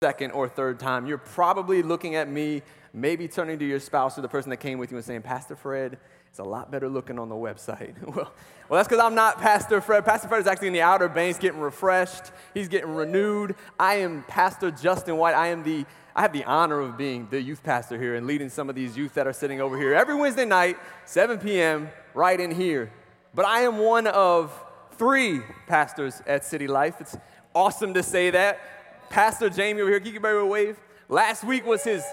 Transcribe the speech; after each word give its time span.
second 0.00 0.30
or 0.30 0.48
third 0.48 0.78
time, 0.78 1.06
you're 1.06 1.18
probably 1.18 1.82
looking 1.82 2.14
at 2.14 2.28
me, 2.30 2.62
maybe 2.92 3.26
turning 3.26 3.58
to 3.58 3.64
your 3.64 3.80
spouse 3.80 4.16
or 4.16 4.20
the 4.20 4.28
person 4.28 4.48
that 4.48 4.58
came 4.58 4.78
with 4.78 4.92
you 4.92 4.96
and 4.96 5.04
saying, 5.04 5.22
Pastor 5.22 5.56
Fred 5.56 5.98
is 6.32 6.38
a 6.38 6.44
lot 6.44 6.70
better 6.70 6.88
looking 6.88 7.18
on 7.18 7.28
the 7.28 7.34
website. 7.34 8.00
well, 8.06 8.32
well, 8.68 8.78
that's 8.78 8.86
because 8.86 9.02
I'm 9.02 9.16
not 9.16 9.40
Pastor 9.40 9.80
Fred. 9.80 10.04
Pastor 10.04 10.28
Fred 10.28 10.40
is 10.40 10.46
actually 10.46 10.68
in 10.68 10.72
the 10.72 10.82
Outer 10.82 11.08
Banks 11.08 11.36
getting 11.40 11.58
refreshed. 11.58 12.30
He's 12.54 12.68
getting 12.68 12.94
renewed. 12.94 13.56
I 13.76 13.96
am 13.96 14.22
Pastor 14.28 14.70
Justin 14.70 15.16
White. 15.16 15.34
I 15.34 15.48
am 15.48 15.64
the 15.64 15.84
I 16.14 16.22
have 16.22 16.32
the 16.32 16.44
honor 16.44 16.78
of 16.78 16.96
being 16.96 17.26
the 17.30 17.40
youth 17.42 17.64
pastor 17.64 18.00
here 18.00 18.14
and 18.14 18.26
leading 18.26 18.48
some 18.48 18.68
of 18.68 18.76
these 18.76 18.96
youth 18.96 19.14
that 19.14 19.26
are 19.26 19.32
sitting 19.32 19.60
over 19.60 19.76
here 19.76 19.94
every 19.94 20.16
Wednesday 20.16 20.44
night, 20.44 20.76
7 21.06 21.38
p.m., 21.38 21.90
right 22.12 22.38
in 22.38 22.52
here. 22.52 22.92
But 23.34 23.46
I 23.46 23.60
am 23.60 23.78
one 23.78 24.08
of 24.08 24.52
three 24.92 25.40
pastors 25.68 26.20
at 26.26 26.44
City 26.44 26.66
Life. 26.66 27.00
It's 27.00 27.16
awesome 27.54 27.94
to 27.94 28.02
say 28.02 28.30
that. 28.30 28.77
Pastor 29.10 29.48
Jamie 29.48 29.80
over 29.80 29.90
here. 29.90 30.00
Can 30.00 30.08
you 30.08 30.12
give 30.12 30.24
a 30.24 30.44
wave? 30.44 30.78
Last 31.08 31.44
week 31.44 31.64
was 31.64 31.82
his 31.82 32.04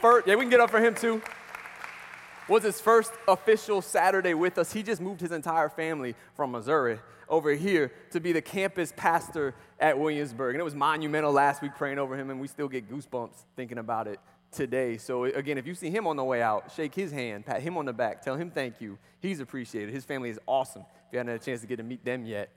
first, 0.00 0.26
yeah, 0.26 0.34
we 0.36 0.42
can 0.42 0.50
get 0.50 0.60
up 0.60 0.70
for 0.70 0.80
him 0.80 0.94
too. 0.94 1.20
Was 2.48 2.62
his 2.62 2.80
first 2.80 3.12
official 3.28 3.82
Saturday 3.82 4.34
with 4.34 4.58
us. 4.58 4.72
He 4.72 4.82
just 4.82 5.00
moved 5.00 5.20
his 5.20 5.32
entire 5.32 5.68
family 5.68 6.14
from 6.34 6.52
Missouri 6.52 6.98
over 7.28 7.52
here 7.52 7.92
to 8.10 8.20
be 8.20 8.32
the 8.32 8.42
campus 8.42 8.92
pastor 8.96 9.54
at 9.78 9.98
Williamsburg. 9.98 10.54
And 10.54 10.60
it 10.60 10.64
was 10.64 10.74
monumental 10.74 11.32
last 11.32 11.62
week 11.62 11.72
praying 11.76 11.98
over 11.98 12.16
him, 12.16 12.30
and 12.30 12.40
we 12.40 12.48
still 12.48 12.68
get 12.68 12.90
goosebumps 12.90 13.44
thinking 13.56 13.78
about 13.78 14.08
it 14.08 14.18
today. 14.50 14.96
So, 14.98 15.24
again, 15.24 15.58
if 15.58 15.66
you 15.66 15.74
see 15.74 15.90
him 15.90 16.06
on 16.06 16.16
the 16.16 16.24
way 16.24 16.42
out, 16.42 16.72
shake 16.74 16.94
his 16.94 17.12
hand, 17.12 17.46
pat 17.46 17.62
him 17.62 17.76
on 17.76 17.84
the 17.84 17.92
back, 17.92 18.22
tell 18.22 18.34
him 18.34 18.50
thank 18.50 18.80
you. 18.80 18.98
He's 19.20 19.38
appreciated. 19.38 19.94
His 19.94 20.04
family 20.04 20.30
is 20.30 20.40
awesome 20.46 20.82
if 20.82 21.12
you 21.12 21.18
haven't 21.18 21.32
had 21.32 21.40
a 21.40 21.44
chance 21.44 21.60
to 21.60 21.68
get 21.68 21.76
to 21.76 21.84
meet 21.84 22.04
them 22.04 22.24
yet. 22.24 22.50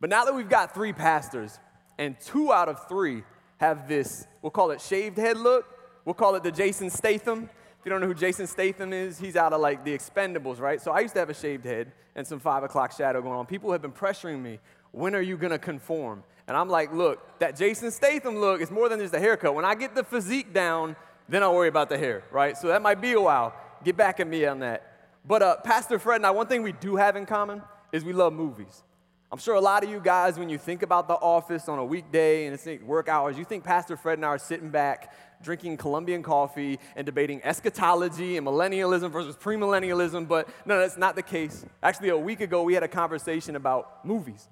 But 0.00 0.10
now 0.10 0.24
that 0.24 0.34
we've 0.34 0.48
got 0.48 0.74
three 0.74 0.94
pastors, 0.94 1.58
and 1.98 2.18
two 2.20 2.52
out 2.52 2.68
of 2.68 2.88
three 2.88 3.22
have 3.58 3.88
this, 3.88 4.26
we'll 4.42 4.50
call 4.50 4.70
it 4.70 4.80
shaved 4.80 5.16
head 5.18 5.38
look. 5.38 5.66
We'll 6.04 6.14
call 6.14 6.34
it 6.34 6.42
the 6.42 6.52
Jason 6.52 6.90
Statham. 6.90 7.44
If 7.44 7.84
you 7.84 7.90
don't 7.90 8.00
know 8.00 8.06
who 8.06 8.14
Jason 8.14 8.46
Statham 8.46 8.92
is, 8.92 9.18
he's 9.18 9.36
out 9.36 9.52
of 9.52 9.60
like 9.60 9.84
the 9.84 9.96
expendables, 9.96 10.60
right? 10.60 10.80
So 10.80 10.92
I 10.92 11.00
used 11.00 11.14
to 11.14 11.20
have 11.20 11.30
a 11.30 11.34
shaved 11.34 11.64
head 11.64 11.92
and 12.14 12.26
some 12.26 12.38
five 12.38 12.62
o'clock 12.62 12.92
shadow 12.92 13.22
going 13.22 13.34
on. 13.34 13.46
People 13.46 13.72
have 13.72 13.82
been 13.82 13.92
pressuring 13.92 14.40
me, 14.40 14.58
when 14.92 15.14
are 15.14 15.20
you 15.20 15.36
gonna 15.36 15.58
conform? 15.58 16.22
And 16.48 16.56
I'm 16.56 16.68
like, 16.68 16.92
look, 16.92 17.38
that 17.40 17.56
Jason 17.56 17.90
Statham 17.90 18.36
look 18.36 18.60
is 18.60 18.70
more 18.70 18.88
than 18.88 19.00
just 19.00 19.14
a 19.14 19.18
haircut. 19.18 19.54
When 19.54 19.64
I 19.64 19.74
get 19.74 19.94
the 19.94 20.04
physique 20.04 20.52
down, 20.52 20.94
then 21.28 21.42
I'll 21.42 21.54
worry 21.54 21.68
about 21.68 21.88
the 21.88 21.98
hair, 21.98 22.22
right? 22.30 22.56
So 22.56 22.68
that 22.68 22.82
might 22.82 23.00
be 23.00 23.12
a 23.12 23.20
while. 23.20 23.54
Get 23.84 23.96
back 23.96 24.20
at 24.20 24.28
me 24.28 24.44
on 24.46 24.60
that. 24.60 24.92
But 25.26 25.42
uh, 25.42 25.56
Pastor 25.56 25.98
Fred 25.98 26.16
and 26.16 26.26
I, 26.26 26.30
one 26.30 26.46
thing 26.46 26.62
we 26.62 26.72
do 26.72 26.96
have 26.96 27.16
in 27.16 27.26
common 27.26 27.62
is 27.92 28.04
we 28.04 28.12
love 28.12 28.32
movies. 28.32 28.84
I'm 29.32 29.38
sure 29.38 29.56
a 29.56 29.60
lot 29.60 29.82
of 29.82 29.90
you 29.90 29.98
guys, 29.98 30.38
when 30.38 30.48
you 30.48 30.56
think 30.56 30.82
about 30.82 31.08
the 31.08 31.14
office 31.14 31.68
on 31.68 31.80
a 31.80 31.84
weekday 31.84 32.46
and 32.46 32.54
it's 32.54 32.84
work 32.84 33.08
hours, 33.08 33.36
you 33.36 33.44
think 33.44 33.64
Pastor 33.64 33.96
Fred 33.96 34.18
and 34.18 34.24
I 34.24 34.28
are 34.28 34.38
sitting 34.38 34.70
back 34.70 35.12
drinking 35.42 35.78
Colombian 35.78 36.22
coffee 36.22 36.78
and 36.94 37.04
debating 37.04 37.42
eschatology 37.42 38.36
and 38.36 38.46
millennialism 38.46 39.10
versus 39.10 39.36
premillennialism, 39.36 40.28
but 40.28 40.48
no, 40.64 40.78
that's 40.78 40.96
not 40.96 41.16
the 41.16 41.22
case. 41.22 41.64
Actually, 41.82 42.10
a 42.10 42.16
week 42.16 42.40
ago, 42.40 42.62
we 42.62 42.72
had 42.72 42.84
a 42.84 42.88
conversation 42.88 43.56
about 43.56 44.04
movies. 44.04 44.48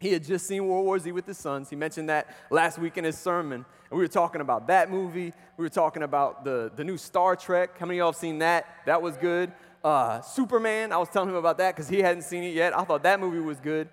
He 0.00 0.12
had 0.12 0.24
just 0.24 0.46
seen 0.46 0.66
World 0.66 0.84
War 0.84 0.98
Z 0.98 1.12
with 1.12 1.24
his 1.24 1.38
sons. 1.38 1.70
He 1.70 1.76
mentioned 1.76 2.08
that 2.08 2.36
last 2.50 2.78
week 2.78 2.98
in 2.98 3.04
his 3.04 3.16
sermon. 3.16 3.64
And 3.90 3.98
we 3.98 4.04
were 4.04 4.08
talking 4.08 4.40
about 4.40 4.66
that 4.66 4.90
movie. 4.90 5.32
We 5.56 5.62
were 5.62 5.70
talking 5.70 6.02
about 6.02 6.44
the, 6.44 6.72
the 6.74 6.84
new 6.84 6.98
Star 6.98 7.36
Trek. 7.36 7.78
How 7.78 7.86
many 7.86 7.98
of 7.98 8.02
y'all 8.02 8.12
have 8.12 8.16
seen 8.16 8.40
that? 8.40 8.66
That 8.86 9.00
was 9.00 9.16
good. 9.16 9.52
Uh, 9.84 10.22
Superman, 10.22 10.92
I 10.92 10.96
was 10.96 11.10
telling 11.10 11.28
him 11.28 11.34
about 11.34 11.58
that 11.58 11.74
because 11.76 11.90
he 11.90 12.00
hadn't 12.00 12.22
seen 12.22 12.42
it 12.42 12.54
yet. 12.54 12.76
I 12.76 12.84
thought 12.84 13.02
that 13.02 13.20
movie 13.20 13.38
was 13.38 13.60
good. 13.60 13.90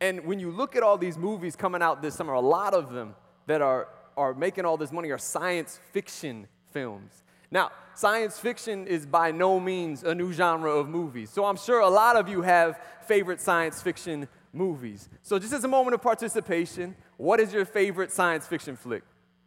And 0.00 0.24
when 0.24 0.40
you 0.40 0.50
look 0.50 0.74
at 0.74 0.82
all 0.82 0.98
these 0.98 1.16
movies 1.16 1.54
coming 1.54 1.80
out 1.80 2.02
this 2.02 2.16
summer, 2.16 2.32
a 2.32 2.40
lot 2.40 2.74
of 2.74 2.92
them 2.92 3.14
that 3.46 3.62
are, 3.62 3.86
are 4.16 4.34
making 4.34 4.64
all 4.64 4.76
this 4.76 4.90
money 4.90 5.10
are 5.10 5.18
science 5.18 5.78
fiction 5.92 6.48
films. 6.72 7.22
Now, 7.52 7.70
science 7.94 8.36
fiction 8.36 8.88
is 8.88 9.06
by 9.06 9.30
no 9.30 9.60
means 9.60 10.02
a 10.02 10.12
new 10.12 10.32
genre 10.32 10.72
of 10.72 10.88
movies. 10.88 11.30
So 11.30 11.44
I'm 11.44 11.56
sure 11.56 11.78
a 11.78 11.88
lot 11.88 12.16
of 12.16 12.28
you 12.28 12.42
have 12.42 12.80
favorite 13.06 13.40
science 13.40 13.80
fiction 13.80 14.26
movies. 14.52 15.08
So, 15.22 15.38
just 15.38 15.52
as 15.52 15.62
a 15.62 15.68
moment 15.68 15.94
of 15.94 16.02
participation, 16.02 16.96
what 17.16 17.38
is 17.38 17.52
your 17.52 17.64
favorite 17.64 18.10
science 18.10 18.46
fiction 18.46 18.74
flick? 18.74 19.04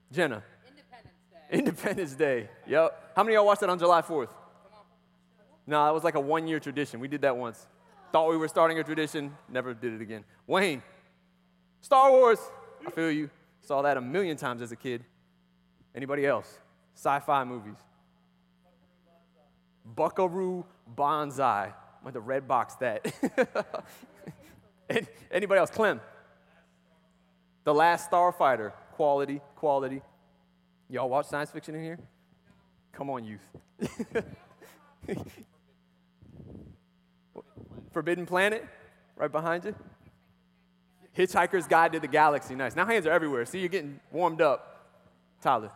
Jenna? 0.10 0.42
Independence 0.66 1.16
Day. 1.32 1.58
Independence 1.58 2.14
Day. 2.14 2.50
Yep. 2.66 3.12
How 3.16 3.24
many 3.24 3.36
of 3.36 3.40
y'all 3.40 3.46
watched 3.46 3.62
that 3.62 3.70
on 3.70 3.78
July 3.78 4.02
4th? 4.02 4.30
No, 5.68 5.84
that 5.86 5.94
was 5.94 6.04
like 6.04 6.16
a 6.16 6.20
one 6.20 6.48
year 6.48 6.60
tradition. 6.60 7.00
We 7.00 7.08
did 7.08 7.22
that 7.22 7.36
once. 7.36 7.68
Thought 8.12 8.30
we 8.30 8.38
were 8.38 8.48
starting 8.48 8.80
a 8.80 8.84
tradition, 8.84 9.36
never 9.50 9.74
did 9.74 9.94
it 9.94 10.02
again. 10.02 10.24
Wayne, 10.48 10.82
Star 11.82 12.12
Wars. 12.12 12.40
I 12.86 12.92
feel 12.92 13.12
you. 13.12 13.30
Saw 13.62 13.82
that 13.82 13.98
a 13.98 14.02
million 14.02 14.38
times 14.38 14.62
as 14.62 14.72
a 14.72 14.76
kid. 14.76 15.04
Anybody 15.96 16.26
else? 16.26 16.60
Sci 16.94 17.20
fi 17.20 17.44
movies. 17.44 17.78
Buckaroo 19.86 20.66
Banzai. 20.88 21.74
I'm 22.06 22.14
to 22.14 22.20
red 22.20 22.48
box 22.48 22.76
that. 22.76 23.06
Anybody 25.32 25.60
else? 25.60 25.72
Clem. 25.72 26.00
The 27.64 27.74
Last 27.74 28.12
Starfighter. 28.12 28.72
Quality, 28.94 29.42
quality. 29.56 30.02
Y'all 30.90 31.10
watch 31.10 31.26
science 31.26 31.50
fiction 31.50 31.76
in 31.76 31.84
here? 31.84 32.00
Come 32.92 33.10
on, 33.10 33.26
youth. 33.26 33.42
Forbidden 37.96 38.26
Planet, 38.26 38.68
right 39.16 39.32
behind 39.32 39.64
you. 39.64 39.74
Hitchhiker's 41.18 41.66
Guide 41.66 41.94
to 41.94 42.00
the 42.02 42.10
Galaxy. 42.10 42.54
Nice. 42.54 42.76
Now 42.76 42.86
hands 42.86 43.08
are 43.08 43.12
everywhere. 43.12 43.46
See, 43.46 43.60
you're 43.60 43.70
getting 43.70 44.02
warmed 44.12 44.42
up. 44.42 44.92
Tyler. 45.42 45.72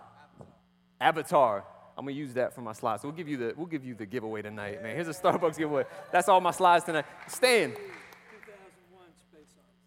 Avatar. 0.99 1.63
I'm 1.97 2.03
gonna 2.03 2.17
use 2.17 2.33
that 2.33 2.53
for 2.53 2.59
my 2.59 2.73
slides. 2.73 3.03
We'll 3.03 3.13
give 3.13 3.29
you 3.29 3.37
the 3.37 3.53
we'll 3.55 3.67
give 3.67 3.85
you 3.85 3.95
the 3.95 4.05
giveaway 4.05 4.41
tonight, 4.41 4.83
man. 4.83 4.95
Here's 4.95 5.07
a 5.07 5.13
Starbucks 5.13 5.57
giveaway. 5.57 5.85
That's 6.11 6.27
all 6.27 6.41
my 6.41 6.51
slides 6.51 6.83
tonight. 6.83 7.05
Stan. 7.29 7.73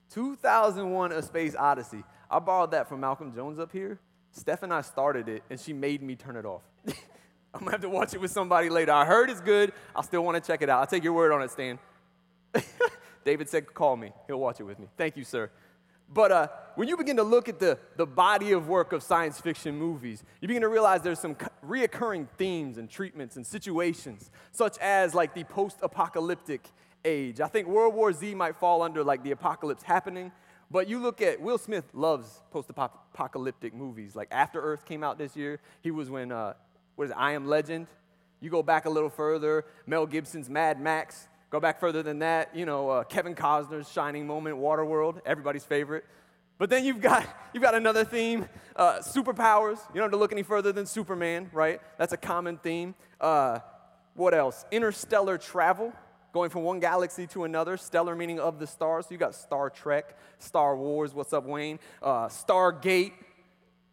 2001 0.09 1.13
A 1.13 1.21
Space 1.21 1.55
Odyssey. 1.55 2.03
I 2.31 2.39
borrowed 2.39 2.71
that 2.71 2.89
from 2.89 3.01
Malcolm 3.01 3.35
Jones 3.35 3.59
up 3.59 3.73
here. 3.73 4.01
Steph 4.31 4.63
and 4.63 4.73
I 4.73 4.81
started 4.81 5.29
it, 5.29 5.43
and 5.51 5.61
she 5.61 5.75
made 5.75 6.03
me 6.03 6.17
turn 6.17 6.37
it 6.37 6.47
off. 6.47 6.63
I'm 7.53 7.61
gonna 7.61 7.73
have 7.73 7.83
to 7.83 7.91
watch 7.91 8.15
it 8.15 8.23
with 8.23 8.31
somebody 8.31 8.71
later. 8.71 8.93
I 8.93 9.05
heard 9.05 9.29
it's 9.29 9.43
good. 9.43 9.75
I'll 9.95 10.03
still 10.03 10.25
wanna 10.25 10.41
check 10.41 10.63
it 10.63 10.71
out. 10.71 10.81
I'll 10.81 10.87
take 10.87 11.05
your 11.05 11.13
word 11.13 11.31
on 11.31 11.43
it, 11.43 11.51
Stan. 11.51 11.79
David 13.25 13.49
said, 13.49 13.73
call 13.73 13.97
me. 13.97 14.13
He'll 14.27 14.41
watch 14.41 14.61
it 14.61 14.65
with 14.65 14.79
me. 14.79 14.87
Thank 14.97 15.17
you, 15.17 15.25
sir. 15.25 15.51
But 16.13 16.31
uh, 16.31 16.49
when 16.75 16.89
you 16.89 16.97
begin 16.97 17.17
to 17.17 17.23
look 17.23 17.49
at 17.49 17.59
the, 17.59 17.79
the 17.97 18.05
body 18.05 18.53
of 18.53 18.69
work 18.69 18.93
of 18.93 19.03
science 19.03 19.41
fiction 19.41 19.79
movies, 19.79 20.23
you 20.41 20.49
begin 20.49 20.63
to 20.63 20.69
realize 20.69 21.01
there's 21.01 21.19
some 21.19 21.37
reoccurring 21.67 22.29
themes 22.37 22.77
and 22.77 22.91
treatments 22.91 23.37
and 23.37 23.47
situations, 23.47 24.31
such 24.51 24.77
as 24.79 25.15
like 25.15 25.35
the 25.35 25.45
post 25.45 25.79
apocalyptic 25.83 26.69
age. 27.05 27.41
I 27.41 27.47
think 27.47 27.67
World 27.67 27.95
War 27.95 28.13
Z 28.13 28.35
might 28.35 28.57
fall 28.57 28.83
under 28.83 29.03
like 29.03 29.23
the 29.23 29.31
apocalypse 29.31 29.83
happening, 29.83 30.33
but 30.71 30.87
you 30.87 30.99
look 30.99 31.23
at 31.23 31.41
Will 31.41 31.59
Smith 31.59 31.85
loves 31.95 32.43
post 32.51 32.69
apocalyptic 32.69 33.73
movies. 33.73 34.15
Like 34.15 34.29
After 34.31 34.61
Earth 34.61 34.85
came 34.85 35.03
out 35.03 35.17
this 35.17 35.35
year. 35.35 35.61
He 35.81 35.91
was 35.91 36.11
when, 36.11 36.31
uh, 36.31 36.55
what 36.97 37.07
is 37.07 37.11
it, 37.11 37.17
I 37.17 37.33
Am 37.33 37.47
Legend. 37.47 37.87
You 38.41 38.51
go 38.51 38.63
back 38.63 38.85
a 38.85 38.91
little 38.91 39.09
further, 39.09 39.65
Mel 39.87 40.05
Gibson's 40.05 40.51
Mad 40.51 40.81
Max. 40.81 41.29
Go 41.53 41.61
back 41.61 41.79
further 41.81 42.03
than 42.03 42.21
that, 42.21 42.57
you 42.57 42.65
know, 42.65 42.89
uh, 42.89 43.05
Kevin 43.05 43.35
Costner's 43.35 43.87
Shining 43.93 44.27
Moment, 44.27 44.57
Waterworld, 44.57 45.21
everybody's 45.27 45.65
favorite. 45.65 46.03
But 46.57 46.71
then 46.71 46.83
you've 46.83 47.03
got, 47.03 47.27
you've 47.53 47.63
got 47.63 47.75
another 47.75 48.07
theme, 48.07 48.49
uh, 48.75 49.01
superpowers. 49.01 49.77
You 49.91 49.97
don't 49.97 50.05
have 50.05 50.13
to 50.13 50.17
look 50.17 50.33
any 50.33 50.45
further 50.45 50.73
than 50.73 50.87
Superman, 50.87 51.51
right? 51.53 51.79
That's 51.99 52.15
a 52.15 52.17
common 52.17 52.57
theme. 52.57 52.95
Uh, 53.21 53.59
what 54.15 54.33
else? 54.33 54.65
Interstellar 54.71 55.37
travel, 55.37 55.93
going 56.33 56.49
from 56.49 56.63
one 56.63 56.81
galaxy 56.81 57.27
to 57.27 57.45
another. 57.45 57.77
Stellar 57.77 58.17
meaning 58.17 58.41
of 58.41 58.59
the 58.59 58.67
stars. 58.67 59.05
So 59.05 59.13
you 59.13 59.19
got 59.19 59.35
Star 59.35 59.69
Trek, 59.69 60.17
Star 60.39 60.75
Wars, 60.75 61.13
what's 61.13 61.35
up, 61.35 61.45
Wayne? 61.45 61.81
Uh, 62.03 62.29
Stargate, 62.29 63.13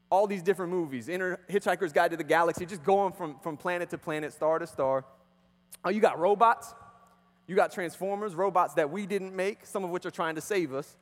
all 0.10 0.28
these 0.28 0.44
different 0.44 0.72
movies. 0.72 1.10
Inter- 1.10 1.42
Hitchhiker's 1.50 1.92
Guide 1.92 2.12
to 2.12 2.18
the 2.18 2.24
Galaxy, 2.24 2.66
just 2.66 2.86
going 2.86 3.12
from, 3.12 3.38
from 3.44 3.58
planet 3.58 3.90
to 3.90 3.98
planet, 3.98 4.32
star 4.32 4.60
to 4.60 4.66
star. 4.66 5.04
Oh, 5.84 5.90
you 5.90 6.00
got 6.00 6.20
robots. 6.20 6.74
You 7.50 7.56
got 7.56 7.72
Transformers, 7.72 8.36
robots 8.36 8.76
that 8.76 8.92
we 8.92 9.08
didn't 9.08 9.36
make, 9.36 9.66
some 9.66 9.84
of 9.84 9.90
which 9.90 10.06
are 10.06 10.12
trying 10.12 10.36
to 10.36 10.42
save 10.42 10.72
us. 10.72 10.96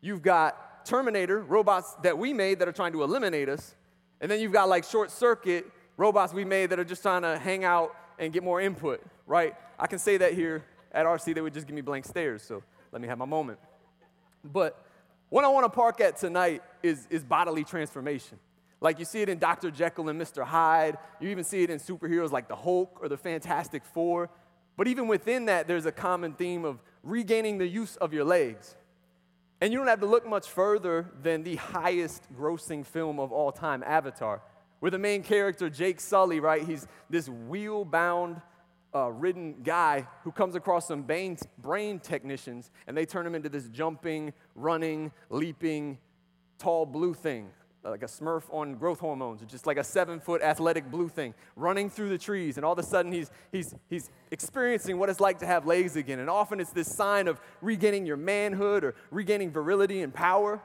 You've 0.00 0.20
got 0.20 0.84
Terminator, 0.84 1.42
robots 1.42 1.94
that 2.02 2.18
we 2.18 2.32
made 2.32 2.58
that 2.58 2.66
are 2.66 2.72
trying 2.72 2.90
to 2.94 3.04
eliminate 3.04 3.48
us. 3.48 3.76
And 4.20 4.28
then 4.28 4.40
you've 4.40 4.52
got 4.52 4.68
like 4.68 4.82
short 4.82 5.12
circuit, 5.12 5.64
robots 5.96 6.32
we 6.32 6.44
made 6.44 6.70
that 6.70 6.80
are 6.80 6.84
just 6.84 7.02
trying 7.02 7.22
to 7.22 7.38
hang 7.38 7.62
out 7.62 7.94
and 8.18 8.32
get 8.32 8.42
more 8.42 8.60
input, 8.60 9.00
right? 9.28 9.54
I 9.78 9.86
can 9.86 10.00
say 10.00 10.16
that 10.16 10.34
here 10.34 10.64
at 10.90 11.06
RC, 11.06 11.36
they 11.36 11.40
would 11.40 11.54
just 11.54 11.68
give 11.68 11.76
me 11.76 11.82
blank 11.82 12.04
stares, 12.04 12.42
so 12.42 12.64
let 12.90 13.00
me 13.00 13.06
have 13.06 13.18
my 13.18 13.24
moment. 13.24 13.60
But 14.42 14.84
what 15.28 15.44
I 15.44 15.48
want 15.50 15.66
to 15.66 15.70
park 15.70 16.00
at 16.00 16.16
tonight 16.16 16.64
is, 16.82 17.06
is 17.10 17.22
bodily 17.22 17.62
transformation. 17.62 18.40
Like 18.80 18.98
you 18.98 19.04
see 19.04 19.22
it 19.22 19.28
in 19.28 19.38
Dr. 19.38 19.70
Jekyll 19.70 20.08
and 20.08 20.20
Mr. 20.20 20.42
Hyde. 20.42 20.98
You 21.20 21.28
even 21.28 21.44
see 21.44 21.62
it 21.62 21.70
in 21.70 21.78
superheroes 21.78 22.32
like 22.32 22.48
the 22.48 22.56
Hulk 22.56 22.98
or 23.00 23.08
the 23.08 23.16
Fantastic 23.16 23.84
Four. 23.84 24.30
But 24.76 24.88
even 24.88 25.06
within 25.06 25.46
that, 25.46 25.68
there's 25.68 25.86
a 25.86 25.92
common 25.92 26.32
theme 26.32 26.64
of 26.64 26.78
regaining 27.02 27.58
the 27.58 27.66
use 27.66 27.96
of 27.96 28.12
your 28.12 28.24
legs. 28.24 28.76
And 29.60 29.72
you 29.72 29.78
don't 29.78 29.88
have 29.88 30.00
to 30.00 30.06
look 30.06 30.26
much 30.26 30.48
further 30.48 31.06
than 31.22 31.44
the 31.44 31.56
highest 31.56 32.24
grossing 32.36 32.84
film 32.84 33.20
of 33.20 33.30
all 33.30 33.52
time, 33.52 33.84
Avatar, 33.86 34.42
where 34.80 34.90
the 34.90 34.98
main 34.98 35.22
character, 35.22 35.70
Jake 35.70 36.00
Sully, 36.00 36.40
right, 36.40 36.66
he's 36.66 36.86
this 37.08 37.28
wheel 37.28 37.84
bound, 37.84 38.40
uh, 38.94 39.10
ridden 39.10 39.62
guy 39.62 40.06
who 40.24 40.32
comes 40.32 40.54
across 40.54 40.88
some 40.88 41.02
brain, 41.02 41.38
brain 41.58 41.98
technicians 41.98 42.70
and 42.86 42.96
they 42.96 43.06
turn 43.06 43.26
him 43.26 43.34
into 43.34 43.48
this 43.48 43.68
jumping, 43.68 44.32
running, 44.54 45.12
leaping, 45.30 45.98
tall 46.58 46.84
blue 46.84 47.14
thing 47.14 47.48
Uh, 47.84 47.90
like 47.90 48.02
a 48.04 48.06
smurf 48.06 48.44
on 48.50 48.74
growth 48.76 49.00
hormones, 49.00 49.42
just 49.46 49.66
like 49.66 49.76
a 49.76 49.82
seven 49.82 50.20
foot 50.20 50.40
athletic 50.40 50.88
blue 50.88 51.08
thing 51.08 51.34
running 51.56 51.90
through 51.90 52.08
the 52.08 52.18
trees. 52.18 52.56
And 52.56 52.64
all 52.64 52.74
of 52.74 52.78
a 52.78 52.82
sudden, 52.84 53.10
he's, 53.10 53.28
he's, 53.50 53.74
he's 53.90 54.08
experiencing 54.30 54.98
what 54.98 55.08
it's 55.08 55.18
like 55.18 55.40
to 55.40 55.46
have 55.46 55.66
legs 55.66 55.96
again. 55.96 56.20
And 56.20 56.30
often 56.30 56.60
it's 56.60 56.70
this 56.70 56.94
sign 56.94 57.26
of 57.26 57.40
regaining 57.60 58.06
your 58.06 58.16
manhood 58.16 58.84
or 58.84 58.94
regaining 59.10 59.50
virility 59.50 60.02
and 60.02 60.14
power. 60.14 60.62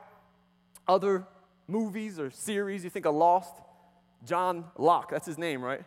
Other 0.87 1.25
movies 1.67 2.19
or 2.19 2.29
series, 2.29 2.83
you 2.83 2.91
think 2.91 3.07
of 3.07 3.15
Lost, 3.15 3.55
John 4.23 4.65
Locke, 4.77 5.09
that's 5.09 5.25
his 5.25 5.39
name, 5.39 5.61
right? 5.63 5.79
I'm 5.79 5.85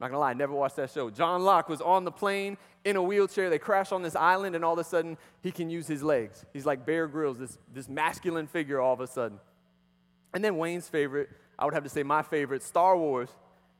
not 0.00 0.08
gonna 0.08 0.20
lie, 0.20 0.30
I 0.30 0.34
never 0.34 0.54
watched 0.54 0.76
that 0.76 0.90
show. 0.90 1.10
John 1.10 1.42
Locke 1.42 1.68
was 1.68 1.80
on 1.80 2.04
the 2.04 2.12
plane 2.12 2.56
in 2.84 2.94
a 2.94 3.02
wheelchair. 3.02 3.50
They 3.50 3.58
crash 3.58 3.90
on 3.90 4.02
this 4.02 4.14
island, 4.14 4.54
and 4.54 4.64
all 4.64 4.74
of 4.74 4.78
a 4.78 4.84
sudden, 4.84 5.18
he 5.42 5.50
can 5.50 5.70
use 5.70 5.88
his 5.88 6.04
legs. 6.04 6.46
He's 6.52 6.64
like 6.64 6.86
Bear 6.86 7.08
Grylls, 7.08 7.36
this, 7.36 7.58
this 7.74 7.88
masculine 7.88 8.46
figure 8.46 8.80
all 8.80 8.94
of 8.94 9.00
a 9.00 9.08
sudden. 9.08 9.40
And 10.34 10.44
then 10.44 10.56
Wayne's 10.56 10.88
favorite, 10.88 11.30
I 11.58 11.64
would 11.64 11.74
have 11.74 11.84
to 11.84 11.88
say 11.88 12.02
my 12.02 12.22
favorite, 12.22 12.62
Star 12.62 12.96
Wars. 12.96 13.28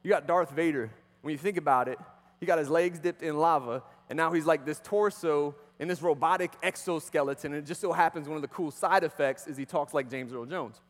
You 0.03 0.11
got 0.11 0.27
Darth 0.27 0.51
Vader. 0.51 0.91
When 1.23 1.33
you 1.33 1.39
think 1.39 1.57
about 1.57 1.89
it, 1.89 1.99
he 2.41 2.47
got 2.47 2.59
his 2.59 2.71
legs 2.71 2.99
dipped 2.99 3.23
in 3.23 3.37
lava, 3.37 3.83
and 4.09 4.17
now 4.17 4.33
he's 4.33 4.47
like 4.47 4.65
this 4.65 4.81
torso 4.83 5.55
in 5.79 5.89
this 5.89 6.03
robotic 6.03 6.53
exoskeleton. 6.63 7.53
And 7.53 7.63
it 7.63 7.67
just 7.67 7.81
so 7.81 7.93
happens 7.93 8.29
one 8.29 8.37
of 8.37 8.43
the 8.43 8.49
cool 8.49 8.71
side 8.71 9.05
effects 9.05 9.47
is 9.47 9.57
he 9.57 9.65
talks 9.65 9.93
like 9.95 10.11
James 10.11 10.33
Earl 10.33 10.47
Jones. 10.47 10.81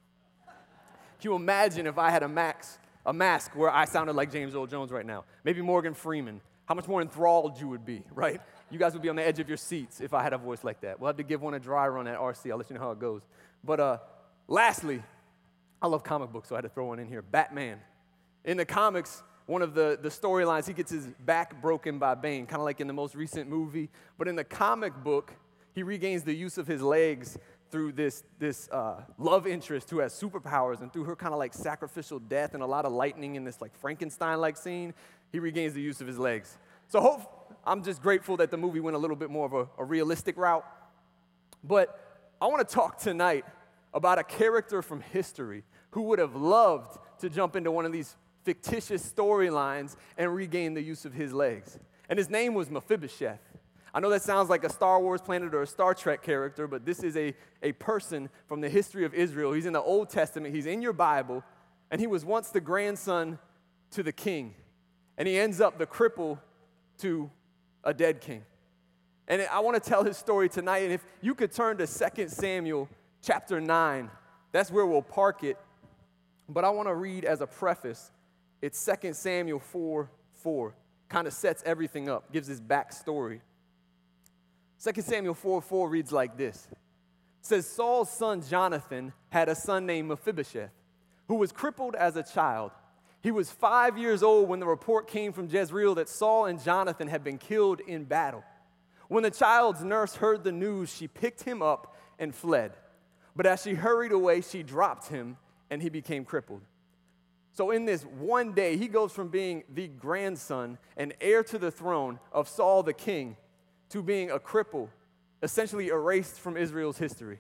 Can 1.21 1.31
you 1.31 1.37
imagine 1.37 1.87
if 1.87 1.99
I 1.99 2.11
had 2.11 2.23
a, 2.23 2.29
max, 2.29 2.79
a 3.05 3.13
mask 3.13 3.57
where 3.57 3.71
I 3.71 3.87
sounded 3.87 4.15
like 4.15 4.31
James 4.31 4.55
Earl 4.55 4.67
Jones 4.67 4.93
right 4.93 5.05
now? 5.07 5.25
Maybe 5.43 5.63
Morgan 5.63 5.95
Freeman. 5.95 6.41
How 6.67 6.75
much 6.75 6.87
more 6.87 7.01
enthralled 7.01 7.59
you 7.59 7.69
would 7.69 7.87
be, 7.87 8.03
right? 8.15 8.41
You 8.71 8.79
guys 8.79 8.93
would 8.93 9.01
be 9.01 9.09
on 9.09 9.17
the 9.17 9.27
edge 9.27 9.41
of 9.41 9.49
your 9.49 9.57
seats 9.57 10.03
if 10.03 10.13
I 10.13 10.23
had 10.23 10.35
a 10.35 10.39
voice 10.39 10.63
like 10.63 10.83
that. 10.83 11.01
We'll 11.01 11.09
have 11.09 11.17
to 11.17 11.23
give 11.23 11.41
one 11.41 11.55
a 11.55 11.59
dry 11.59 11.89
run 11.89 12.07
at 12.07 12.19
RC. 12.19 12.51
I'll 12.51 12.59
let 12.59 12.69
you 12.69 12.75
know 12.75 12.83
how 12.83 12.91
it 12.91 12.99
goes. 12.99 13.23
But 13.65 13.81
uh, 13.81 13.99
lastly, 14.47 15.03
I 15.81 15.87
love 15.87 16.03
comic 16.03 16.33
books, 16.33 16.49
so 16.49 16.55
I 16.55 16.59
had 16.59 16.63
to 16.63 16.69
throw 16.69 16.87
one 16.87 16.99
in 16.99 17.07
here. 17.07 17.23
Batman. 17.23 17.81
In 18.45 18.57
the 18.57 18.65
comics, 18.65 19.23
one 19.47 19.63
of 19.63 19.75
the, 19.75 19.99
the 20.01 20.09
storylines, 20.09 20.67
he 20.67 20.75
gets 20.75 20.91
his 20.91 21.07
back 21.25 21.61
broken 21.63 21.99
by 21.99 22.15
Bane, 22.15 22.47
kind 22.47 22.61
of 22.61 22.65
like 22.65 22.81
in 22.81 22.87
the 22.87 22.93
most 22.93 23.15
recent 23.15 23.49
movie. 23.49 23.89
But 24.19 24.29
in 24.29 24.37
the 24.37 24.45
comic 24.45 24.95
book, 25.03 25.35
he 25.75 25.83
regains 25.83 26.25
the 26.25 26.35
use 26.35 26.59
of 26.59 26.67
his 26.67 26.83
legs 26.83 27.39
through 27.71 27.93
this, 27.93 28.25
this 28.39 28.69
uh, 28.71 29.03
love 29.19 29.47
interest 29.47 29.91
who 29.91 29.99
has 29.99 30.13
superpowers, 30.13 30.81
and 30.81 30.93
through 30.93 31.05
her 31.05 31.15
kind 31.15 31.33
of 31.33 31.39
like 31.39 31.55
sacrificial 31.55 32.19
death 32.19 32.55
and 32.55 32.63
a 32.63 32.67
lot 32.67 32.85
of 32.85 32.93
lightning 32.93 33.37
in 33.37 33.45
this 33.45 33.61
like 33.61 33.75
Frankenstein 33.79 34.41
like 34.41 34.57
scene, 34.57 34.95
he 35.31 35.39
regains 35.39 35.75
the 35.75 35.83
use 35.83 36.01
of 36.01 36.07
his 36.07 36.19
legs. 36.19 36.59
So 36.89 37.01
hope, 37.01 37.55
I'm 37.65 37.85
just 37.85 38.03
grateful 38.03 38.37
that 38.39 38.51
the 38.51 38.57
movie 38.57 38.81
went 38.81 38.97
a 38.97 38.99
little 38.99 39.17
bit 39.17 39.31
more 39.31 39.47
of 39.47 39.53
a, 39.53 39.69
a 39.79 39.85
realistic 39.85 40.37
route. 40.37 40.65
But 41.63 41.99
I 42.41 42.47
want 42.47 42.67
to 42.67 42.75
talk 42.75 42.99
tonight 42.99 43.45
about 43.99 44.19
a 44.19 44.23
character 44.23 44.81
from 44.81 45.01
history 45.01 45.65
who 45.91 46.03
would 46.03 46.21
have 46.21 46.37
loved 46.37 46.99
to 47.19 47.29
jump 47.29 47.57
into 47.57 47.73
one 47.73 47.85
of 47.85 47.91
these 47.91 48.15
fictitious 48.45 49.05
storylines 49.13 49.97
and 50.17 50.33
regain 50.33 50.73
the 50.73 50.81
use 50.81 51.05
of 51.05 51.13
his 51.13 51.33
legs. 51.33 51.81
And 52.09 52.17
his 52.17 52.31
name 52.31 52.55
was 52.55 52.71
Mephibosheth. 52.71 53.41
I 53.93 53.99
know 53.99 54.09
that 54.11 54.23
sounds 54.23 54.49
like 54.49 54.63
a 54.63 54.71
Star 54.71 55.01
Wars 55.01 55.21
planet 55.21 55.53
or 55.53 55.63
a 55.63 55.67
Star 55.67 55.95
Trek 55.95 56.23
character, 56.23 56.69
but 56.69 56.87
this 56.87 57.03
is 57.03 57.17
a, 57.17 57.35
a 57.61 57.73
person 57.73 58.31
from 58.47 58.61
the 58.61 58.69
history 58.69 59.05
of 59.05 59.15
Israel. 59.15 59.53
He's 59.53 59.67
in 59.67 59.73
the 59.73 59.83
Old 59.83 60.11
Testament, 60.11 60.55
he's 60.55 60.67
in 60.67 60.81
your 60.81 60.93
Bible, 60.93 61.43
and 61.91 62.01
he 62.01 62.07
was 62.07 62.25
once 62.25 62.51
the 62.51 62.61
grandson 62.61 63.41
to 63.91 64.05
the 64.05 64.13
king. 64.13 64.55
And 65.17 65.27
he 65.27 65.37
ends 65.37 65.61
up 65.61 65.77
the 65.77 65.87
cripple 65.87 66.39
to 66.99 67.31
a 67.83 67.93
dead 67.93 68.21
king. 68.21 68.45
And 69.27 69.43
I 69.51 69.59
want 69.59 69.83
to 69.83 69.91
tell 69.91 70.05
his 70.05 70.17
story 70.17 70.49
tonight. 70.49 70.85
And 70.85 70.93
if 70.93 71.05
you 71.21 71.35
could 71.35 71.51
turn 71.51 71.79
to 71.79 71.87
2 71.87 72.29
Samuel 72.29 72.89
chapter 73.23 73.61
9. 73.61 74.11
That's 74.53 74.71
where 74.71 74.87
we'll 74.87 75.03
park 75.03 75.45
it. 75.45 75.59
But 76.49 76.65
I 76.65 76.71
want 76.71 76.89
to 76.89 76.95
read 76.95 77.25
as 77.25 77.41
a 77.41 77.47
preface, 77.47 78.11
it's 78.63 78.89
2 79.03 79.13
Samuel 79.13 79.61
4 79.61 80.11
4. 80.43 80.75
Kind 81.09 81.27
of 81.27 81.33
sets 81.33 81.63
everything 81.65 82.09
up, 82.09 82.33
gives 82.33 82.49
this 82.49 82.61
backstory. 82.61 83.41
2 84.83 85.03
Samuel 85.03 85.35
4 85.35 85.61
4 85.61 85.89
reads 85.89 86.13
like 86.13 86.37
this. 86.37 86.69
It 86.71 86.79
says 87.43 87.67
Saul's 87.67 88.11
son 88.11 88.43
Jonathan 88.43 89.13
had 89.31 89.49
a 89.49 89.55
son 89.55 89.87
named 89.87 90.09
Mephibosheth, 90.09 90.71
who 91.29 91.37
was 91.37 91.53
crippled 91.53 91.95
as 91.95 92.17
a 92.17 92.23
child. 92.23 92.73
He 93.21 93.31
was 93.31 93.51
five 93.51 93.99
years 93.99 94.23
old 94.23 94.49
when 94.49 94.61
the 94.61 94.67
report 94.67 95.09
came 95.09 95.33
from 95.33 95.49
Jezreel 95.49 95.97
that 95.97 96.09
Saul 96.09 96.47
and 96.47 96.63
Jonathan 96.63 97.09
had 97.09 97.25
been 97.25 97.39
killed 97.39 97.81
in 97.81 98.05
battle. 98.05 98.45
When 99.09 99.23
the 99.23 99.31
child's 99.31 99.83
nurse 99.83 100.15
heard 100.17 100.45
the 100.45 100.53
news, 100.53 100.95
she 100.95 101.09
picked 101.09 101.43
him 101.43 101.63
up 101.63 101.97
and 102.19 102.35
fled. 102.35 102.73
But 103.39 103.47
as 103.47 103.63
she 103.63 103.75
hurried 103.75 104.11
away, 104.11 104.41
she 104.41 104.65
dropped 104.65 105.07
him 105.07 105.37
and 105.71 105.81
he 105.81 105.91
became 105.91 106.25
crippled. 106.25 106.63
So, 107.53 107.71
in 107.71 107.85
this 107.85 108.03
one 108.03 108.53
day, 108.53 108.77
he 108.77 108.89
goes 108.89 109.13
from 109.13 109.29
being 109.29 109.63
the 109.73 109.87
grandson 109.87 110.77
and 110.97 111.15
heir 111.21 111.45
to 111.45 111.57
the 111.57 111.71
throne 111.71 112.19
of 112.33 112.49
Saul 112.49 112.83
the 112.83 112.93
king 112.93 113.37
to 113.91 114.03
being 114.03 114.33
a 114.33 114.41
cripple, 114.41 114.89
essentially 115.41 115.87
erased 115.87 116.41
from 116.41 116.57
Israel's 116.57 116.99
history. 116.99 117.39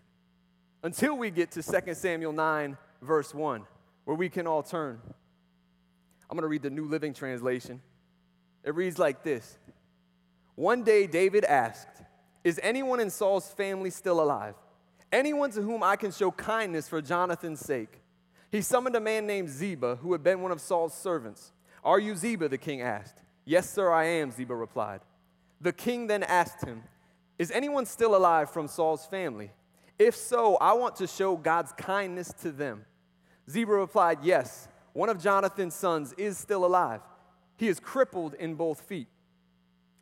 Until 0.84 1.18
we 1.18 1.32
get 1.32 1.50
to 1.52 1.64
2 1.64 1.94
Samuel 1.94 2.32
9, 2.32 2.78
verse 3.02 3.34
1, 3.34 3.64
where 4.04 4.16
we 4.16 4.28
can 4.28 4.46
all 4.46 4.62
turn. 4.62 5.00
I'm 6.30 6.36
going 6.36 6.42
to 6.42 6.48
read 6.48 6.62
the 6.62 6.70
New 6.70 6.86
Living 6.86 7.12
Translation. 7.12 7.82
It 8.62 8.76
reads 8.76 9.00
like 9.00 9.24
this 9.24 9.58
One 10.54 10.84
day, 10.84 11.08
David 11.08 11.44
asked, 11.44 11.88
Is 12.44 12.60
anyone 12.62 13.00
in 13.00 13.10
Saul's 13.10 13.50
family 13.50 13.90
still 13.90 14.20
alive? 14.20 14.54
Anyone 15.12 15.50
to 15.52 15.62
whom 15.62 15.82
I 15.82 15.96
can 15.96 16.12
show 16.12 16.30
kindness 16.30 16.88
for 16.88 17.00
Jonathan's 17.00 17.60
sake. 17.60 18.00
He 18.50 18.62
summoned 18.62 18.96
a 18.96 19.00
man 19.00 19.26
named 19.26 19.50
Ziba, 19.50 19.96
who 19.96 20.12
had 20.12 20.22
been 20.22 20.40
one 20.40 20.52
of 20.52 20.60
Saul's 20.60 20.94
servants. 20.94 21.52
Are 21.84 21.98
you 21.98 22.16
Ziba? 22.16 22.48
the 22.48 22.58
king 22.58 22.80
asked. 22.80 23.22
Yes, 23.44 23.70
sir, 23.70 23.90
I 23.90 24.04
am, 24.04 24.30
Ziba 24.30 24.54
replied. 24.54 25.00
The 25.60 25.72
king 25.72 26.06
then 26.06 26.22
asked 26.22 26.64
him, 26.64 26.82
Is 27.38 27.50
anyone 27.50 27.86
still 27.86 28.16
alive 28.16 28.50
from 28.50 28.68
Saul's 28.68 29.06
family? 29.06 29.50
If 29.98 30.14
so, 30.14 30.56
I 30.56 30.74
want 30.74 30.96
to 30.96 31.06
show 31.06 31.36
God's 31.36 31.72
kindness 31.72 32.32
to 32.42 32.52
them. 32.52 32.84
Ziba 33.50 33.72
replied, 33.72 34.18
Yes, 34.22 34.68
one 34.92 35.08
of 35.08 35.22
Jonathan's 35.22 35.74
sons 35.74 36.12
is 36.16 36.38
still 36.38 36.64
alive. 36.64 37.00
He 37.56 37.68
is 37.68 37.80
crippled 37.80 38.34
in 38.34 38.54
both 38.54 38.82
feet. 38.82 39.08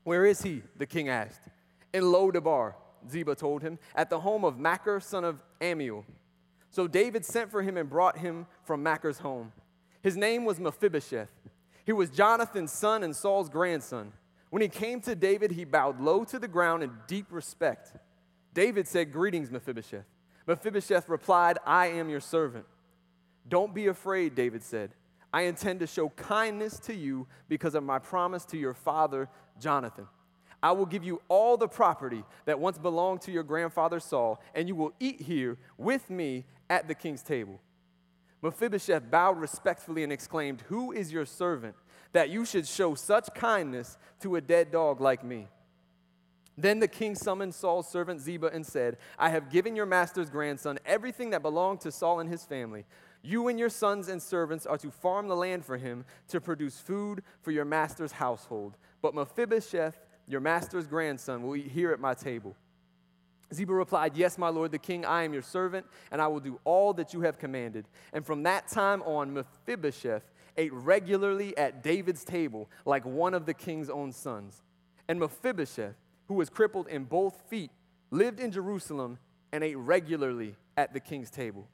Where 0.04 0.26
is 0.26 0.42
he? 0.42 0.62
the 0.76 0.86
king 0.86 1.08
asked. 1.08 1.42
In 1.92 2.04
Lodabar, 2.04 2.74
Ziba 3.10 3.34
told 3.34 3.62
him, 3.62 3.78
at 3.94 4.10
the 4.10 4.20
home 4.20 4.44
of 4.44 4.58
Machir, 4.58 5.00
son 5.00 5.24
of 5.24 5.40
Ammiel. 5.60 6.04
So 6.70 6.86
David 6.86 7.24
sent 7.24 7.50
for 7.50 7.62
him 7.62 7.76
and 7.76 7.88
brought 7.88 8.18
him 8.18 8.46
from 8.64 8.82
Machir's 8.82 9.18
home. 9.18 9.52
His 10.02 10.16
name 10.16 10.44
was 10.44 10.60
Mephibosheth. 10.60 11.30
He 11.84 11.92
was 11.92 12.10
Jonathan's 12.10 12.72
son 12.72 13.02
and 13.02 13.14
Saul's 13.14 13.48
grandson. 13.48 14.12
When 14.50 14.62
he 14.62 14.68
came 14.68 15.00
to 15.02 15.14
David, 15.14 15.52
he 15.52 15.64
bowed 15.64 16.00
low 16.00 16.24
to 16.24 16.38
the 16.38 16.48
ground 16.48 16.82
in 16.82 16.90
deep 17.06 17.26
respect. 17.30 17.92
David 18.54 18.88
said, 18.88 19.12
Greetings, 19.12 19.50
Mephibosheth. 19.50 20.04
Mephibosheth 20.46 21.08
replied, 21.08 21.58
I 21.66 21.88
am 21.88 22.08
your 22.08 22.20
servant. 22.20 22.66
Don't 23.48 23.74
be 23.74 23.86
afraid, 23.86 24.34
David 24.34 24.62
said. 24.62 24.92
I 25.32 25.42
intend 25.42 25.80
to 25.80 25.86
show 25.86 26.08
kindness 26.10 26.78
to 26.80 26.94
you 26.94 27.26
because 27.48 27.74
of 27.74 27.82
my 27.82 27.98
promise 27.98 28.44
to 28.46 28.56
your 28.56 28.74
father, 28.74 29.28
Jonathan. 29.60 30.06
I 30.62 30.72
will 30.72 30.86
give 30.86 31.04
you 31.04 31.20
all 31.28 31.56
the 31.56 31.68
property 31.68 32.24
that 32.44 32.58
once 32.58 32.78
belonged 32.78 33.22
to 33.22 33.32
your 33.32 33.42
grandfather 33.42 34.00
Saul, 34.00 34.40
and 34.54 34.68
you 34.68 34.74
will 34.74 34.92
eat 34.98 35.20
here 35.20 35.58
with 35.76 36.10
me 36.10 36.44
at 36.68 36.88
the 36.88 36.94
king's 36.94 37.22
table. 37.22 37.60
Mephibosheth 38.42 39.10
bowed 39.10 39.38
respectfully 39.38 40.02
and 40.02 40.12
exclaimed, 40.12 40.62
Who 40.68 40.92
is 40.92 41.12
your 41.12 41.26
servant 41.26 41.74
that 42.12 42.30
you 42.30 42.44
should 42.44 42.66
show 42.66 42.94
such 42.94 43.28
kindness 43.34 43.98
to 44.20 44.36
a 44.36 44.40
dead 44.40 44.70
dog 44.70 45.00
like 45.00 45.24
me? 45.24 45.48
Then 46.58 46.78
the 46.78 46.88
king 46.88 47.14
summoned 47.14 47.54
Saul's 47.54 47.88
servant 47.88 48.20
Ziba 48.20 48.46
and 48.46 48.64
said, 48.64 48.96
I 49.18 49.28
have 49.28 49.50
given 49.50 49.76
your 49.76 49.84
master's 49.84 50.30
grandson 50.30 50.78
everything 50.86 51.30
that 51.30 51.42
belonged 51.42 51.80
to 51.82 51.92
Saul 51.92 52.20
and 52.20 52.30
his 52.30 52.44
family. 52.44 52.86
You 53.22 53.48
and 53.48 53.58
your 53.58 53.68
sons 53.68 54.08
and 54.08 54.22
servants 54.22 54.64
are 54.64 54.78
to 54.78 54.90
farm 54.90 55.28
the 55.28 55.36
land 55.36 55.64
for 55.64 55.76
him 55.76 56.04
to 56.28 56.40
produce 56.40 56.78
food 56.78 57.22
for 57.42 57.50
your 57.50 57.64
master's 57.64 58.12
household. 58.12 58.76
But 59.02 59.14
Mephibosheth 59.14 59.98
your 60.28 60.40
master's 60.40 60.86
grandson 60.86 61.42
will 61.42 61.56
eat 61.56 61.68
here 61.68 61.92
at 61.92 62.00
my 62.00 62.14
table. 62.14 62.56
Ziba 63.54 63.72
replied, 63.72 64.16
Yes, 64.16 64.38
my 64.38 64.48
lord 64.48 64.72
the 64.72 64.78
king, 64.78 65.04
I 65.04 65.22
am 65.22 65.32
your 65.32 65.42
servant, 65.42 65.86
and 66.10 66.20
I 66.20 66.26
will 66.26 66.40
do 66.40 66.58
all 66.64 66.92
that 66.94 67.14
you 67.14 67.20
have 67.22 67.38
commanded. 67.38 67.86
And 68.12 68.26
from 68.26 68.42
that 68.42 68.68
time 68.68 69.02
on, 69.02 69.32
Mephibosheth 69.32 70.24
ate 70.56 70.72
regularly 70.72 71.56
at 71.56 71.82
David's 71.82 72.24
table 72.24 72.68
like 72.84 73.04
one 73.04 73.34
of 73.34 73.46
the 73.46 73.54
king's 73.54 73.88
own 73.88 74.12
sons. 74.12 74.62
And 75.08 75.20
Mephibosheth, 75.20 75.94
who 76.28 76.34
was 76.34 76.48
crippled 76.48 76.88
in 76.88 77.04
both 77.04 77.40
feet, 77.48 77.70
lived 78.10 78.40
in 78.40 78.50
Jerusalem 78.50 79.18
and 79.52 79.62
ate 79.62 79.76
regularly 79.76 80.56
at 80.76 80.92
the 80.92 81.00
king's 81.00 81.30
table. 81.30 81.68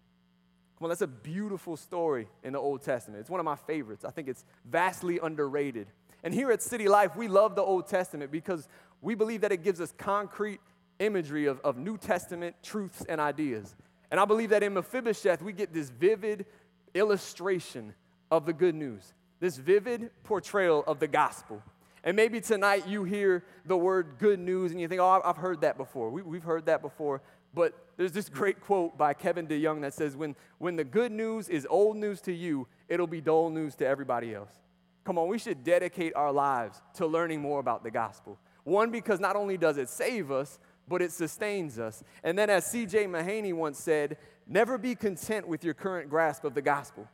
Come 0.78 0.87
on, 0.87 0.88
that's 0.90 1.02
a 1.02 1.06
beautiful 1.06 1.76
story 1.76 2.28
in 2.42 2.52
the 2.52 2.59
Old 2.59 2.82
Testament. 2.82 3.21
It's 3.21 3.30
one 3.30 3.40
of 3.40 3.44
my 3.44 3.56
favorites. 3.56 4.04
I 4.04 4.11
think 4.11 4.28
it's 4.28 4.44
vastly 4.64 5.21
underrated. 5.23 5.87
And 6.23 6.33
here 6.33 6.50
at 6.52 6.62
City 6.62 6.88
Life, 6.88 7.17
we 7.17 7.29
love 7.29 7.57
the 7.57 7.62
Old 7.62 7.88
Testament 7.88 8.31
because 8.31 8.69
we 9.00 9.14
believe 9.14 9.41
that 9.41 9.52
it 9.52 9.64
gives 9.64 9.81
us 9.81 9.93
concrete 9.99 10.61
imagery 10.99 11.47
of, 11.47 11.61
of 11.61 11.76
New 11.76 11.99
Testament 11.99 12.55
truths 12.62 13.05
and 13.09 13.21
ideas. 13.21 13.75
And 14.11 14.21
I 14.21 14.25
believe 14.25 14.50
that 14.50 14.62
in 14.62 14.75
Mephibosheth, 14.75 15.43
we 15.43 15.52
get 15.52 15.73
this 15.73 15.91
vivid 15.91 16.47
illustration 16.95 17.95
of 18.31 18.47
the 18.47 18.52
good 18.52 18.75
news, 18.75 19.14
this 19.41 19.57
vivid 19.57 20.11
portrayal 20.23 20.85
of 20.87 21.00
the 21.00 21.09
gospel. 21.09 21.62
And 22.05 22.17
maybe 22.17 22.41
tonight 22.41 22.87
you 22.87 23.05
hear 23.05 23.45
the 23.64 23.76
word 23.76 24.14
good 24.19 24.41
news 24.41 24.73
and 24.73 24.81
you 24.81 24.88
think, 24.88 25.00
oh, 25.00 25.21
I've 25.25 25.37
heard 25.37 25.61
that 25.62 25.76
before. 25.76 26.11
We, 26.11 26.37
have 26.37 26.45
heard 26.45 26.67
that 26.67 26.83
before. 26.83 27.23
But 27.55 27.75
there's 27.97 28.12
this 28.12 28.29
great 28.29 28.61
quote 28.61 28.97
by 28.97 29.14
Kevin 29.14 29.47
DeYoung 29.47 29.83
that 29.83 29.95
says, 29.95 30.17
when, 30.17 30.35
when 30.59 30.76
the 30.76 30.85
good 30.85 31.12
news 31.12 31.49
is 31.49 31.67
old 31.69 31.97
news 31.97 32.21
to 32.23 32.33
you, 32.33 32.67
it'll 32.88 33.07
be 33.07 33.21
dull 33.21 33.50
news 33.50 33.75
to 33.76 33.87
everybody 33.87 34.35
else. 34.35 34.62
Come 35.04 35.18
on, 35.18 35.28
we 35.28 35.38
should 35.38 35.64
dedicate 35.64 36.14
our 36.14 36.32
lives 36.32 36.80
to 36.94 37.06
learning 37.06 37.40
more 37.40 37.61
about 37.61 37.82
the 37.82 37.90
gospel. 37.90 38.38
One, 38.64 38.90
because 38.90 39.18
not 39.18 39.35
only 39.35 39.56
does 39.56 39.76
it 39.76 39.88
save 39.88 40.30
us, 40.30 40.59
but 40.88 41.02
it 41.02 41.12
sustains 41.12 41.78
us. 41.78 42.02
And 42.23 42.38
then, 42.38 42.50
as 42.50 42.66
C.J. 42.66 43.06
Mahaney 43.06 43.52
once 43.52 43.78
said, 43.78 44.18
never 44.47 44.78
be 44.78 44.94
content 44.94 45.49
with 45.49 45.64
your 45.64 45.75
current 45.75 46.11
grasp 46.11 46.44
of 46.44 46.54
the 46.54 46.62
gospel. 46.62 47.09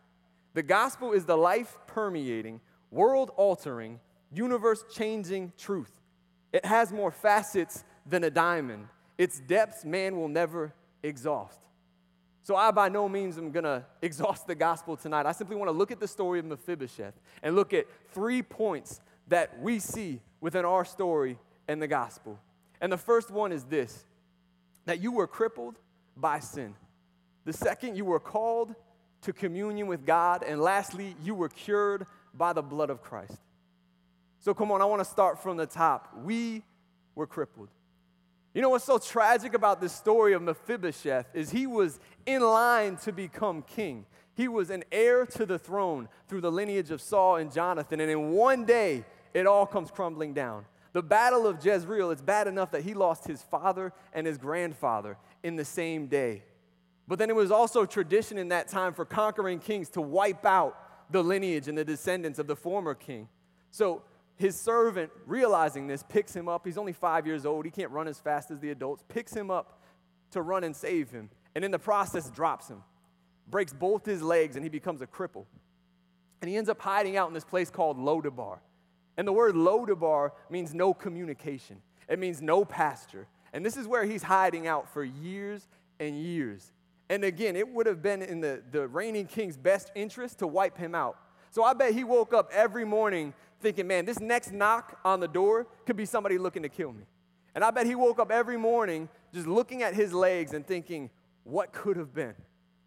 The 0.55 0.63
gospel 0.63 1.13
is 1.13 1.25
the 1.25 1.37
life 1.37 1.79
permeating, 1.87 2.61
world 2.91 3.31
altering, 3.37 4.01
universe 4.33 4.85
changing 4.93 5.53
truth. 5.57 5.93
It 6.53 6.65
has 6.65 6.93
more 6.93 7.11
facets 7.11 7.85
than 8.07 8.25
a 8.25 8.31
diamond, 8.31 8.89
its 9.19 9.41
depths 9.41 9.85
man 9.85 10.17
will 10.17 10.29
never 10.29 10.73
exhaust. 11.03 11.61
So, 12.49 12.57
I 12.57 12.71
by 12.71 12.89
no 12.89 13.11
means 13.11 13.37
am 13.37 13.51
gonna 13.51 13.85
exhaust 14.01 14.47
the 14.47 14.55
gospel 14.55 14.97
tonight. 14.97 15.27
I 15.27 15.33
simply 15.33 15.55
wanna 15.55 15.71
look 15.71 15.91
at 15.91 16.01
the 16.01 16.09
story 16.09 16.39
of 16.39 16.47
Mephibosheth 16.47 17.13
and 17.43 17.55
look 17.55 17.75
at 17.75 17.85
three 18.15 18.41
points 18.41 19.03
that 19.27 19.61
we 19.61 19.79
see 19.79 20.23
within 20.41 20.65
our 20.65 20.87
story 20.87 21.39
and 21.69 21.83
the 21.83 21.87
gospel. 21.87 22.39
And 22.81 22.91
the 22.91 22.97
first 22.97 23.31
one 23.31 23.53
is 23.53 23.65
this 23.65 24.07
that 24.87 25.03
you 25.03 25.13
were 25.13 25.27
crippled 25.27 25.75
by 26.17 26.39
sin. 26.39 26.75
The 27.45 27.53
second, 27.53 27.99
you 27.99 28.07
were 28.07 28.19
called 28.19 28.75
to 29.21 29.35
communion 29.35 29.87
with 29.87 30.07
God. 30.07 30.43
And 30.43 30.59
lastly, 30.59 31.17
you 31.23 31.35
were 31.35 31.51
cured 31.51 32.07
by 32.33 32.55
the 32.55 32.63
blood 32.63 32.89
of 32.89 33.03
Christ. 33.03 33.37
So 34.41 34.55
come 34.55 34.73
on, 34.73 34.81
I 34.81 34.87
want 34.87 35.01
to 35.01 35.11
start 35.11 35.43
from 35.43 35.59
the 35.59 35.67
top. 35.67 36.15
We 36.25 36.63
were 37.15 37.27
crippled. 37.27 37.69
You 38.55 38.63
know 38.63 38.71
what's 38.71 38.85
so 38.85 38.99
tragic 38.99 39.55
about 39.55 39.81
this 39.81 39.93
story 39.93 40.33
of 40.33 40.43
Mephibosheth 40.43 41.27
is 41.35 41.51
he 41.51 41.67
was 41.67 42.01
in 42.27 42.43
line 42.43 42.97
to 42.99 43.13
become 43.13 43.63
king. 43.63 44.07
He 44.35 44.49
was 44.49 44.71
an 44.71 44.85
heir 44.91 45.27
to 45.27 45.45
the 45.45 45.59
throne 45.59 46.09
through 46.29 46.41
the 46.41 46.53
lineage 46.53 46.91
of 46.91 47.01
Saul 47.01 47.37
and 47.37 47.53
Jonathan. 47.53 48.01
And 48.01 48.11
in 48.11 48.31
one 48.31 48.65
day, 48.65 49.05
it 49.35 49.47
all 49.47 49.67
comes 49.67 49.91
crumbling 49.91 50.33
down. 50.33 50.65
The 50.93 51.03
battle 51.03 51.47
of 51.47 51.65
Jezreel, 51.65 52.11
it's 52.11 52.23
bad 52.23 52.47
enough 52.47 52.71
that 52.71 52.83
he 52.83 52.95
lost 52.95 53.27
his 53.27 53.43
father 53.43 53.93
and 54.13 54.27
his 54.27 54.39
grandfather 54.39 55.19
in 55.43 55.57
the 55.57 55.65
same 55.65 56.07
day. 56.07 56.43
But 57.07 57.19
then 57.19 57.31
it 57.31 57.37
was 57.37 57.51
also 57.51 57.85
tradition 57.85 58.39
in 58.39 58.49
that 58.49 58.69
time 58.69 58.95
for 58.95 59.05
conquering 59.05 59.59
kings 59.59 59.89
to 59.91 60.01
wipe 60.01 60.45
out 60.47 60.77
the 61.11 61.23
lineage 61.23 61.69
and 61.69 61.77
the 61.77 61.85
descendants 61.85 62.39
of 62.39 62.47
the 62.47 62.57
former 62.57 62.95
king. 62.95 63.29
So 63.71 64.03
his 64.39 64.59
servant, 64.59 65.11
realizing 65.27 65.89
this, 65.89 66.05
picks 66.09 66.35
him 66.35 66.49
up. 66.49 66.65
He's 66.65 66.79
only 66.79 66.93
five 66.93 67.27
years 67.27 67.45
old. 67.45 67.65
He 67.65 67.71
can't 67.71 67.91
run 67.91 68.07
as 68.07 68.21
fast 68.21 68.51
as 68.51 68.61
the 68.61 68.71
adults. 68.71 69.03
Picks 69.09 69.35
him 69.35 69.51
up 69.51 69.83
to 70.31 70.43
run 70.43 70.63
and 70.65 70.75
save 70.75 71.11
him. 71.11 71.29
And 71.55 71.65
in 71.65 71.73
the 71.73 71.79
process, 71.79 72.31
drops 72.31 72.69
him, 72.69 72.83
breaks 73.49 73.73
both 73.73 74.07
his 74.07 74.23
legs, 74.23 74.55
and 74.55 74.65
he 74.65 74.69
becomes 74.69 75.03
a 75.03 75.07
cripple. 75.07 75.45
And 76.41 76.49
he 76.49 76.57
ends 76.57 76.71
up 76.71 76.81
hiding 76.81 77.17
out 77.17 77.27
in 77.27 77.35
this 77.35 77.45
place 77.45 77.69
called 77.69 77.99
Lodabar. 77.99 78.59
And 79.17 79.27
the 79.27 79.33
word 79.33 79.57
Lodabar 79.57 80.31
means 80.49 80.73
no 80.73 80.95
communication, 80.95 81.83
it 82.09 82.19
means 82.19 82.41
no 82.41 82.65
pasture. 82.65 83.27
And 83.53 83.67
this 83.67 83.77
is 83.77 83.89
where 83.89 84.05
he's 84.05 84.23
hiding 84.23 84.69
out 84.69 84.89
for 84.93 85.03
years 85.03 85.67
and 85.99 86.17
years. 86.17 86.71
And 87.09 87.25
again, 87.25 87.57
it 87.57 87.67
would 87.67 87.87
have 87.87 88.03
been 88.03 88.23
in 88.23 88.41
the, 88.41 88.63
the 88.71 88.87
reigning 88.87 89.27
king's 89.27 89.57
best 89.57 89.91
interest 89.95 90.39
to 90.41 90.47
wipe 90.47 90.77
him 90.77 90.95
out. 90.95 91.17
So 91.51 91.65
I 91.65 91.73
bet 91.73 91.95
he 91.95 92.05
woke 92.05 92.35
up 92.35 92.51
every 92.53 92.85
morning 92.85 93.33
thinking, 93.61 93.87
man, 93.87 94.05
this 94.05 94.21
next 94.21 94.53
knock 94.53 94.99
on 95.05 95.21
the 95.21 95.29
door 95.29 95.67
could 95.87 95.97
be 95.97 96.05
somebody 96.05 96.39
looking 96.39 96.63
to 96.63 96.69
kill 96.69 96.93
me. 96.93 97.05
And 97.55 97.65
I 97.65 97.71
bet 97.71 97.87
he 97.87 97.95
woke 97.95 98.19
up 98.19 98.31
every 98.31 98.57
morning 98.57 99.09
just 99.35 99.47
looking 99.47 99.83
at 99.83 99.95
his 99.95 100.13
legs 100.13 100.53
and 100.53 100.67
thinking, 100.67 101.11
what 101.45 101.73
could 101.73 101.97
have 101.97 102.15
been? 102.15 102.35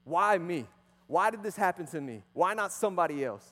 Why 0.04 0.38
me? 0.38 0.68
Why 1.08 1.30
did 1.30 1.44
this 1.44 1.56
happen 1.56 1.86
to 1.88 2.00
me? 2.00 2.24
Why 2.34 2.54
not 2.54 2.72
somebody 2.72 3.24
else? 3.25 3.46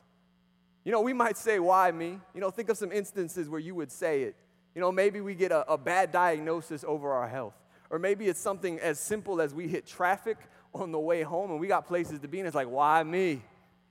You 0.85 0.91
know, 0.91 1.01
we 1.01 1.13
might 1.13 1.37
say, 1.37 1.59
why 1.59 1.91
me? 1.91 2.19
You 2.33 2.41
know, 2.41 2.49
think 2.49 2.69
of 2.69 2.77
some 2.77 2.91
instances 2.91 3.49
where 3.49 3.59
you 3.59 3.75
would 3.75 3.91
say 3.91 4.23
it. 4.23 4.35
You 4.75 4.81
know, 4.81 4.91
maybe 4.91 5.19
we 5.19 5.35
get 5.35 5.51
a, 5.51 5.69
a 5.69 5.77
bad 5.77 6.11
diagnosis 6.11 6.85
over 6.87 7.11
our 7.11 7.27
health. 7.27 7.53
Or 7.89 7.99
maybe 7.99 8.27
it's 8.27 8.39
something 8.39 8.79
as 8.79 8.99
simple 8.99 9.41
as 9.41 9.53
we 9.53 9.67
hit 9.67 9.85
traffic 9.85 10.37
on 10.73 10.91
the 10.91 10.99
way 10.99 11.23
home 11.23 11.51
and 11.51 11.59
we 11.59 11.67
got 11.67 11.87
places 11.87 12.19
to 12.19 12.27
be, 12.27 12.39
and 12.39 12.47
it's 12.47 12.55
like, 12.55 12.69
why 12.69 13.03
me? 13.03 13.41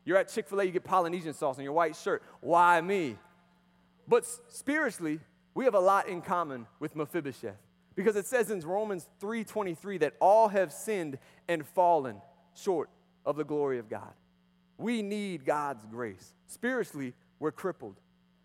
You're 0.09 0.17
at 0.17 0.31
Chick 0.31 0.49
fil 0.49 0.63
A, 0.63 0.65
you 0.65 0.71
get 0.71 0.85
Polynesian 0.85 1.35
sauce 1.35 1.59
on 1.59 1.65
your 1.65 1.75
white 1.75 1.95
shirt. 1.95 2.23
Why 2.41 2.81
me? 2.81 3.19
But 4.09 4.25
spiritually, 4.49 5.21
we 5.53 5.67
have 5.67 5.75
a 5.75 5.81
lot 5.81 6.09
in 6.09 6.23
common 6.23 6.67
with 6.81 6.97
Mephibosheth 6.97 7.59
because 7.95 8.17
it 8.17 8.25
says 8.25 8.51
in 8.51 8.61
Romans 8.61 9.07
3:23 9.21 9.99
that 9.99 10.15
all 10.19 10.49
have 10.49 10.73
sinned 10.73 11.19
and 11.47 11.67
fallen 11.67 12.23
short 12.55 12.89
of 13.27 13.37
the 13.37 13.45
glory 13.45 13.79
of 13.79 13.91
God. 13.91 14.15
We 14.79 15.03
need 15.03 15.45
God's 15.45 15.85
grace. 15.85 16.33
Spiritually, 16.47 17.13
we're 17.39 17.53
crippled. 17.53 18.01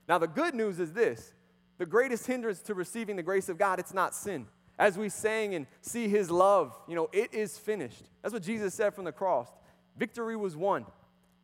Now, 0.10 0.18
the 0.18 0.28
good 0.28 0.56
news 0.56 0.82
is 0.82 0.92
this 0.92 1.34
the 1.78 1.86
greatest 1.86 2.28
hindrance 2.28 2.60
to 2.64 2.74
receiving 2.74 3.16
the 3.16 3.24
grace 3.24 3.48
of 3.48 3.58
God, 3.58 3.80
it's 3.80 3.94
not 3.94 4.14
sin. 4.14 4.48
As 4.78 4.98
we 4.98 5.08
sang 5.08 5.56
and 5.56 5.68
see 5.80 6.10
his 6.10 6.30
love, 6.30 6.78
you 6.90 6.96
know, 6.96 7.08
it 7.14 7.34
is 7.34 7.58
finished. 7.58 8.04
That's 8.22 8.34
what 8.34 8.44
Jesus 8.44 8.74
said 8.74 8.94
from 8.94 9.06
the 9.06 9.14
cross. 9.14 9.48
Victory 9.96 10.36
was 10.36 10.58
won. 10.58 10.86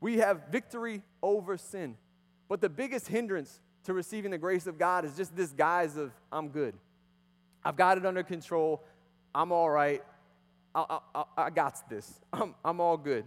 We 0.01 0.17
have 0.17 0.43
victory 0.51 1.03
over 1.21 1.57
sin. 1.57 1.95
But 2.47 2.61
the 2.61 2.69
biggest 2.69 3.07
hindrance 3.07 3.59
to 3.83 3.93
receiving 3.93 4.31
the 4.31 4.37
grace 4.37 4.67
of 4.67 4.77
God 4.77 5.05
is 5.05 5.15
just 5.15 5.35
this 5.35 5.51
guise 5.51 5.97
of, 5.97 6.11
I'm 6.31 6.49
good. 6.49 6.73
I've 7.63 7.75
got 7.75 7.97
it 7.97 8.05
under 8.05 8.23
control. 8.23 8.83
I'm 9.33 9.51
all 9.51 9.69
right. 9.69 10.03
I, 10.73 10.99
I, 11.13 11.23
I 11.37 11.49
got 11.49 11.89
this. 11.89 12.19
I'm, 12.33 12.55
I'm 12.63 12.79
all 12.79 12.97
good. 12.97 13.25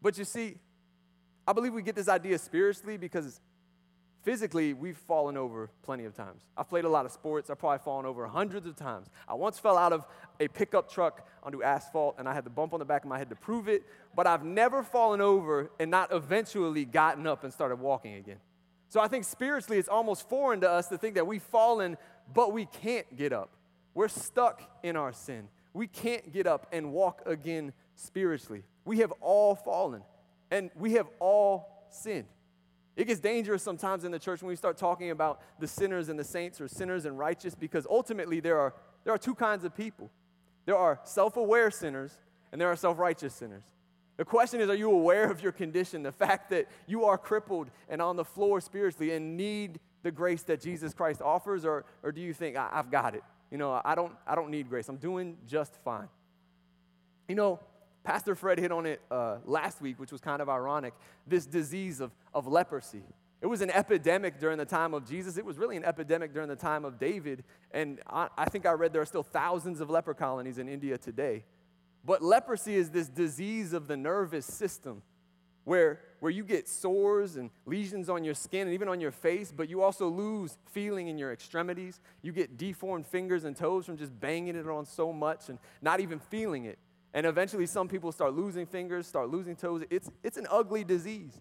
But 0.00 0.18
you 0.18 0.24
see, 0.24 0.56
I 1.46 1.52
believe 1.52 1.72
we 1.72 1.82
get 1.82 1.94
this 1.94 2.08
idea 2.08 2.38
spiritually 2.38 2.96
because 2.96 3.40
physically 4.22 4.72
we've 4.72 4.96
fallen 4.96 5.36
over 5.36 5.70
plenty 5.82 6.04
of 6.04 6.14
times. 6.14 6.42
I've 6.56 6.68
played 6.68 6.84
a 6.84 6.88
lot 6.88 7.04
of 7.04 7.12
sports. 7.12 7.50
I've 7.50 7.58
probably 7.58 7.80
fallen 7.84 8.06
over 8.06 8.26
hundreds 8.26 8.66
of 8.66 8.76
times. 8.76 9.08
I 9.28 9.34
once 9.34 9.58
fell 9.58 9.76
out 9.76 9.92
of 9.92 10.06
a 10.40 10.48
pickup 10.48 10.90
truck 10.90 11.26
onto 11.42 11.62
asphalt 11.62 12.16
and 12.18 12.28
I 12.28 12.34
had 12.34 12.44
the 12.44 12.50
bump 12.50 12.72
on 12.72 12.78
the 12.78 12.84
back 12.84 13.02
of 13.02 13.08
my 13.08 13.18
head 13.18 13.28
to 13.30 13.36
prove 13.36 13.68
it, 13.68 13.82
but 14.14 14.26
I've 14.26 14.44
never 14.44 14.82
fallen 14.82 15.20
over 15.20 15.70
and 15.78 15.90
not 15.90 16.12
eventually 16.12 16.84
gotten 16.84 17.26
up 17.26 17.44
and 17.44 17.52
started 17.52 17.76
walking 17.76 18.14
again. 18.14 18.38
So 18.88 19.00
I 19.00 19.08
think 19.08 19.24
spiritually 19.24 19.78
it's 19.78 19.88
almost 19.88 20.28
foreign 20.28 20.60
to 20.60 20.70
us 20.70 20.88
to 20.88 20.98
think 20.98 21.14
that 21.14 21.26
we've 21.26 21.42
fallen, 21.42 21.96
but 22.32 22.52
we 22.52 22.66
can't 22.66 23.16
get 23.16 23.32
up. 23.32 23.50
We're 23.94 24.08
stuck 24.08 24.62
in 24.82 24.96
our 24.96 25.12
sin. 25.12 25.48
We 25.74 25.86
can't 25.86 26.32
get 26.32 26.46
up 26.46 26.66
and 26.72 26.92
walk 26.92 27.22
again 27.26 27.72
spiritually. 27.96 28.62
We 28.84 28.98
have 28.98 29.12
all 29.20 29.54
fallen 29.54 30.02
and 30.50 30.70
we 30.76 30.92
have 30.92 31.06
all 31.18 31.86
sinned. 31.90 32.26
It 32.94 33.06
gets 33.06 33.20
dangerous 33.20 33.62
sometimes 33.62 34.04
in 34.04 34.12
the 34.12 34.18
church 34.18 34.42
when 34.42 34.48
we 34.48 34.56
start 34.56 34.76
talking 34.76 35.10
about 35.10 35.40
the 35.58 35.66
sinners 35.66 36.08
and 36.08 36.18
the 36.18 36.24
saints 36.24 36.60
or 36.60 36.68
sinners 36.68 37.06
and 37.06 37.18
righteous 37.18 37.54
because 37.54 37.86
ultimately 37.88 38.40
there 38.40 38.58
are, 38.58 38.74
there 39.04 39.14
are 39.14 39.18
two 39.18 39.34
kinds 39.34 39.64
of 39.64 39.74
people 39.74 40.10
there 40.64 40.76
are 40.76 41.00
self 41.04 41.36
aware 41.36 41.70
sinners 41.70 42.12
and 42.50 42.60
there 42.60 42.68
are 42.68 42.76
self 42.76 42.98
righteous 42.98 43.34
sinners. 43.34 43.64
The 44.16 44.24
question 44.24 44.60
is 44.60 44.68
are 44.68 44.74
you 44.74 44.90
aware 44.90 45.30
of 45.30 45.42
your 45.42 45.52
condition, 45.52 46.02
the 46.02 46.12
fact 46.12 46.50
that 46.50 46.68
you 46.86 47.04
are 47.04 47.18
crippled 47.18 47.70
and 47.88 48.00
on 48.00 48.16
the 48.16 48.24
floor 48.24 48.60
spiritually 48.60 49.12
and 49.12 49.36
need 49.36 49.80
the 50.02 50.10
grace 50.10 50.42
that 50.44 50.60
Jesus 50.60 50.92
Christ 50.92 51.22
offers, 51.22 51.64
or, 51.64 51.84
or 52.02 52.12
do 52.12 52.20
you 52.20 52.32
think, 52.32 52.56
I, 52.56 52.68
have 52.72 52.90
got 52.90 53.14
it? 53.14 53.22
You 53.50 53.58
know, 53.58 53.80
I 53.84 53.94
don't, 53.94 54.12
I 54.26 54.34
don't 54.34 54.50
need 54.50 54.68
grace. 54.68 54.88
I'm 54.88 54.96
doing 54.96 55.36
just 55.46 55.76
fine. 55.84 56.08
You 57.28 57.36
know, 57.36 57.60
Pastor 58.04 58.34
Fred 58.34 58.58
hit 58.58 58.72
on 58.72 58.86
it 58.86 59.00
uh, 59.10 59.36
last 59.44 59.80
week, 59.80 59.98
which 60.00 60.10
was 60.12 60.20
kind 60.20 60.42
of 60.42 60.48
ironic 60.48 60.94
this 61.26 61.46
disease 61.46 62.00
of, 62.00 62.10
of 62.34 62.46
leprosy. 62.46 63.04
It 63.40 63.46
was 63.46 63.60
an 63.60 63.70
epidemic 63.70 64.38
during 64.38 64.58
the 64.58 64.64
time 64.64 64.94
of 64.94 65.08
Jesus. 65.08 65.36
It 65.36 65.44
was 65.44 65.58
really 65.58 65.76
an 65.76 65.84
epidemic 65.84 66.32
during 66.32 66.48
the 66.48 66.56
time 66.56 66.84
of 66.84 66.98
David. 66.98 67.42
And 67.72 68.00
I, 68.08 68.28
I 68.36 68.44
think 68.44 68.66
I 68.66 68.72
read 68.72 68.92
there 68.92 69.02
are 69.02 69.06
still 69.06 69.24
thousands 69.24 69.80
of 69.80 69.90
leper 69.90 70.14
colonies 70.14 70.58
in 70.58 70.68
India 70.68 70.96
today. 70.96 71.44
But 72.04 72.22
leprosy 72.22 72.74
is 72.74 72.90
this 72.90 73.08
disease 73.08 73.72
of 73.72 73.88
the 73.88 73.96
nervous 73.96 74.46
system 74.46 75.02
where 75.64 76.00
where 76.22 76.30
you 76.30 76.44
get 76.44 76.68
sores 76.68 77.34
and 77.34 77.50
lesions 77.66 78.08
on 78.08 78.22
your 78.22 78.34
skin 78.34 78.68
and 78.68 78.74
even 78.74 78.86
on 78.86 79.00
your 79.00 79.10
face, 79.10 79.52
but 79.54 79.68
you 79.68 79.82
also 79.82 80.08
lose 80.08 80.56
feeling 80.70 81.08
in 81.08 81.18
your 81.18 81.32
extremities. 81.32 82.00
You 82.22 82.30
get 82.30 82.56
deformed 82.56 83.08
fingers 83.08 83.42
and 83.42 83.56
toes 83.56 83.86
from 83.86 83.96
just 83.96 84.18
banging 84.20 84.54
it 84.54 84.68
on 84.68 84.86
so 84.86 85.12
much 85.12 85.48
and 85.48 85.58
not 85.80 85.98
even 85.98 86.20
feeling 86.20 86.64
it. 86.66 86.78
And 87.14 87.26
eventually, 87.26 87.66
some 87.66 87.88
people 87.88 88.10
start 88.12 88.34
losing 88.34 88.66
fingers, 88.66 89.06
start 89.06 89.28
losing 89.30 89.54
toes. 89.54 89.82
It's, 89.90 90.10
it's 90.22 90.36
an 90.38 90.46
ugly 90.50 90.82
disease. 90.84 91.40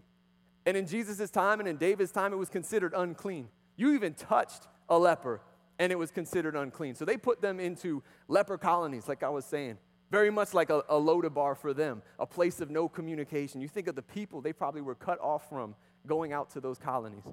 And 0.65 0.77
in 0.77 0.85
Jesus' 0.85 1.29
time 1.29 1.59
and 1.59 1.67
in 1.67 1.77
David's 1.77 2.11
time, 2.11 2.33
it 2.33 2.37
was 2.37 2.49
considered 2.49 2.93
unclean. 2.95 3.47
You 3.77 3.93
even 3.93 4.13
touched 4.13 4.67
a 4.89 4.97
leper, 4.97 5.41
and 5.79 5.91
it 5.91 5.97
was 5.97 6.11
considered 6.11 6.55
unclean. 6.55 6.95
So 6.95 7.05
they 7.05 7.17
put 7.17 7.41
them 7.41 7.59
into 7.59 8.03
leper 8.27 8.57
colonies, 8.57 9.07
like 9.07 9.23
I 9.23 9.29
was 9.29 9.45
saying, 9.45 9.77
very 10.11 10.29
much 10.29 10.53
like 10.53 10.69
a, 10.69 10.79
a 10.89 10.99
Lodabar 10.99 11.57
for 11.57 11.73
them, 11.73 12.01
a 12.19 12.25
place 12.25 12.59
of 12.59 12.69
no 12.69 12.89
communication. 12.89 13.61
You 13.61 13.69
think 13.69 13.87
of 13.87 13.95
the 13.95 14.01
people 14.01 14.41
they 14.41 14.53
probably 14.53 14.81
were 14.81 14.95
cut 14.95 15.19
off 15.21 15.49
from 15.49 15.73
going 16.05 16.33
out 16.33 16.49
to 16.51 16.59
those 16.59 16.77
colonies. 16.77 17.23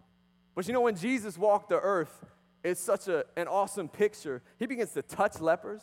But 0.54 0.66
you 0.66 0.72
know, 0.72 0.80
when 0.80 0.96
Jesus 0.96 1.36
walked 1.36 1.68
the 1.68 1.80
earth, 1.80 2.24
it's 2.64 2.80
such 2.80 3.08
a, 3.08 3.24
an 3.36 3.48
awesome 3.48 3.88
picture. 3.88 4.42
He 4.58 4.66
begins 4.66 4.92
to 4.92 5.02
touch 5.02 5.40
lepers, 5.40 5.82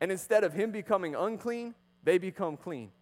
and 0.00 0.12
instead 0.12 0.44
of 0.44 0.52
him 0.52 0.70
becoming 0.70 1.14
unclean, 1.14 1.74
they 2.06 2.18
become 2.18 2.56
clean. 2.56 2.92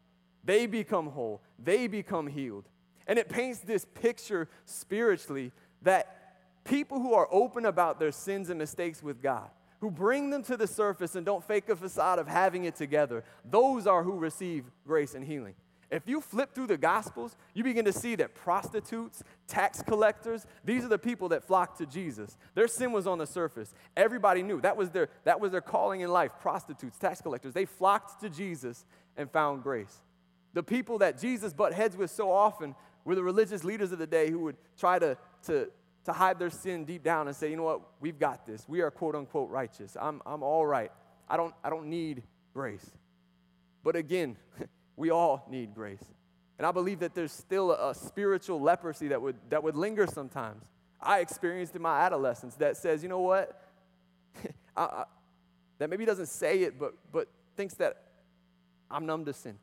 They 0.45 0.67
become 0.67 1.09
whole. 1.09 1.43
They 1.63 1.87
become 1.87 2.27
healed. 2.27 2.65
And 3.07 3.19
it 3.19 3.29
paints 3.29 3.59
this 3.59 3.85
picture 3.85 4.49
spiritually 4.65 5.53
that 5.83 6.39
people 6.65 7.01
who 7.01 7.13
are 7.13 7.29
open 7.31 7.67
about 7.67 8.01
their 8.01 8.11
sins 8.11 8.49
and 8.49 8.59
mistakes 8.59 9.03
with 9.03 9.23
God, 9.23 9.51
who 9.81 9.91
bring 9.91 10.31
them 10.31 10.43
to 10.45 10.57
the 10.57 10.67
surface 10.67 11.17
and 11.17 11.27
don't 11.27 11.45
fake 11.45 11.69
a 11.69 11.77
facade 11.77 12.19
of 12.19 12.27
having 12.27 12.65
it 12.65 12.77
together, 12.77 13.25
those 13.45 13.87
are 13.87 14.03
who 14.03 14.19
receive 14.19 14.65
grace 14.87 15.15
and 15.15 15.23
healing. 15.23 15.55
If 15.91 16.09
you 16.09 16.21
flip 16.21 16.55
through 16.55 16.69
the 16.69 16.77
Gospels, 16.77 17.37
you 17.55 17.63
begin 17.63 17.85
to 17.85 17.93
see 17.93 18.15
that 18.17 18.35
prostitutes, 18.35 19.23
tax 19.47 19.83
collectors, 19.83 20.47
these 20.65 20.85
are 20.85 20.89
the 20.89 20.99
people 20.99 21.29
that 21.31 21.45
flocked 21.45 21.79
to 21.79 21.87
Jesus. 21.87 22.37
Their 22.55 22.69
sin 22.69 22.93
was 22.93 23.07
on 23.07 23.19
the 23.19 23.27
surface. 23.27 23.75
Everybody 23.97 24.43
knew 24.43 24.61
that 24.61 24.77
was 24.77 24.91
their, 24.91 25.09
that 25.25 25.41
was 25.41 25.53
their 25.53 25.61
calling 25.61 26.01
in 26.01 26.11
life 26.11 26.33
prostitutes, 26.41 26.99
tax 26.99 27.21
collectors. 27.21 27.55
They 27.55 27.65
flocked 27.65 28.21
to 28.23 28.31
Jesus 28.31 28.85
and 29.17 29.31
found 29.31 29.63
grace. 29.63 30.01
The 30.55 30.63
people 30.63 30.99
that 30.99 31.21
Jesus 31.21 31.53
butt 31.53 31.73
heads 31.73 31.97
with 31.97 32.11
so 32.11 32.31
often 32.31 32.75
were 33.05 33.15
the 33.15 33.23
religious 33.23 33.65
leaders 33.65 33.93
of 33.93 33.99
the 33.99 34.07
day 34.07 34.31
who 34.31 34.39
would 34.41 34.57
try 34.79 34.99
to, 34.99 35.17
to, 35.47 35.69
to 36.05 36.13
hide 36.13 36.39
their 36.39 36.51
sin 36.51 36.85
deep 36.85 37.03
down 37.03 37.29
and 37.29 37.37
say, 37.37 37.51
you 37.51 37.57
know 37.57 37.65
what, 37.65 37.81
we've 38.01 38.19
got 38.19 38.47
this. 38.47 38.67
We 38.69 38.81
are 38.81 38.91
quote 38.91 39.15
unquote 39.15 39.51
righteous. 39.51 39.97
I'm, 40.01 40.23
I'm 40.25 40.43
all 40.43 40.65
right. 40.65 40.91
I 41.29 41.37
don't, 41.37 41.55
I 41.63 41.71
don't 41.71 41.87
need 41.87 42.23
grace. 42.53 42.91
But 43.83 43.97
again, 43.97 44.37
we 44.97 45.11
all 45.11 45.47
need 45.51 45.75
grace. 45.75 46.05
And 46.59 46.67
I 46.67 46.73
believe 46.73 47.01
that 47.01 47.15
there's 47.15 47.33
still 47.33 47.73
a, 47.73 47.91
a 47.91 47.95
spiritual 47.95 48.61
leprosy 48.61 49.09
that 49.09 49.21
would, 49.21 49.37
that 49.51 49.63
would 49.63 49.77
linger 49.77 50.07
sometimes. 50.07 50.63
I 51.01 51.21
experienced 51.21 51.75
in 51.75 51.83
my 51.83 52.01
adolescence 52.01 52.55
that 52.57 52.77
says, 52.77 53.03
you 53.03 53.09
know 53.09 53.21
what, 53.21 53.61
I, 54.77 54.83
I, 54.83 55.05
that 55.79 55.91
maybe 55.91 56.05
doesn't 56.05 56.29
say 56.29 56.61
it, 56.61 56.79
but, 56.79 56.95
but 57.13 57.29
thinks 57.57 57.75
that 57.75 58.03
I'm 58.91 59.07
numb 59.07 59.25
to 59.25 59.33
sin. 59.33 59.59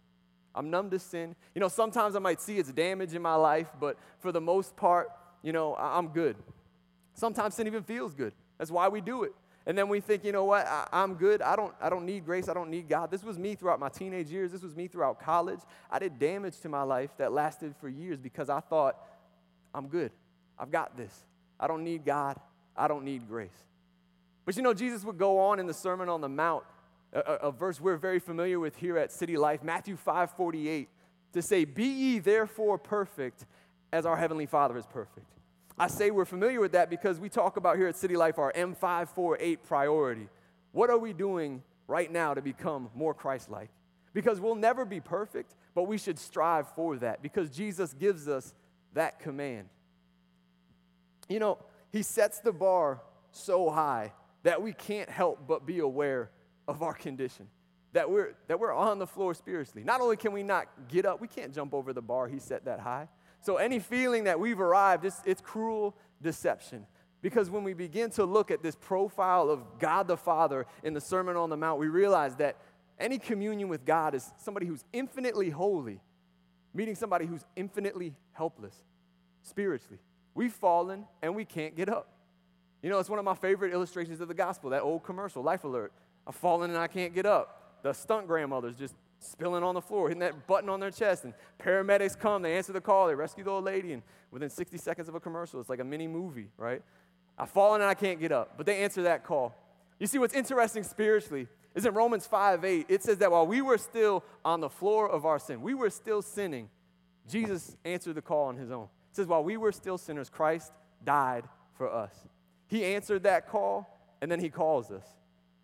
I'm 0.53 0.69
numb 0.69 0.89
to 0.89 0.99
sin. 0.99 1.35
You 1.55 1.61
know, 1.61 1.69
sometimes 1.69 2.15
I 2.15 2.19
might 2.19 2.41
see 2.41 2.57
its 2.57 2.71
damage 2.71 3.13
in 3.13 3.21
my 3.21 3.35
life, 3.35 3.69
but 3.79 3.97
for 4.19 4.31
the 4.31 4.41
most 4.41 4.75
part, 4.75 5.09
you 5.41 5.53
know, 5.53 5.75
I'm 5.75 6.09
good. 6.09 6.35
Sometimes 7.13 7.55
sin 7.55 7.67
even 7.67 7.83
feels 7.83 8.13
good. 8.13 8.33
That's 8.57 8.69
why 8.69 8.89
we 8.89 9.01
do 9.01 9.23
it. 9.23 9.33
And 9.65 9.77
then 9.77 9.89
we 9.89 9.99
think, 9.99 10.23
you 10.23 10.31
know 10.31 10.45
what, 10.45 10.65
I, 10.65 10.87
am 10.91 11.15
good. 11.15 11.41
I 11.41 11.55
don't, 11.55 11.73
I 11.79 11.89
don't 11.89 12.05
need 12.05 12.25
grace. 12.25 12.49
I 12.49 12.53
don't 12.53 12.69
need 12.69 12.89
God. 12.89 13.11
This 13.11 13.23
was 13.23 13.37
me 13.37 13.55
throughout 13.55 13.79
my 13.79 13.89
teenage 13.89 14.29
years. 14.29 14.51
This 14.51 14.63
was 14.63 14.75
me 14.75 14.87
throughout 14.87 15.19
college. 15.19 15.59
I 15.91 15.99
did 15.99 16.17
damage 16.17 16.59
to 16.61 16.69
my 16.69 16.81
life 16.81 17.11
that 17.17 17.31
lasted 17.31 17.75
for 17.79 17.87
years 17.87 18.19
because 18.19 18.49
I 18.49 18.59
thought, 18.59 18.97
I'm 19.73 19.87
good. 19.87 20.11
I've 20.57 20.71
got 20.71 20.97
this. 20.97 21.25
I 21.59 21.67
don't 21.67 21.83
need 21.83 22.05
God. 22.05 22.37
I 22.75 22.87
don't 22.87 23.03
need 23.03 23.27
grace. 23.27 23.49
But 24.45 24.55
you 24.55 24.63
know, 24.63 24.73
Jesus 24.73 25.03
would 25.03 25.17
go 25.17 25.39
on 25.39 25.59
in 25.59 25.67
the 25.67 25.73
Sermon 25.73 26.09
on 26.09 26.21
the 26.21 26.29
Mount 26.29 26.63
a, 27.13 27.19
a 27.19 27.51
verse 27.51 27.79
we're 27.79 27.97
very 27.97 28.19
familiar 28.19 28.59
with 28.59 28.75
here 28.77 28.97
at 28.97 29.11
City 29.11 29.37
Life, 29.37 29.63
Matthew 29.63 29.95
5 29.95 30.31
48, 30.31 30.89
to 31.33 31.41
say, 31.41 31.65
Be 31.65 31.85
ye 31.85 32.19
therefore 32.19 32.77
perfect 32.77 33.45
as 33.91 34.05
our 34.05 34.15
Heavenly 34.15 34.45
Father 34.45 34.77
is 34.77 34.85
perfect. 34.85 35.27
I 35.81 35.87
say 35.87 36.11
we're 36.11 36.25
familiar 36.25 36.59
with 36.59 36.73
that 36.73 36.91
because 36.91 37.19
we 37.19 37.27
talk 37.27 37.57
about 37.57 37.75
here 37.75 37.87
at 37.87 37.95
City 37.95 38.15
Life 38.15 38.37
our 38.37 38.53
M548 38.53 39.63
priority. 39.63 40.29
What 40.73 40.91
are 40.91 40.97
we 40.99 41.11
doing 41.11 41.63
right 41.87 42.11
now 42.11 42.35
to 42.35 42.41
become 42.43 42.91
more 42.93 43.15
Christ 43.15 43.49
like? 43.49 43.71
Because 44.13 44.39
we'll 44.39 44.53
never 44.53 44.85
be 44.85 44.99
perfect, 44.99 45.55
but 45.73 45.87
we 45.87 45.97
should 45.97 46.19
strive 46.19 46.67
for 46.75 46.97
that 46.97 47.23
because 47.23 47.49
Jesus 47.49 47.93
gives 47.93 48.27
us 48.27 48.53
that 48.93 49.19
command. 49.19 49.69
You 51.27 51.39
know, 51.39 51.57
He 51.91 52.03
sets 52.03 52.41
the 52.41 52.51
bar 52.51 53.01
so 53.31 53.71
high 53.71 54.13
that 54.43 54.61
we 54.61 54.73
can't 54.73 55.09
help 55.09 55.47
but 55.47 55.65
be 55.65 55.79
aware 55.79 56.29
of 56.67 56.83
our 56.83 56.93
condition. 56.93 57.47
That 57.93 58.07
we're, 58.07 58.35
that 58.47 58.59
we're 58.59 58.71
on 58.71 58.99
the 58.99 59.07
floor 59.07 59.33
spiritually. 59.33 59.83
Not 59.83 59.99
only 59.99 60.15
can 60.15 60.31
we 60.31 60.43
not 60.43 60.67
get 60.89 61.07
up, 61.07 61.19
we 61.19 61.27
can't 61.27 61.55
jump 61.55 61.73
over 61.73 61.91
the 61.91 62.03
bar, 62.03 62.27
he 62.27 62.37
set 62.37 62.65
that 62.65 62.81
high. 62.81 63.07
So 63.41 63.57
any 63.57 63.79
feeling 63.79 64.25
that 64.25 64.39
we've 64.39 64.59
arrived, 64.59 65.03
it's, 65.03 65.19
it's 65.25 65.41
cruel 65.41 65.95
deception. 66.21 66.85
Because 67.21 67.49
when 67.49 67.63
we 67.63 67.73
begin 67.73 68.09
to 68.11 68.25
look 68.25 68.49
at 68.51 68.63
this 68.63 68.75
profile 68.75 69.49
of 69.49 69.79
God 69.79 70.07
the 70.07 70.17
Father 70.17 70.65
in 70.83 70.93
the 70.93 71.01
Sermon 71.01 71.35
on 71.35 71.49
the 71.49 71.57
Mount, 71.57 71.79
we 71.79 71.87
realize 71.87 72.35
that 72.37 72.57
any 72.99 73.17
communion 73.17 73.67
with 73.67 73.85
God 73.85 74.15
is 74.15 74.31
somebody 74.37 74.65
who's 74.65 74.83
infinitely 74.93 75.49
holy, 75.49 75.99
meeting 76.73 76.95
somebody 76.95 77.25
who's 77.25 77.45
infinitely 77.55 78.13
helpless 78.33 78.75
spiritually. 79.41 79.99
We've 80.33 80.53
fallen 80.53 81.05
and 81.21 81.35
we 81.35 81.45
can't 81.45 81.75
get 81.75 81.89
up. 81.89 82.09
You 82.81 82.89
know, 82.89 82.99
it's 82.99 83.09
one 83.09 83.19
of 83.19 83.25
my 83.25 83.35
favorite 83.35 83.73
illustrations 83.73 84.21
of 84.21 84.27
the 84.27 84.33
gospel, 84.33 84.71
that 84.71 84.81
old 84.81 85.03
commercial, 85.03 85.43
Life 85.43 85.63
Alert. 85.63 85.91
I've 86.25 86.35
fallen 86.35 86.69
and 86.69 86.79
I 86.79 86.87
can't 86.87 87.13
get 87.13 87.25
up. 87.25 87.79
The 87.83 87.93
stunt 87.93 88.27
grandmothers 88.27 88.75
just 88.75 88.95
spilling 89.21 89.63
on 89.63 89.75
the 89.75 89.81
floor, 89.81 90.09
hitting 90.09 90.19
that 90.19 90.47
button 90.47 90.69
on 90.69 90.79
their 90.79 90.91
chest, 90.91 91.23
and 91.23 91.33
paramedics 91.59 92.17
come, 92.17 92.41
they 92.41 92.57
answer 92.57 92.73
the 92.73 92.81
call, 92.81 93.07
they 93.07 93.15
rescue 93.15 93.43
the 93.43 93.51
old 93.51 93.63
lady, 93.63 93.93
and 93.93 94.01
within 94.31 94.49
60 94.49 94.77
seconds 94.77 95.07
of 95.07 95.15
a 95.15 95.19
commercial, 95.19 95.59
it's 95.59 95.69
like 95.69 95.79
a 95.79 95.83
mini 95.83 96.07
movie, 96.07 96.49
right? 96.57 96.81
I've 97.37 97.49
fallen 97.49 97.81
and 97.81 97.89
I 97.89 97.93
can't 97.93 98.19
get 98.19 98.31
up, 98.31 98.55
but 98.57 98.65
they 98.65 98.83
answer 98.83 99.03
that 99.03 99.23
call. 99.23 99.55
You 99.99 100.07
see, 100.07 100.17
what's 100.17 100.33
interesting 100.33 100.83
spiritually 100.83 101.47
is 101.75 101.85
in 101.85 101.93
Romans 101.93 102.25
5 102.25 102.65
8, 102.65 102.85
it 102.89 103.03
says 103.03 103.17
that 103.19 103.31
while 103.31 103.47
we 103.47 103.61
were 103.61 103.77
still 103.77 104.23
on 104.43 104.59
the 104.59 104.69
floor 104.69 105.09
of 105.09 105.25
our 105.25 105.39
sin, 105.39 105.61
we 105.61 105.73
were 105.73 105.89
still 105.89 106.21
sinning, 106.21 106.69
Jesus 107.29 107.77
answered 107.85 108.15
the 108.15 108.21
call 108.21 108.47
on 108.47 108.57
his 108.57 108.71
own. 108.71 108.87
It 109.11 109.15
says, 109.15 109.27
while 109.27 109.43
we 109.43 109.57
were 109.57 109.71
still 109.71 109.97
sinners, 109.97 110.29
Christ 110.29 110.71
died 111.03 111.45
for 111.77 111.91
us. 111.91 112.13
He 112.67 112.85
answered 112.85 113.23
that 113.23 113.49
call, 113.49 113.87
and 114.21 114.31
then 114.31 114.39
he 114.39 114.49
calls 114.49 114.91
us. 114.91 115.05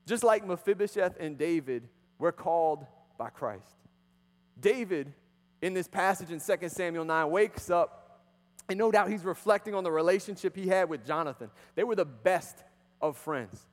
Just 0.06 0.24
like 0.24 0.46
Mephibosheth 0.46 1.16
and 1.20 1.38
David 1.38 1.88
were 2.20 2.32
called 2.32 2.86
by 3.18 3.30
Christ. 3.30 3.76
David, 4.60 5.14
in 5.62 5.74
this 5.74 5.88
passage 5.88 6.32
in 6.32 6.40
2 6.40 6.70
Samuel 6.70 7.06
9, 7.06 7.30
wakes 7.30 7.70
up, 7.70 8.22
and 8.70 8.78
no 8.78 8.92
doubt 8.92 9.10
he's 9.10 9.24
reflecting 9.24 9.76
on 9.76 9.84
the 9.84 9.92
relationship 9.92 10.56
he 10.56 10.68
had 10.68 10.90
with 10.90 11.06
Jonathan. 11.06 11.50
They 11.76 11.84
were 11.84 11.96
the 11.96 12.06
best 12.06 12.64
of 13.02 13.18
friends. 13.18 13.68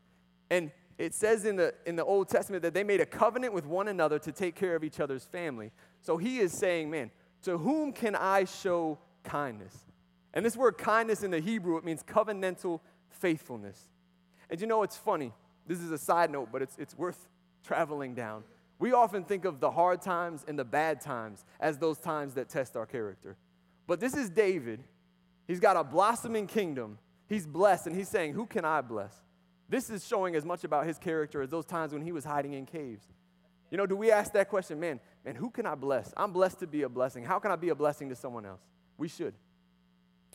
And 0.50 0.70
it 0.98 1.14
says 1.14 1.44
in 1.44 1.56
the, 1.56 1.74
in 1.86 1.96
the 1.96 2.04
Old 2.04 2.28
Testament 2.28 2.62
that 2.62 2.74
they 2.74 2.84
made 2.84 3.00
a 3.00 3.06
covenant 3.06 3.52
with 3.52 3.66
one 3.66 3.88
another 3.88 4.18
to 4.20 4.32
take 4.32 4.54
care 4.54 4.76
of 4.76 4.84
each 4.84 5.00
other's 5.00 5.24
family. 5.24 5.72
So 6.00 6.16
he 6.16 6.38
is 6.38 6.52
saying, 6.52 6.90
man, 6.90 7.10
to 7.42 7.58
whom 7.58 7.92
can 7.92 8.14
I 8.14 8.44
show 8.44 8.98
kindness? 9.24 9.76
And 10.32 10.44
this 10.44 10.56
word 10.56 10.78
kindness 10.78 11.22
in 11.22 11.30
the 11.30 11.40
Hebrew, 11.40 11.76
it 11.76 11.84
means 11.84 12.02
covenantal 12.02 12.80
faithfulness. 13.08 13.80
And 14.50 14.60
you 14.60 14.66
know, 14.66 14.82
it's 14.82 14.96
funny. 14.96 15.32
This 15.66 15.80
is 15.80 15.90
a 15.90 15.98
side 15.98 16.30
note, 16.30 16.48
but 16.52 16.62
it's, 16.62 16.76
it's 16.78 16.96
worth 16.96 17.28
traveling 17.64 18.14
down. 18.14 18.44
We 18.78 18.92
often 18.92 19.24
think 19.24 19.44
of 19.44 19.60
the 19.60 19.70
hard 19.70 20.02
times 20.02 20.44
and 20.46 20.58
the 20.58 20.64
bad 20.64 21.00
times 21.00 21.44
as 21.60 21.78
those 21.78 21.98
times 21.98 22.34
that 22.34 22.48
test 22.48 22.76
our 22.76 22.86
character. 22.86 23.36
But 23.86 24.00
this 24.00 24.14
is 24.14 24.30
David. 24.30 24.82
He's 25.46 25.60
got 25.60 25.76
a 25.76 25.84
blossoming 25.84 26.46
kingdom. 26.46 26.98
He's 27.28 27.46
blessed, 27.46 27.86
and 27.86 27.96
he's 27.96 28.08
saying, 28.08 28.32
Who 28.34 28.46
can 28.46 28.64
I 28.64 28.80
bless? 28.80 29.14
This 29.68 29.90
is 29.90 30.06
showing 30.06 30.34
as 30.36 30.44
much 30.44 30.64
about 30.64 30.86
his 30.86 30.98
character 30.98 31.40
as 31.42 31.50
those 31.50 31.64
times 31.64 31.92
when 31.92 32.02
he 32.02 32.12
was 32.12 32.24
hiding 32.24 32.52
in 32.52 32.66
caves. 32.66 33.06
You 33.70 33.78
know, 33.78 33.86
do 33.86 33.96
we 33.96 34.10
ask 34.10 34.32
that 34.34 34.48
question, 34.48 34.78
man, 34.78 35.00
man, 35.24 35.34
who 35.34 35.50
can 35.50 35.66
I 35.66 35.74
bless? 35.74 36.12
I'm 36.16 36.32
blessed 36.32 36.60
to 36.60 36.66
be 36.66 36.82
a 36.82 36.88
blessing. 36.88 37.24
How 37.24 37.38
can 37.38 37.50
I 37.50 37.56
be 37.56 37.70
a 37.70 37.74
blessing 37.74 38.08
to 38.10 38.14
someone 38.14 38.44
else? 38.44 38.60
We 38.98 39.08
should. 39.08 39.34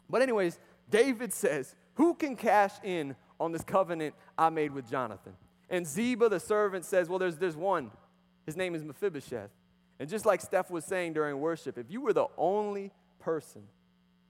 But, 0.10 0.21
anyways, 0.21 0.60
David 0.89 1.34
says, 1.34 1.75
Who 1.95 2.15
can 2.15 2.36
cash 2.36 2.73
in 2.84 3.15
on 3.39 3.52
this 3.52 3.63
covenant 3.63 4.15
I 4.38 4.49
made 4.49 4.71
with 4.71 4.89
Jonathan. 4.89 5.34
And 5.69 5.86
Ziba, 5.88 6.30
the 6.30 6.39
servant, 6.39 6.86
says, 6.86 7.10
Well, 7.10 7.19
there's, 7.19 7.38
there's 7.38 7.56
one. 7.56 7.91
His 8.49 8.57
name 8.57 8.73
is 8.73 8.83
Mephibosheth. 8.83 9.51
And 9.99 10.09
just 10.09 10.25
like 10.25 10.41
Steph 10.41 10.71
was 10.71 10.83
saying 10.83 11.13
during 11.13 11.39
worship, 11.39 11.77
if 11.77 11.91
you 11.91 12.01
were 12.01 12.13
the 12.13 12.25
only 12.35 12.91
person 13.19 13.62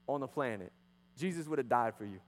on 0.06 0.20
the 0.20 0.26
planet, 0.26 0.72
Jesus 1.16 1.48
would 1.48 1.58
have 1.58 1.70
died 1.70 1.94
for 1.96 2.04
you. 2.04 2.20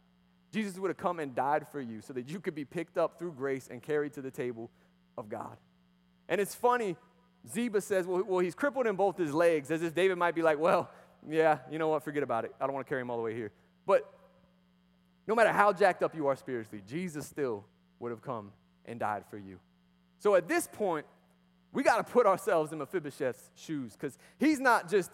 Jesus 0.55 0.79
would 0.79 0.89
have 0.89 0.97
come 0.97 1.21
and 1.21 1.35
died 1.35 1.67
for 1.71 1.83
you 1.83 2.01
so 2.01 2.15
that 2.15 2.31
you 2.31 2.41
could 2.41 2.55
be 2.55 2.65
picked 2.65 2.97
up 2.97 3.19
through 3.19 3.33
grace 3.33 3.69
and 3.71 3.83
carried 3.83 4.15
to 4.15 4.23
the 4.23 4.31
table 4.31 4.71
of 5.19 5.29
God. 5.29 5.59
And 6.31 6.41
it's 6.41 6.55
funny, 6.55 6.97
Ziba 7.47 7.83
says, 7.83 8.07
well, 8.07 8.25
well, 8.27 8.39
he's 8.39 8.55
crippled 8.55 8.87
in 8.87 8.97
both 8.97 9.19
his 9.19 9.35
legs, 9.35 9.71
as 9.71 9.83
if 9.83 9.95
David 9.95 10.17
might 10.17 10.35
be 10.35 10.41
like, 10.41 10.59
well, 10.59 10.89
yeah, 11.29 11.59
you 11.71 11.79
know 11.79 11.89
what, 11.89 12.03
forget 12.03 12.23
about 12.23 12.47
it. 12.47 12.55
I 12.59 12.65
don't 12.65 12.73
want 12.73 12.87
to 12.87 12.89
carry 12.89 13.03
him 13.03 13.11
all 13.11 13.19
the 13.19 13.23
way 13.23 13.35
here. 13.35 13.53
But 13.85 14.11
no 15.27 15.35
matter 15.35 15.53
how 15.53 15.75
jacked 15.75 16.03
up 16.03 16.15
you 16.15 16.27
are 16.29 16.37
spiritually, 16.37 16.83
Jesus 16.89 17.27
still 17.27 17.67
would 17.99 18.13
have 18.13 18.23
come 18.23 18.51
and 18.87 18.99
died 18.99 19.25
for 19.29 19.37
you. 19.37 19.59
So 20.21 20.37
at 20.37 20.49
this 20.49 20.67
point, 20.73 21.05
we 21.73 21.83
got 21.83 22.05
to 22.05 22.13
put 22.13 22.27
ourselves 22.27 22.73
in 22.73 22.79
Mephibosheth's 22.79 23.51
shoes 23.57 23.93
because 23.93 24.19
he's 24.39 24.61
not 24.61 24.91
just 24.91 25.11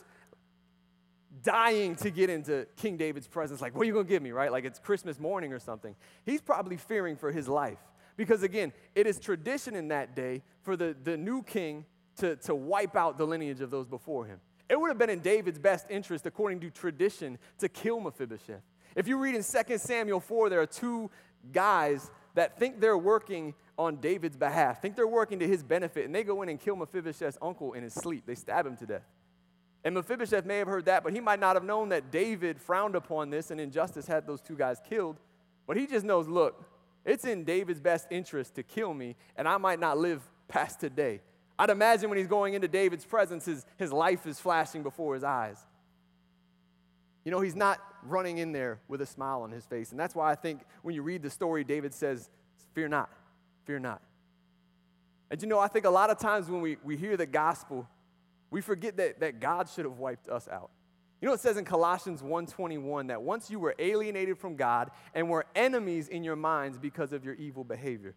dying 1.42 1.94
to 1.97 2.11
get 2.11 2.31
into 2.31 2.66
King 2.77 2.97
David's 2.97 3.29
presence, 3.29 3.61
like, 3.61 3.75
what 3.75 3.83
are 3.83 3.85
you 3.87 3.92
going 3.92 4.07
to 4.07 4.11
give 4.11 4.23
me, 4.23 4.33
right? 4.33 4.51
Like 4.51 4.64
it's 4.64 4.79
Christmas 4.79 5.21
morning 5.21 5.53
or 5.53 5.59
something. 5.59 5.94
He's 6.25 6.40
probably 6.40 6.77
fearing 6.77 7.16
for 7.16 7.31
his 7.31 7.49
life. 7.49 7.79
Because 8.16 8.42
again, 8.42 8.73
it 8.97 9.07
is 9.07 9.21
tradition 9.21 9.77
in 9.77 9.88
that 9.88 10.16
day 10.16 10.42
for 10.62 10.77
the, 10.77 10.97
the 11.05 11.16
new 11.16 11.42
king 11.42 11.85
to, 12.16 12.35
to 12.37 12.55
wipe 12.55 12.97
out 12.97 13.16
the 13.16 13.27
lineage 13.27 13.61
of 13.61 13.71
those 13.71 13.87
before 13.87 14.27
him. 14.27 14.40
It 14.68 14.79
would 14.79 14.88
have 14.88 14.99
been 14.99 15.11
in 15.11 15.21
David's 15.21 15.59
best 15.59 15.87
interest, 15.88 16.27
according 16.27 16.61
to 16.61 16.71
tradition, 16.71 17.38
to 17.59 17.68
kill 17.68 18.01
Mephibosheth. 18.01 18.62
If 18.97 19.07
you 19.07 19.16
read 19.18 19.35
in 19.35 19.44
2 19.44 19.79
Samuel 19.79 20.21
4, 20.21 20.51
there 20.51 20.61
are 20.61 20.66
two 20.66 21.11
guys 21.53 22.11
that 22.35 22.59
think 22.59 22.81
they're 22.81 22.99
working 22.99 23.55
on 23.79 23.97
David's 23.97 24.37
behalf, 24.37 24.83
think 24.83 24.97
they're 24.97 25.07
working 25.07 25.38
to 25.38 25.47
his 25.47 25.62
benefit, 25.62 26.05
and 26.05 26.14
they 26.14 26.25
go 26.25 26.43
in 26.43 26.49
and 26.49 26.61
kill 26.61 26.77
Mephibosheth's 26.77 27.38
uncle 27.41 27.75
in 27.75 27.83
his 27.83 27.95
sleep. 27.95 28.25
They 28.27 28.35
stab 28.35 28.67
him 28.67 28.77
to 28.79 28.87
death. 28.87 29.07
And 29.85 29.95
Mephibosheth 29.95 30.45
may 30.45 30.59
have 30.59 30.67
heard 30.67 30.87
that, 30.87 31.05
but 31.05 31.12
he 31.12 31.21
might 31.21 31.38
not 31.38 31.55
have 31.55 31.64
known 31.64 31.91
that 31.91 32.11
David 32.11 32.61
frowned 32.61 32.97
upon 32.97 33.31
this 33.31 33.51
and 33.51 33.61
injustice 33.61 34.07
had 34.07 34.27
those 34.27 34.41
two 34.41 34.57
guys 34.57 34.81
killed. 34.88 35.19
But 35.67 35.77
he 35.77 35.87
just 35.87 36.05
knows 36.05 36.27
look, 36.27 36.64
it's 37.05 37.25
in 37.25 37.45
David's 37.45 37.81
best 37.81 38.09
interest 38.11 38.57
to 38.57 38.62
kill 38.62 38.93
me, 38.93 39.17
and 39.37 39.47
I 39.47 39.57
might 39.57 39.79
not 39.79 39.97
live 39.97 40.23
past 40.49 40.81
today. 40.81 41.21
I'd 41.59 41.71
imagine 41.71 42.11
when 42.11 42.19
he's 42.19 42.29
going 42.29 42.55
into 42.55 42.69
David's 42.69 43.05
presence, 43.05 43.45
his, 43.45 43.64
his 43.77 43.93
life 43.93 44.27
is 44.27 44.41
flashing 44.41 44.83
before 44.83 45.14
his 45.14 45.25
eyes. 45.25 45.59
You 47.25 47.31
know, 47.31 47.41
he's 47.41 47.57
not 47.57 47.81
running 48.03 48.38
in 48.38 48.53
there 48.53 48.81
with 48.88 49.01
a 49.01 49.07
smile 49.07 49.43
on 49.43 49.51
his 49.51 49.64
face. 49.64 49.91
And 49.91 49.99
that's 49.99 50.14
why 50.14 50.31
I 50.31 50.35
think 50.35 50.62
when 50.83 50.95
you 50.95 51.03
read 51.03 51.23
the 51.23 51.31
story, 51.31 51.64
David 51.64 51.93
says, 51.93 52.31
Fear 52.75 52.88
not, 52.88 53.11
fear 53.69 53.79
not. 53.79 54.01
And 55.31 55.43
you 55.43 55.47
know, 55.47 55.59
I 55.59 55.69
think 55.69 55.85
a 55.85 55.91
lot 55.91 56.09
of 56.09 56.19
times 56.19 56.49
when 56.49 56.63
we, 56.63 56.79
we 56.83 56.97
hear 56.97 57.19
the 57.19 57.27
gospel, 57.27 57.87
we 58.51 58.63
forget 58.63 58.97
that, 58.97 59.21
that 59.21 59.41
God 59.41 59.69
should 59.69 59.85
have 59.85 59.99
wiped 59.99 60.27
us 60.31 60.49
out. 60.49 60.71
You 61.21 61.29
know, 61.29 61.35
it 61.35 61.41
says 61.41 61.59
in 61.59 61.67
Colossians 61.67 62.23
1:21 62.23 63.09
that 63.09 63.21
once 63.21 63.51
you 63.51 63.59
were 63.59 63.75
alienated 63.79 64.39
from 64.39 64.57
God 64.57 64.91
and 65.15 65.29
were 65.29 65.45
enemies 65.55 66.09
in 66.09 66.25
your 66.25 66.37
minds 66.37 66.79
because 66.79 67.13
of 67.13 67.27
your 67.27 67.35
evil 67.35 67.63
behavior. 67.63 68.15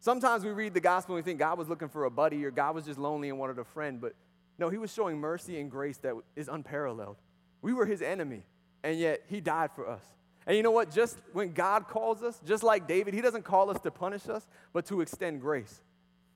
Sometimes 0.00 0.42
we 0.42 0.52
read 0.52 0.72
the 0.72 0.80
gospel 0.80 1.16
and 1.16 1.22
we 1.22 1.28
think 1.28 1.38
God 1.38 1.58
was 1.58 1.68
looking 1.68 1.88
for 1.88 2.04
a 2.04 2.10
buddy 2.10 2.42
or 2.46 2.50
God 2.50 2.74
was 2.74 2.86
just 2.86 2.98
lonely 2.98 3.28
and 3.28 3.38
wanted 3.38 3.58
a 3.58 3.64
friend, 3.64 4.00
but 4.00 4.14
no, 4.56 4.70
he 4.70 4.78
was 4.78 4.90
showing 4.90 5.18
mercy 5.18 5.60
and 5.60 5.70
grace 5.70 5.98
that 5.98 6.14
is 6.34 6.48
unparalleled. 6.48 7.16
We 7.60 7.74
were 7.74 7.84
his 7.84 8.00
enemy, 8.00 8.44
and 8.82 8.98
yet 8.98 9.22
he 9.26 9.40
died 9.40 9.70
for 9.74 9.88
us. 9.88 10.04
And 10.48 10.56
you 10.56 10.62
know 10.62 10.70
what? 10.70 10.90
Just 10.90 11.18
when 11.34 11.52
God 11.52 11.88
calls 11.88 12.22
us, 12.22 12.40
just 12.46 12.62
like 12.62 12.88
David, 12.88 13.12
he 13.12 13.20
doesn't 13.20 13.44
call 13.44 13.68
us 13.70 13.78
to 13.80 13.90
punish 13.90 14.30
us, 14.30 14.46
but 14.72 14.86
to 14.86 15.02
extend 15.02 15.42
grace. 15.42 15.82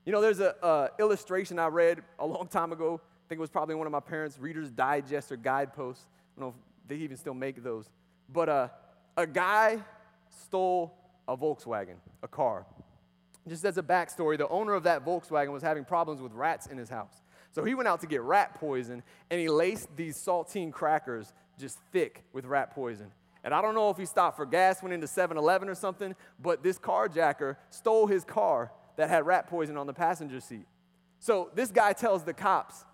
You 0.05 0.11
know, 0.11 0.21
there's 0.21 0.39
an 0.39 0.89
illustration 0.99 1.57
I 1.57 1.67
read 1.67 2.03
a 2.19 2.25
long 2.25 2.47
time 2.47 2.71
ago. 2.71 3.01
I 3.01 3.25
think 3.27 3.39
it 3.39 3.41
was 3.41 3.49
probably 3.49 3.73
one 3.73 3.87
of 3.87 3.91
my 3.91 3.99
parents' 3.99 4.37
Reader's 4.37 4.69
Digest 4.69 5.31
or 5.31 5.37
guideposts. 5.37 6.05
I 6.37 6.39
don't 6.39 6.49
know 6.49 6.53
if 6.55 6.87
they 6.87 7.03
even 7.03 7.17
still 7.17 7.33
make 7.33 7.63
those. 7.63 7.89
But 8.31 8.49
uh, 8.49 8.67
a 9.17 9.25
guy 9.25 9.79
stole 10.29 10.93
a 11.27 11.35
Volkswagen, 11.35 11.95
a 12.21 12.27
car. 12.27 12.67
Just 13.47 13.65
as 13.65 13.79
a 13.79 13.83
backstory, 13.83 14.37
the 14.37 14.47
owner 14.49 14.73
of 14.73 14.83
that 14.83 15.03
Volkswagen 15.03 15.51
was 15.51 15.63
having 15.63 15.85
problems 15.85 16.21
with 16.21 16.33
rats 16.33 16.67
in 16.67 16.77
his 16.77 16.89
house. 16.89 17.23
So 17.51 17.63
he 17.63 17.73
went 17.73 17.87
out 17.87 18.01
to 18.01 18.07
get 18.07 18.21
rat 18.21 18.59
poison 18.59 19.01
and 19.31 19.39
he 19.39 19.49
laced 19.49 19.89
these 19.95 20.17
saltine 20.17 20.71
crackers 20.71 21.33
just 21.57 21.79
thick 21.91 22.23
with 22.31 22.45
rat 22.45 22.75
poison. 22.75 23.11
And 23.43 23.53
I 23.53 23.61
don't 23.61 23.75
know 23.75 23.89
if 23.89 23.97
he 23.97 24.05
stopped 24.05 24.37
for 24.37 24.45
gas, 24.45 24.81
went 24.81 24.93
into 24.93 25.07
7 25.07 25.37
Eleven 25.37 25.67
or 25.67 25.75
something, 25.75 26.15
but 26.41 26.63
this 26.63 26.79
carjacker 26.79 27.57
stole 27.69 28.07
his 28.07 28.23
car 28.23 28.71
that 28.95 29.09
had 29.09 29.25
rat 29.25 29.47
poison 29.47 29.77
on 29.77 29.87
the 29.87 29.93
passenger 29.93 30.39
seat. 30.39 30.65
So 31.19 31.49
this 31.53 31.71
guy 31.71 31.93
tells 31.93 32.23
the 32.23 32.33
cops, 32.33 32.85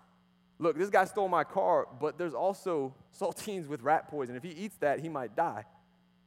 Look, 0.58 0.76
this 0.76 0.90
guy 0.90 1.06
stole 1.06 1.28
my 1.28 1.42
car, 1.42 1.88
but 2.00 2.18
there's 2.18 2.34
also 2.34 2.94
saltines 3.18 3.66
with 3.66 3.80
rat 3.80 4.08
poison. 4.08 4.36
If 4.36 4.42
he 4.42 4.50
eats 4.50 4.76
that, 4.80 5.00
he 5.00 5.08
might 5.08 5.34
die. 5.34 5.64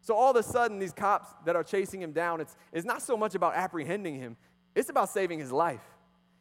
So 0.01 0.15
all 0.15 0.31
of 0.31 0.36
a 0.36 0.41
sudden, 0.41 0.79
these 0.79 0.91
cops 0.91 1.29
that 1.45 1.55
are 1.55 1.63
chasing 1.63 2.01
him 2.01 2.13
down, 2.13 2.41
it's, 2.41 2.57
it's 2.73 2.86
not 2.86 3.03
so 3.03 3.15
much 3.15 3.36
about 3.36 3.53
apprehending 3.55 4.15
him, 4.15 4.36
it's 4.73 4.89
about 4.89 5.09
saving 5.09 5.38
his 5.38 5.51
life. 5.51 5.83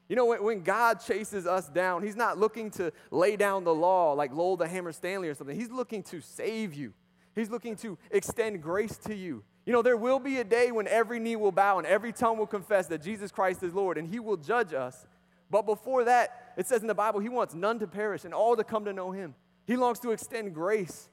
You 0.09 0.17
know, 0.17 0.25
when, 0.27 0.43
when, 0.43 0.63
God 0.63 1.01
chases 1.01 1.47
us 1.47 1.69
down, 1.69 2.03
He's 2.03 2.17
not 2.17 2.39
looking 2.39 2.71
to 2.73 2.93
lay 3.11 3.37
down 3.37 3.65
the 3.65 3.75
law 3.75 4.15
like 4.15 4.33
Lowell 4.33 4.57
the 4.57 4.67
Hammer 4.67 4.93
Stanley 4.93 5.29
or 5.29 5.35
something. 5.35 5.59
He's 5.59 5.71
looking 5.71 6.03
to 6.05 6.21
save 6.21 6.75
you, 6.75 6.93
He's 7.35 7.51
looking 7.51 7.77
to 7.77 7.99
extend 8.11 8.63
grace 8.63 8.97
to 8.99 9.15
you. 9.15 9.43
You 9.65 9.73
know, 9.73 9.83
there 9.83 9.97
will 9.97 10.19
be 10.19 10.39
a 10.39 10.45
day 10.45 10.73
when 10.73 10.89
every 10.89 11.19
knee 11.19 11.37
will 11.37 11.53
bow 11.53 11.79
and 11.79 11.87
every 11.87 12.13
tongue 12.13 12.37
will 12.37 12.47
confess 12.47 12.89
that 12.89 13.03
Jesus 13.03 13.31
Christ 13.31 13.63
is 13.63 13.73
Lord 13.73 13.97
and 13.97 14.09
He 14.09 14.19
will 14.19 14.37
judge 14.37 14.75
us. 14.75 15.07
But 15.51 15.67
before 15.67 16.05
that, 16.05 16.55
it 16.57 16.67
says 16.67 16.81
in 16.81 16.89
the 16.89 16.95
Bible, 16.95 17.21
He 17.21 17.29
wants 17.29 17.55
none 17.55 17.79
to 17.79 17.87
perish 17.87 18.25
and 18.25 18.35
all 18.35 18.57
to 18.57 18.65
come 18.65 18.85
to 18.87 18.93
know 18.93 19.13
Him. 19.13 19.35
He 19.67 19.77
longs 19.77 20.01
to 20.01 20.11
extend 20.11 20.55
grace 20.55 21.09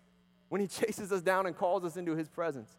when 0.49 0.61
He 0.61 0.67
chases 0.67 1.11
us 1.11 1.21
down 1.21 1.45
and 1.45 1.55
calls 1.55 1.83
us 1.83 1.97
into 1.97 2.15
His 2.15 2.27
presence. 2.27 2.71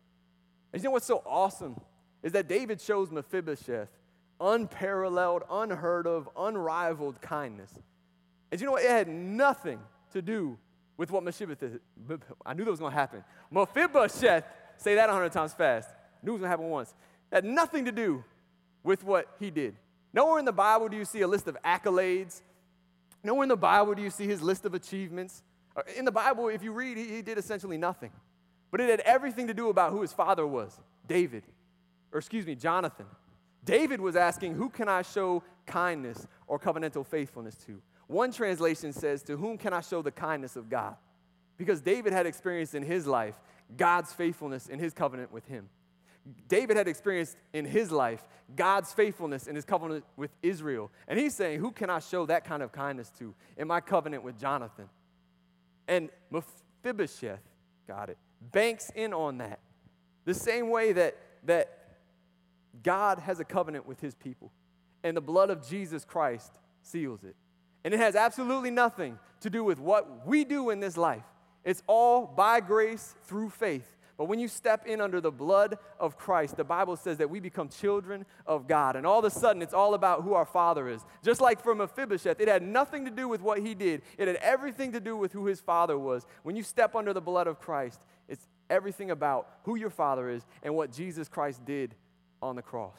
And 0.72 0.82
you 0.82 0.88
know 0.88 0.92
what's 0.92 1.06
so 1.06 1.22
awesome? 1.26 1.80
Is 2.22 2.32
that 2.32 2.48
David 2.48 2.80
shows 2.80 3.10
Mephibosheth 3.10 3.88
unparalleled, 4.40 5.42
unheard 5.50 6.06
of, 6.06 6.28
unrivaled 6.36 7.20
kindness. 7.20 7.72
And 8.50 8.60
you 8.60 8.66
know 8.66 8.72
what? 8.72 8.82
It 8.82 8.90
had 8.90 9.08
nothing 9.08 9.80
to 10.12 10.22
do 10.22 10.58
with 11.00 11.10
what 11.10 11.24
Mephibosheth, 11.24 11.80
I 12.44 12.52
knew 12.52 12.62
that 12.62 12.70
was 12.70 12.78
going 12.78 12.92
to 12.92 12.98
happen. 12.98 13.24
Mephibosheth, 13.50 14.44
say 14.76 14.96
that 14.96 15.08
a 15.08 15.12
hundred 15.14 15.32
times 15.32 15.54
fast. 15.54 15.88
Knew 16.22 16.32
it 16.32 16.34
was 16.34 16.40
going 16.40 16.48
to 16.48 16.50
happen 16.50 16.68
once. 16.68 16.94
Had 17.32 17.46
nothing 17.46 17.86
to 17.86 17.90
do 17.90 18.22
with 18.82 19.02
what 19.02 19.26
he 19.40 19.50
did. 19.50 19.76
Nowhere 20.12 20.38
in 20.38 20.44
the 20.44 20.52
Bible 20.52 20.90
do 20.90 20.98
you 20.98 21.06
see 21.06 21.22
a 21.22 21.26
list 21.26 21.48
of 21.48 21.56
accolades. 21.64 22.42
Nowhere 23.24 23.44
in 23.44 23.48
the 23.48 23.56
Bible 23.56 23.94
do 23.94 24.02
you 24.02 24.10
see 24.10 24.26
his 24.26 24.42
list 24.42 24.66
of 24.66 24.74
achievements. 24.74 25.42
Uh, 25.74 25.80
in 25.96 26.04
the 26.04 26.12
Bible, 26.12 26.50
if 26.50 26.62
you 26.62 26.70
read, 26.70 26.98
he, 26.98 27.04
he 27.04 27.22
did 27.22 27.38
essentially 27.38 27.78
nothing. 27.78 28.10
But 28.70 28.82
it 28.82 28.90
had 28.90 29.00
everything 29.00 29.46
to 29.46 29.54
do 29.54 29.70
about 29.70 29.92
who 29.92 30.02
his 30.02 30.12
father 30.12 30.46
was 30.46 30.78
David, 31.08 31.44
or 32.12 32.18
excuse 32.18 32.44
me, 32.44 32.54
Jonathan. 32.54 33.06
David 33.64 34.02
was 34.02 34.16
asking, 34.16 34.52
Who 34.52 34.68
can 34.68 34.90
I 34.90 35.00
show 35.00 35.44
kindness 35.64 36.26
or 36.46 36.58
covenantal 36.58 37.06
faithfulness 37.06 37.54
to? 37.64 37.80
One 38.10 38.32
translation 38.32 38.92
says, 38.92 39.22
To 39.22 39.36
whom 39.36 39.56
can 39.56 39.72
I 39.72 39.82
show 39.82 40.02
the 40.02 40.10
kindness 40.10 40.56
of 40.56 40.68
God? 40.68 40.96
Because 41.56 41.80
David 41.80 42.12
had 42.12 42.26
experienced 42.26 42.74
in 42.74 42.82
his 42.82 43.06
life 43.06 43.36
God's 43.76 44.12
faithfulness 44.12 44.66
in 44.66 44.80
his 44.80 44.92
covenant 44.92 45.30
with 45.30 45.46
him. 45.46 45.68
David 46.48 46.76
had 46.76 46.88
experienced 46.88 47.36
in 47.52 47.64
his 47.64 47.92
life 47.92 48.26
God's 48.56 48.92
faithfulness 48.92 49.46
in 49.46 49.54
his 49.54 49.64
covenant 49.64 50.04
with 50.16 50.32
Israel. 50.42 50.90
And 51.06 51.20
he's 51.20 51.36
saying, 51.36 51.60
Who 51.60 51.70
can 51.70 51.88
I 51.88 52.00
show 52.00 52.26
that 52.26 52.44
kind 52.44 52.64
of 52.64 52.72
kindness 52.72 53.12
to 53.20 53.32
in 53.56 53.68
my 53.68 53.80
covenant 53.80 54.24
with 54.24 54.40
Jonathan? 54.40 54.88
And 55.86 56.10
Mephibosheth, 56.32 57.38
got 57.86 58.10
it, 58.10 58.18
banks 58.40 58.90
in 58.96 59.14
on 59.14 59.38
that. 59.38 59.60
The 60.24 60.34
same 60.34 60.68
way 60.68 60.92
that, 60.94 61.16
that 61.44 61.78
God 62.82 63.20
has 63.20 63.38
a 63.38 63.44
covenant 63.44 63.86
with 63.86 64.00
his 64.00 64.16
people, 64.16 64.50
and 65.04 65.16
the 65.16 65.20
blood 65.20 65.48
of 65.48 65.64
Jesus 65.64 66.04
Christ 66.04 66.58
seals 66.82 67.22
it. 67.22 67.36
And 67.84 67.94
it 67.94 68.00
has 68.00 68.14
absolutely 68.14 68.70
nothing 68.70 69.18
to 69.40 69.50
do 69.50 69.64
with 69.64 69.78
what 69.78 70.26
we 70.26 70.44
do 70.44 70.70
in 70.70 70.80
this 70.80 70.96
life. 70.96 71.24
It's 71.64 71.82
all 71.86 72.26
by 72.26 72.60
grace 72.60 73.14
through 73.24 73.50
faith. 73.50 73.96
But 74.20 74.26
when 74.26 74.38
you 74.38 74.48
step 74.48 74.86
in 74.86 75.00
under 75.00 75.18
the 75.18 75.30
blood 75.30 75.78
of 75.98 76.18
Christ, 76.18 76.58
the 76.58 76.64
Bible 76.64 76.96
says 76.96 77.16
that 77.18 77.30
we 77.30 77.40
become 77.40 77.70
children 77.70 78.26
of 78.46 78.68
God. 78.68 78.94
And 78.96 79.06
all 79.06 79.20
of 79.20 79.24
a 79.24 79.30
sudden, 79.30 79.62
it's 79.62 79.72
all 79.72 79.94
about 79.94 80.24
who 80.24 80.34
our 80.34 80.44
Father 80.44 80.90
is. 80.90 81.00
Just 81.24 81.40
like 81.40 81.62
for 81.62 81.74
Mephibosheth, 81.74 82.38
it 82.38 82.46
had 82.46 82.62
nothing 82.62 83.06
to 83.06 83.10
do 83.10 83.28
with 83.28 83.40
what 83.40 83.60
he 83.60 83.74
did, 83.74 84.02
it 84.18 84.28
had 84.28 84.36
everything 84.36 84.92
to 84.92 85.00
do 85.00 85.16
with 85.16 85.32
who 85.32 85.46
his 85.46 85.60
Father 85.60 85.98
was. 85.98 86.26
When 86.42 86.54
you 86.54 86.62
step 86.62 86.94
under 86.94 87.14
the 87.14 87.22
blood 87.22 87.46
of 87.46 87.60
Christ, 87.60 88.04
it's 88.28 88.46
everything 88.68 89.10
about 89.10 89.48
who 89.64 89.76
your 89.76 89.88
Father 89.88 90.28
is 90.28 90.44
and 90.62 90.76
what 90.76 90.92
Jesus 90.92 91.26
Christ 91.26 91.64
did 91.64 91.94
on 92.42 92.56
the 92.56 92.62
cross. 92.62 92.98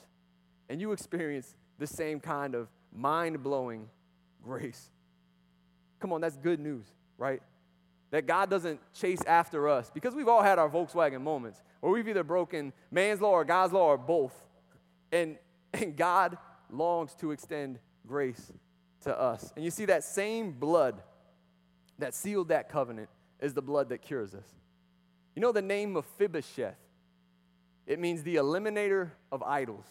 And 0.70 0.82
you 0.82 0.92
experience 0.92 1.56
the 1.78 1.86
same 1.86 2.20
kind 2.20 2.56
of 2.56 2.68
mind 2.92 3.44
blowing 3.44 3.90
grace. 4.44 4.90
Come 6.00 6.14
on, 6.14 6.22
that's 6.22 6.38
good 6.38 6.60
news, 6.60 6.86
right? 7.18 7.42
That 8.12 8.26
God 8.26 8.50
doesn't 8.50 8.80
chase 8.94 9.22
after 9.26 9.70
us 9.70 9.92
because 9.94 10.16
we've 10.16 10.28
all 10.28 10.42
had 10.42 10.60
our 10.60 10.70
Volkswagen 10.70 11.22
moments 11.22 11.62
where 11.80 11.92
we've 11.92 12.08
either 12.08 12.24
broken 12.24 12.74
man's 12.92 13.22
law 13.22 13.32
or 13.32 13.46
God's 13.46 13.74
law 13.74 13.88
or 13.88 13.98
both. 13.98 14.34
And, 15.12 15.38
and 15.74 15.96
God 15.96 16.38
longs 16.70 17.14
to 17.16 17.32
extend 17.32 17.80
grace 18.06 18.52
to 19.02 19.18
us. 19.18 19.54
And 19.56 19.64
you 19.64 19.72
see, 19.72 19.86
that 19.86 20.04
same 20.04 20.52
blood 20.52 21.02
that 22.00 22.14
sealed 22.14 22.50
that 22.50 22.70
covenant 22.70 23.10
is 23.40 23.54
the 23.54 23.62
blood 23.62 23.90
that 23.90 24.02
cures 24.02 24.34
us. 24.34 24.48
You 25.36 25.42
know 25.42 25.52
the 25.52 25.62
name 25.62 25.94
Mephibosheth 25.94 26.76
it 27.86 28.00
means 28.00 28.24
the 28.24 28.36
eliminator 28.36 29.12
of 29.32 29.44
idols. 29.44 29.86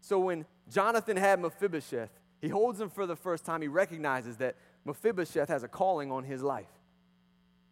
So 0.00 0.18
when 0.20 0.46
Jonathan 0.70 1.16
had 1.16 1.40
Mephibosheth, 1.40 2.10
he 2.40 2.48
holds 2.48 2.80
him 2.80 2.88
for 2.88 3.06
the 3.06 3.16
first 3.16 3.44
time. 3.44 3.62
He 3.62 3.68
recognizes 3.68 4.36
that 4.38 4.56
Mephibosheth 4.84 5.48
has 5.48 5.62
a 5.62 5.68
calling 5.68 6.10
on 6.10 6.24
his 6.24 6.42
life. 6.42 6.70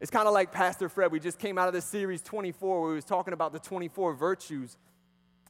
It's 0.01 0.11
kind 0.11 0.29
of 0.29 0.35
like 0.35 0.53
Pastor 0.53 0.89
Fred. 0.89 1.11
We 1.11 1.21
just 1.21 1.39
came 1.39 1.59
out 1.59 1.67
of 1.67 1.75
this 1.75 1.85
series 1.85 2.23
24 2.23 2.81
where 2.81 2.91
he 2.91 2.95
was 2.95 3.05
talking 3.05 3.33
about 3.35 3.53
the 3.53 3.59
24 3.59 4.15
virtues. 4.15 4.77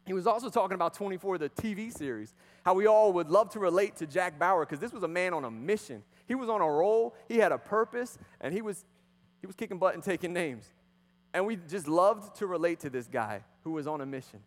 He 0.06 0.14
was 0.14 0.26
also 0.26 0.48
talking 0.48 0.74
about 0.74 0.94
24, 0.94 1.36
the 1.36 1.50
TV 1.50 1.92
series, 1.92 2.34
how 2.64 2.72
we 2.72 2.86
all 2.86 3.12
would 3.12 3.28
love 3.28 3.50
to 3.50 3.58
relate 3.58 3.96
to 3.96 4.06
Jack 4.06 4.38
Bauer 4.38 4.64
because 4.64 4.80
this 4.80 4.92
was 4.92 5.02
a 5.02 5.08
man 5.08 5.34
on 5.34 5.44
a 5.44 5.50
mission. 5.50 6.02
He 6.26 6.34
was 6.34 6.48
on 6.48 6.62
a 6.62 6.70
roll, 6.70 7.14
he 7.28 7.36
had 7.36 7.52
a 7.52 7.58
purpose, 7.58 8.18
and 8.40 8.54
he 8.54 8.62
was, 8.62 8.86
he 9.42 9.46
was 9.46 9.54
kicking 9.54 9.78
butt 9.78 9.92
and 9.92 10.02
taking 10.02 10.32
names. 10.32 10.66
And 11.34 11.44
we 11.44 11.56
just 11.56 11.88
loved 11.88 12.36
to 12.36 12.46
relate 12.46 12.80
to 12.80 12.90
this 12.90 13.06
guy 13.06 13.42
who 13.64 13.72
was 13.72 13.86
on 13.86 14.00
a 14.00 14.06
mission. 14.06 14.40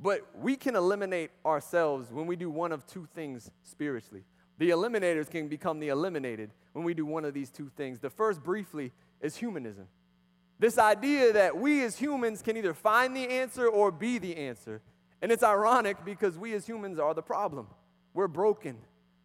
But 0.00 0.20
we 0.36 0.56
can 0.56 0.76
eliminate 0.76 1.30
ourselves 1.44 2.10
when 2.10 2.26
we 2.26 2.36
do 2.36 2.50
one 2.50 2.72
of 2.72 2.86
two 2.86 3.08
things 3.14 3.50
spiritually. 3.64 4.24
The 4.58 4.70
eliminators 4.70 5.30
can 5.30 5.48
become 5.48 5.80
the 5.80 5.88
eliminated 5.88 6.50
when 6.72 6.84
we 6.84 6.94
do 6.94 7.06
one 7.06 7.24
of 7.24 7.34
these 7.34 7.50
two 7.50 7.70
things. 7.76 7.98
The 7.98 8.10
first, 8.10 8.42
briefly, 8.42 8.92
is 9.20 9.36
humanism. 9.36 9.86
This 10.58 10.78
idea 10.78 11.32
that 11.32 11.56
we 11.56 11.84
as 11.84 11.98
humans 11.98 12.42
can 12.42 12.56
either 12.56 12.74
find 12.74 13.16
the 13.16 13.28
answer 13.28 13.68
or 13.68 13.92
be 13.92 14.18
the 14.18 14.36
answer. 14.36 14.80
And 15.22 15.30
it's 15.30 15.42
ironic 15.42 16.04
because 16.04 16.36
we 16.36 16.52
as 16.54 16.66
humans 16.66 16.98
are 16.98 17.14
the 17.14 17.22
problem. 17.22 17.68
We're 18.14 18.28
broken, 18.28 18.78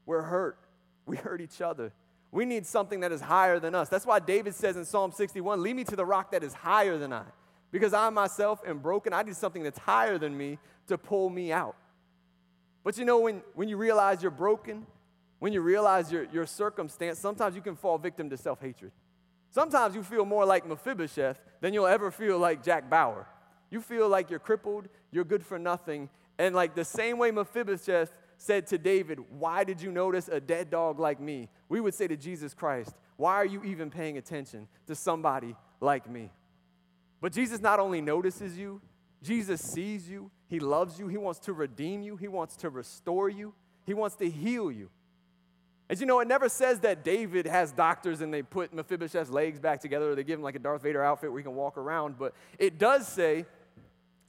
we're 0.05 0.21
hurt, 0.21 0.57
we 1.05 1.17
hurt 1.17 1.41
each 1.41 1.61
other. 1.61 1.93
We 2.31 2.45
need 2.45 2.65
something 2.65 3.01
that 3.01 3.11
is 3.11 3.21
higher 3.21 3.59
than 3.59 3.75
us. 3.75 3.89
That's 3.89 4.05
why 4.05 4.19
David 4.19 4.55
says 4.55 4.75
in 4.75 4.85
Psalm 4.85 5.11
61 5.11 5.61
Lead 5.61 5.75
me 5.75 5.83
to 5.85 5.95
the 5.95 6.05
rock 6.05 6.31
that 6.31 6.43
is 6.43 6.53
higher 6.53 6.97
than 6.97 7.13
I. 7.13 7.25
Because 7.73 7.91
I 7.91 8.07
myself 8.11 8.61
am 8.67 8.77
broken, 8.77 9.13
I 9.13 9.23
need 9.23 9.35
something 9.35 9.63
that's 9.63 9.79
higher 9.79 10.19
than 10.19 10.37
me 10.37 10.59
to 10.87 10.95
pull 10.95 11.31
me 11.31 11.51
out. 11.51 11.75
But 12.83 12.99
you 12.99 13.03
know, 13.03 13.19
when, 13.19 13.41
when 13.55 13.67
you 13.67 13.77
realize 13.77 14.21
you're 14.21 14.29
broken, 14.29 14.85
when 15.39 15.53
you 15.53 15.61
realize 15.61 16.11
your, 16.11 16.25
your 16.25 16.45
circumstance, 16.45 17.17
sometimes 17.17 17.55
you 17.55 17.63
can 17.63 17.75
fall 17.75 17.97
victim 17.97 18.29
to 18.29 18.37
self 18.37 18.61
hatred. 18.61 18.91
Sometimes 19.49 19.95
you 19.95 20.03
feel 20.03 20.23
more 20.23 20.45
like 20.45 20.67
Mephibosheth 20.67 21.41
than 21.61 21.73
you'll 21.73 21.87
ever 21.87 22.11
feel 22.11 22.37
like 22.37 22.63
Jack 22.63 22.91
Bauer. 22.91 23.25
You 23.71 23.81
feel 23.81 24.07
like 24.07 24.29
you're 24.29 24.37
crippled, 24.37 24.87
you're 25.11 25.23
good 25.23 25.43
for 25.43 25.57
nothing. 25.57 26.09
And 26.37 26.53
like 26.53 26.75
the 26.75 26.85
same 26.85 27.17
way 27.17 27.31
Mephibosheth 27.31 28.13
said 28.37 28.67
to 28.67 28.77
David, 28.77 29.19
Why 29.31 29.63
did 29.63 29.81
you 29.81 29.91
notice 29.91 30.27
a 30.27 30.39
dead 30.39 30.69
dog 30.69 30.99
like 30.99 31.19
me? 31.19 31.49
We 31.69 31.81
would 31.81 31.95
say 31.95 32.07
to 32.07 32.17
Jesus 32.17 32.53
Christ, 32.53 32.93
Why 33.17 33.33
are 33.33 33.45
you 33.45 33.63
even 33.63 33.89
paying 33.89 34.19
attention 34.19 34.67
to 34.85 34.93
somebody 34.93 35.55
like 35.81 36.07
me? 36.07 36.29
But 37.23 37.31
Jesus 37.31 37.61
not 37.61 37.79
only 37.79 38.01
notices 38.01 38.57
you, 38.57 38.81
Jesus 39.21 39.61
sees 39.61 40.09
you, 40.09 40.29
He 40.49 40.59
loves 40.59 40.99
you, 40.99 41.07
He 41.07 41.15
wants 41.15 41.39
to 41.39 41.53
redeem 41.53 42.01
you, 42.01 42.17
He 42.17 42.27
wants 42.27 42.57
to 42.57 42.69
restore 42.69 43.29
you, 43.29 43.53
He 43.85 43.93
wants 43.93 44.17
to 44.17 44.29
heal 44.29 44.69
you. 44.69 44.89
As 45.89 46.01
you 46.01 46.05
know, 46.05 46.19
it 46.19 46.27
never 46.27 46.49
says 46.49 46.81
that 46.81 47.05
David 47.05 47.45
has 47.45 47.71
doctors 47.71 48.19
and 48.19 48.33
they 48.33 48.41
put 48.41 48.73
Mephibosheth's 48.73 49.29
legs 49.29 49.57
back 49.57 49.79
together 49.79 50.11
or 50.11 50.15
they 50.15 50.25
give 50.25 50.37
him 50.37 50.43
like 50.43 50.55
a 50.55 50.59
Darth 50.59 50.81
Vader 50.83 51.01
outfit 51.01 51.31
where 51.31 51.39
he 51.39 51.45
can 51.45 51.55
walk 51.55 51.77
around, 51.77 52.17
but 52.19 52.33
it 52.59 52.77
does 52.77 53.07
say 53.07 53.45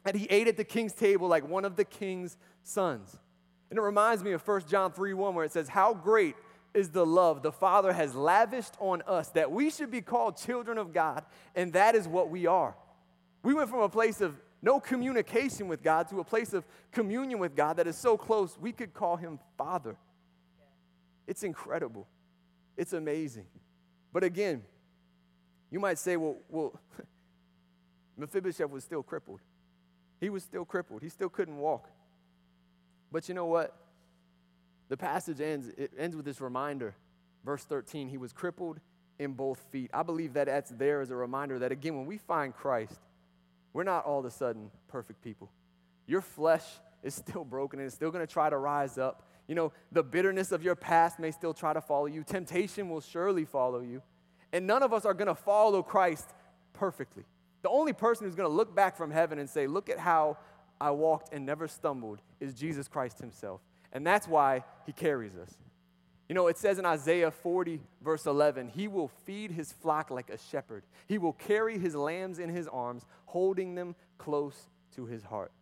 that 0.04 0.14
he 0.14 0.26
ate 0.30 0.46
at 0.46 0.57
the 0.57 0.62
king's 0.62 0.92
table 0.92 1.26
like 1.26 1.48
one 1.48 1.64
of 1.64 1.74
the 1.74 1.85
king's 1.85 2.37
sons. 2.62 3.18
And 3.70 3.78
it 3.78 3.83
reminds 3.83 4.22
me 4.22 4.30
of 4.30 4.46
1 4.46 4.68
John 4.68 4.92
3 4.92 5.14
1, 5.14 5.35
where 5.35 5.44
it 5.44 5.50
says, 5.50 5.66
How 5.66 5.94
great 5.94 6.37
is 6.74 6.90
the 6.90 7.04
love 7.04 7.42
the 7.42 7.50
Father 7.50 7.92
has 7.92 8.14
lavished 8.14 8.74
on 8.78 9.02
us 9.09 9.30
that 9.30 9.50
we 9.50 9.68
should 9.68 9.90
be 9.90 10.00
called 10.00 10.37
children 10.37 10.78
of 10.78 10.92
God, 10.92 11.24
and 11.57 11.72
that 11.72 11.96
is 11.96 12.07
what 12.07 12.30
we 12.30 12.46
are. 12.46 12.76
We 13.44 13.52
went 13.52 13.68
from 13.68 13.80
a 13.80 13.88
place 13.88 14.20
of 14.22 14.35
no 14.62 14.80
communication 14.80 15.68
with 15.68 15.83
God 15.83 16.09
to 16.09 16.18
a 16.18 16.24
place 16.24 16.54
of 16.54 16.64
communion 16.90 17.38
with 17.38 17.54
God 17.54 17.76
that 17.76 17.87
is 17.87 17.96
so 17.96 18.16
close 18.16 18.59
we 18.59 18.72
could 18.72 18.94
call 18.94 19.16
him 19.16 19.38
Father. 19.59 19.96
It's 21.26 21.42
incredible. 21.42 22.09
It's 22.76 22.94
amazing. 22.94 23.44
But 24.12 24.24
again, 24.24 24.62
you 25.70 25.78
might 25.78 25.98
say, 25.98 26.16
well, 26.16 26.37
well 26.48 26.80
Mephibosheth 28.16 28.70
was 28.70 28.83
still 28.83 29.02
crippled. 29.02 29.40
He 30.20 30.30
was 30.30 30.42
still 30.42 30.64
crippled. 30.64 31.02
He 31.02 31.11
still 31.11 31.28
couldn't 31.28 31.59
walk. 31.59 31.90
But 33.12 33.28
you 33.28 33.35
know 33.35 33.46
what? 33.46 33.76
The 34.88 34.96
passage 34.96 35.40
ends, 35.42 35.68
it 35.76 35.92
ends 35.98 36.16
with 36.16 36.24
this 36.24 36.40
reminder. 36.40 36.94
Verse 37.44 37.64
13, 37.64 38.09
he 38.09 38.16
was 38.16 38.33
crippled 38.33 38.80
in 39.18 39.33
both 39.33 39.59
feet. 39.70 39.90
I 39.92 40.02
believe 40.02 40.33
that 40.33 40.46
that's 40.46 40.70
there 40.70 41.02
as 41.02 41.11
a 41.11 41.16
reminder 41.16 41.59
that, 41.59 41.72
again, 41.72 41.96
when 41.96 42.07
we 42.07 42.16
find 42.16 42.54
Christ, 42.54 42.98
we're 43.74 43.82
not 43.84 44.06
all 44.06 44.20
of 44.20 44.24
a 44.24 44.30
sudden 44.30 44.70
perfect 44.88 45.20
people. 45.20 45.50
Your 46.06 46.22
flesh 46.22 46.64
is 47.02 47.14
still 47.14 47.44
broken 47.44 47.80
and 47.80 47.87
it's 47.87 47.94
still 47.94 48.10
going 48.10 48.26
to 48.26 48.32
try 48.32 48.48
to 48.48 48.56
rise 48.56 48.96
up. 48.96 49.28
You 49.46 49.54
know, 49.54 49.72
the 49.92 50.02
bitterness 50.02 50.52
of 50.52 50.62
your 50.62 50.74
past 50.74 51.18
may 51.18 51.30
still 51.30 51.52
try 51.52 51.74
to 51.74 51.82
follow 51.82 52.06
you. 52.06 52.24
Temptation 52.24 52.88
will 52.88 53.02
surely 53.02 53.44
follow 53.44 53.80
you. 53.80 54.00
And 54.52 54.66
none 54.66 54.82
of 54.82 54.94
us 54.94 55.04
are 55.04 55.12
going 55.12 55.28
to 55.28 55.34
follow 55.34 55.82
Christ 55.82 56.30
perfectly. 56.72 57.24
The 57.62 57.68
only 57.68 57.92
person 57.92 58.26
who's 58.26 58.37
going 58.37 58.48
to 58.48 58.54
look 58.54 58.74
back 58.74 58.96
from 58.96 59.10
heaven 59.10 59.38
and 59.38 59.50
say, 59.50 59.66
Look 59.66 59.90
at 59.90 59.98
how 59.98 60.38
I 60.80 60.92
walked 60.92 61.34
and 61.34 61.44
never 61.44 61.66
stumbled, 61.66 62.20
is 62.40 62.54
Jesus 62.54 62.88
Christ 62.88 63.18
himself. 63.18 63.60
And 63.92 64.06
that's 64.06 64.28
why 64.28 64.64
he 64.87 64.92
carries 64.92 65.34
us. 65.37 65.50
You 66.28 66.34
know, 66.34 66.46
it 66.46 66.56
says 66.56 66.78
in 66.78 66.87
Isaiah 66.87 67.30
40, 67.30 67.80
verse 68.02 68.26
11, 68.26 68.68
He 68.68 68.88
will 68.88 69.08
feed 69.08 69.50
His 69.50 69.72
flock 69.72 70.10
like 70.10 70.30
a 70.30 70.38
shepherd. 70.38 70.84
He 71.06 71.18
will 71.18 71.34
carry 71.34 71.78
His 71.78 71.94
lambs 71.94 72.38
in 72.38 72.48
His 72.48 72.66
arms, 72.68 73.04
holding 73.26 73.74
them 73.74 73.94
close 74.16 74.68
to 74.96 75.04
His 75.04 75.22
heart. 75.22 75.52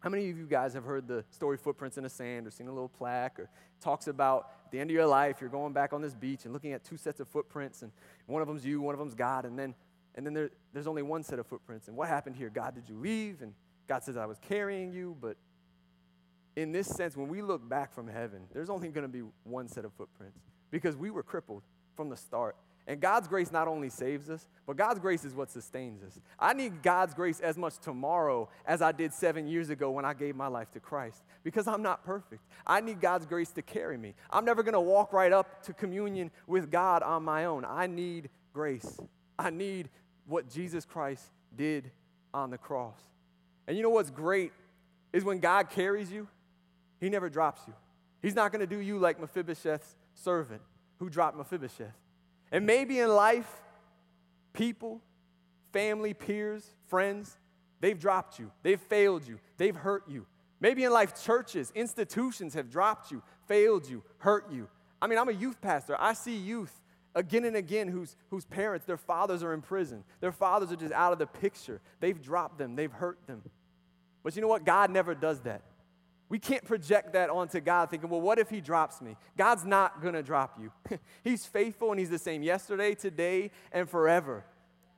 How 0.00 0.08
many 0.08 0.30
of 0.30 0.38
you 0.38 0.46
guys 0.46 0.72
have 0.74 0.84
heard 0.84 1.06
the 1.06 1.24
story 1.30 1.58
Footprints 1.58 1.98
in 1.98 2.04
the 2.04 2.10
Sand 2.10 2.46
or 2.46 2.50
seen 2.50 2.68
a 2.68 2.72
little 2.72 2.88
plaque 2.88 3.38
or 3.38 3.50
talks 3.80 4.06
about 4.06 4.50
at 4.64 4.72
the 4.72 4.80
end 4.80 4.90
of 4.90 4.94
your 4.94 5.06
life, 5.06 5.40
you're 5.40 5.50
going 5.50 5.72
back 5.72 5.92
on 5.92 6.00
this 6.00 6.14
beach 6.14 6.44
and 6.44 6.54
looking 6.54 6.72
at 6.72 6.84
two 6.84 6.96
sets 6.96 7.20
of 7.20 7.28
footprints, 7.28 7.82
and 7.82 7.92
one 8.26 8.40
of 8.40 8.48
them's 8.48 8.64
you, 8.64 8.80
one 8.80 8.94
of 8.94 8.98
them's 8.98 9.14
God, 9.14 9.44
and 9.44 9.58
then, 9.58 9.74
and 10.14 10.24
then 10.24 10.32
there, 10.32 10.50
there's 10.72 10.86
only 10.86 11.02
one 11.02 11.22
set 11.22 11.38
of 11.38 11.46
footprints. 11.46 11.88
And 11.88 11.96
what 11.96 12.08
happened 12.08 12.36
here? 12.36 12.50
God, 12.50 12.74
did 12.74 12.88
you 12.88 12.96
leave? 12.96 13.42
And 13.42 13.52
God 13.88 14.02
says, 14.02 14.16
I 14.16 14.26
was 14.26 14.38
carrying 14.38 14.92
you. 14.92 15.16
But 15.20 15.36
in 16.56 16.72
this 16.72 16.86
sense, 16.86 17.16
when 17.16 17.28
we 17.28 17.42
look 17.42 17.66
back 17.68 17.92
from 17.92 18.08
heaven, 18.08 18.42
there's 18.52 18.70
only 18.70 18.88
going 18.88 19.06
to 19.06 19.12
be 19.12 19.22
one 19.44 19.68
set 19.68 19.84
of 19.84 19.92
footprints 19.94 20.40
because 20.70 20.96
we 20.96 21.10
were 21.10 21.22
crippled 21.22 21.62
from 21.96 22.08
the 22.08 22.16
start. 22.16 22.56
And 22.86 23.00
God's 23.00 23.28
grace 23.28 23.52
not 23.52 23.68
only 23.68 23.88
saves 23.88 24.28
us, 24.30 24.48
but 24.66 24.76
God's 24.76 24.98
grace 24.98 25.24
is 25.24 25.34
what 25.34 25.50
sustains 25.50 26.02
us. 26.02 26.18
I 26.38 26.54
need 26.54 26.82
God's 26.82 27.14
grace 27.14 27.38
as 27.38 27.56
much 27.56 27.78
tomorrow 27.78 28.48
as 28.66 28.82
I 28.82 28.90
did 28.90 29.12
seven 29.12 29.46
years 29.46 29.70
ago 29.70 29.92
when 29.92 30.04
I 30.04 30.12
gave 30.12 30.34
my 30.34 30.48
life 30.48 30.72
to 30.72 30.80
Christ 30.80 31.22
because 31.44 31.68
I'm 31.68 31.82
not 31.82 32.04
perfect. 32.04 32.42
I 32.66 32.80
need 32.80 33.00
God's 33.00 33.26
grace 33.26 33.50
to 33.52 33.62
carry 33.62 33.96
me. 33.96 34.14
I'm 34.30 34.44
never 34.44 34.62
going 34.62 34.74
to 34.74 34.80
walk 34.80 35.12
right 35.12 35.32
up 35.32 35.62
to 35.64 35.72
communion 35.72 36.32
with 36.48 36.70
God 36.70 37.02
on 37.02 37.22
my 37.22 37.44
own. 37.44 37.64
I 37.64 37.86
need 37.86 38.28
grace. 38.52 38.98
I 39.38 39.50
need 39.50 39.88
what 40.26 40.50
Jesus 40.50 40.84
Christ 40.84 41.24
did 41.56 41.90
on 42.34 42.50
the 42.50 42.58
cross. 42.58 42.98
And 43.68 43.76
you 43.76 43.82
know 43.82 43.90
what's 43.90 44.10
great 44.10 44.52
is 45.12 45.22
when 45.22 45.38
God 45.38 45.70
carries 45.70 46.10
you, 46.10 46.26
He 47.00 47.08
never 47.08 47.28
drops 47.30 47.62
you. 47.66 47.74
He's 48.22 48.34
not 48.34 48.52
going 48.52 48.60
to 48.60 48.66
do 48.66 48.78
you 48.78 48.98
like 48.98 49.18
Mephibosheth's 49.18 49.96
servant 50.14 50.60
who 50.98 51.08
dropped 51.08 51.36
Mephibosheth. 51.36 51.94
And 52.52 52.66
maybe 52.66 52.98
in 52.98 53.08
life, 53.08 53.50
people, 54.52 55.00
family, 55.72 56.12
peers, 56.12 56.66
friends, 56.88 57.36
they've 57.80 57.98
dropped 57.98 58.38
you, 58.38 58.50
they've 58.62 58.80
failed 58.80 59.26
you, 59.26 59.40
they've 59.56 59.74
hurt 59.76 60.04
you. 60.08 60.26
Maybe 60.60 60.84
in 60.84 60.92
life, 60.92 61.22
churches, 61.24 61.72
institutions 61.74 62.52
have 62.52 62.70
dropped 62.70 63.10
you, 63.10 63.22
failed 63.46 63.88
you, 63.88 64.02
hurt 64.18 64.52
you. 64.52 64.68
I 65.00 65.06
mean, 65.06 65.18
I'm 65.18 65.30
a 65.30 65.32
youth 65.32 65.60
pastor. 65.62 65.96
I 65.98 66.12
see 66.12 66.36
youth 66.36 66.72
again 67.14 67.46
and 67.46 67.56
again 67.56 67.88
whose, 67.88 68.14
whose 68.28 68.44
parents, 68.44 68.84
their 68.84 68.98
fathers 68.98 69.42
are 69.42 69.54
in 69.54 69.62
prison. 69.62 70.04
Their 70.20 70.32
fathers 70.32 70.70
are 70.70 70.76
just 70.76 70.92
out 70.92 71.14
of 71.14 71.18
the 71.18 71.26
picture. 71.26 71.80
They've 72.00 72.20
dropped 72.20 72.58
them, 72.58 72.76
they've 72.76 72.92
hurt 72.92 73.18
them. 73.26 73.42
But 74.22 74.36
you 74.36 74.42
know 74.42 74.48
what? 74.48 74.66
God 74.66 74.90
never 74.90 75.14
does 75.14 75.40
that. 75.40 75.62
We 76.30 76.38
can't 76.38 76.64
project 76.64 77.12
that 77.14 77.28
onto 77.28 77.60
God 77.60 77.90
thinking, 77.90 78.08
well, 78.08 78.20
what 78.20 78.38
if 78.38 78.48
He 78.48 78.60
drops 78.60 79.02
me? 79.02 79.16
God's 79.36 79.64
not 79.64 80.00
going 80.00 80.14
to 80.14 80.22
drop 80.22 80.58
you. 80.60 80.72
he's 81.24 81.44
faithful 81.44 81.90
and 81.90 81.98
He's 81.98 82.08
the 82.08 82.20
same 82.20 82.42
yesterday, 82.42 82.94
today, 82.94 83.50
and 83.72 83.90
forever. 83.90 84.44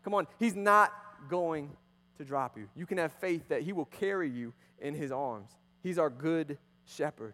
Come 0.05 0.13
on, 0.15 0.29
He's 0.39 0.55
not 0.55 0.93
going 1.31 1.71
to 2.19 2.25
drop 2.25 2.59
you. 2.59 2.69
You 2.77 2.85
can 2.85 2.99
have 2.99 3.13
faith 3.15 3.49
that 3.49 3.63
He 3.63 3.73
will 3.73 3.87
carry 3.87 4.29
you 4.29 4.53
in 4.79 4.95
His 4.95 5.11
arms. 5.11 5.51
He's 5.83 5.99
our 5.99 6.11
good 6.11 6.59
shepherd. 6.85 7.33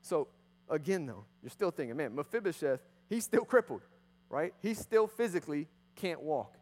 So, 0.00 0.28
again, 0.70 1.04
though, 1.04 1.24
you're 1.42 1.50
still 1.50 1.70
thinking, 1.70 1.94
man, 1.96 2.14
Mephibosheth, 2.14 2.80
he's 3.10 3.24
still 3.24 3.44
crippled, 3.44 3.82
right? 4.30 4.54
He 4.62 4.72
still 4.72 5.06
physically 5.06 5.68
can't 5.94 6.22
walk. 6.22 6.56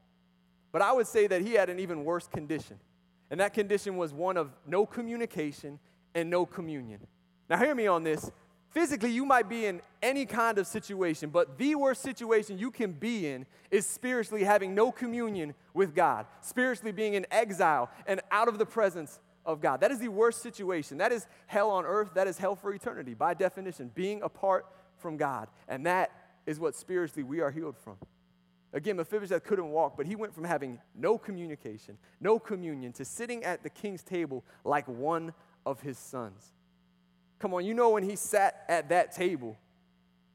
But 0.73 0.83
I 0.83 0.93
would 0.93 1.07
say 1.07 1.29
that 1.29 1.41
he 1.41 1.53
had 1.53 1.71
an 1.71 1.79
even 1.79 2.05
worse 2.05 2.27
condition. 2.27 2.81
And 3.31 3.41
that 3.41 3.55
condition 3.55 3.97
was 3.97 4.13
one 4.13 4.37
of 4.37 4.51
no 4.67 4.87
communication 4.87 5.79
and 6.15 6.31
no 6.31 6.47
communion. 6.47 7.01
Now, 7.49 7.59
hear 7.59 7.75
me 7.75 7.87
on 7.87 8.05
this. 8.05 8.31
Physically, 8.71 9.11
you 9.11 9.25
might 9.25 9.49
be 9.49 9.67
in 9.67 9.81
any 10.03 10.27
kind 10.27 10.59
of 10.59 10.67
situation, 10.67 11.31
but 11.31 11.59
the 11.59 11.77
worst 11.77 12.03
situation 12.03 12.59
you 12.59 12.73
can 12.73 12.91
be 12.91 13.29
in 13.29 13.47
is 13.71 13.87
spiritually 13.87 14.43
having 14.43 14.75
no 14.75 14.91
communion 14.91 15.55
with 15.75 15.95
God, 15.95 16.27
spiritually 16.41 16.91
being 16.91 17.15
in 17.15 17.25
exile 17.31 17.89
and 18.07 18.21
out 18.33 18.49
of 18.49 18.59
the 18.59 18.67
presence 18.67 19.21
of 19.47 19.61
God. 19.61 19.81
That 19.81 19.93
is 19.93 20.01
the 20.01 20.09
worst 20.09 20.43
situation. 20.43 20.99
That 20.99 21.13
is 21.13 21.27
hell 21.47 21.71
on 21.71 21.85
earth. 21.85 22.15
That 22.15 22.27
is 22.27 22.37
hell 22.37 22.57
for 22.57 22.75
eternity, 22.75 23.15
by 23.15 23.35
definition, 23.35 23.93
being 23.95 24.23
apart 24.23 24.67
from 24.99 25.17
God. 25.17 25.49
And 25.69 25.87
that 25.87 26.11
is 26.45 26.59
what 26.59 26.75
spiritually 26.75 27.23
we 27.23 27.41
are 27.41 27.51
healed 27.51 27.77
from. 27.79 27.97
Again, 28.75 28.97
Mephibosheth 28.97 29.45
couldn't 29.45 29.71
walk, 29.71 29.97
but 29.97 30.05
he 30.05 30.17
went 30.17 30.35
from 30.35 30.43
having 30.43 30.81
no 30.97 31.17
communication, 31.17 31.97
no 32.21 32.41
communion, 32.41 32.93
to 32.95 33.05
sitting 33.05 33.45
at 33.45 33.63
the 33.63 33.71
king's 33.71 34.03
table 34.03 34.45
like 34.65 34.87
one 34.89 35.33
of 35.65 35.81
his 35.81 35.97
sons. 35.97 36.53
Come 37.39 37.55
on, 37.55 37.65
you 37.65 37.73
know 37.73 37.91
when 37.91 38.03
he 38.03 38.17
sat 38.17 38.65
at 38.69 38.89
that 38.89 39.13
table 39.13 39.57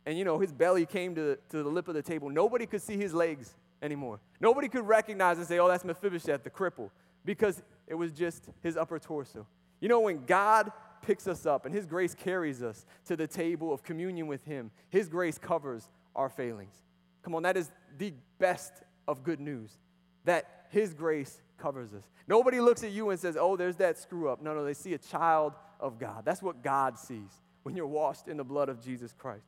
and 0.06 0.18
you 0.18 0.24
know 0.24 0.40
his 0.40 0.54
belly 0.54 0.86
came 0.86 1.16
to, 1.16 1.38
to 1.50 1.64
the 1.64 1.70
lip 1.70 1.90
of 1.90 1.96
the 1.96 2.02
table, 2.02 2.30
nobody 2.30 2.66
could 2.66 2.82
see 2.82 2.96
his 2.96 3.14
legs 3.14 3.56
anymore. 3.82 4.22
Nobody 4.40 4.70
could 4.70 4.88
recognize 4.88 5.38
and 5.38 5.46
say, 5.46 5.60
oh, 5.60 5.68
that's 5.68 5.84
Mephibosheth, 5.84 6.44
the 6.44 6.50
cripple, 6.50 6.92
because 7.26 7.62
it 7.88 7.96
was 7.96 8.14
just 8.14 8.50
his 8.62 8.78
upper 8.78 9.00
torso. 9.00 9.46
You 9.82 9.90
know, 9.90 10.00
when 10.00 10.24
God 10.26 10.72
picks 11.02 11.28
us 11.28 11.46
up 11.46 11.66
and 11.66 11.76
his 11.76 11.86
grace 11.86 12.16
carries 12.16 12.64
us 12.64 12.86
to 13.06 13.18
the 13.18 13.28
table 13.28 13.74
of 13.74 13.84
communion 13.84 14.28
with 14.28 14.46
him, 14.46 14.72
his 14.90 15.10
grace 15.10 15.38
covers 15.38 15.90
our 16.16 16.30
failings. 16.30 16.76
Come 17.24 17.36
on, 17.36 17.44
that 17.44 17.58
is 17.58 17.72
the 17.98 18.14
best 18.38 18.74
of 19.08 19.24
good 19.24 19.40
news 19.40 19.78
that 20.26 20.66
His 20.70 20.94
grace 20.94 21.42
covers 21.58 21.94
us. 21.94 22.04
Nobody 22.28 22.60
looks 22.60 22.84
at 22.84 22.92
you 22.92 23.10
and 23.10 23.20
says, 23.20 23.38
oh, 23.40 23.56
there's 23.56 23.76
that 23.78 23.98
screw 23.98 24.30
up. 24.30 24.42
No, 24.42 24.54
no, 24.54 24.64
they 24.64 24.74
see 24.74 24.94
a 24.94 24.98
child 24.98 25.54
of 25.80 26.00
God. 26.00 26.24
That's 26.26 26.42
what 26.42 26.64
God 26.64 26.98
sees 26.98 27.42
when 27.64 27.76
you're 27.76 27.88
washed 27.88 28.28
in 28.28 28.38
the 28.38 28.44
blood 28.44 28.70
of 28.70 28.84
Jesus 28.84 29.14
Christ. 29.18 29.46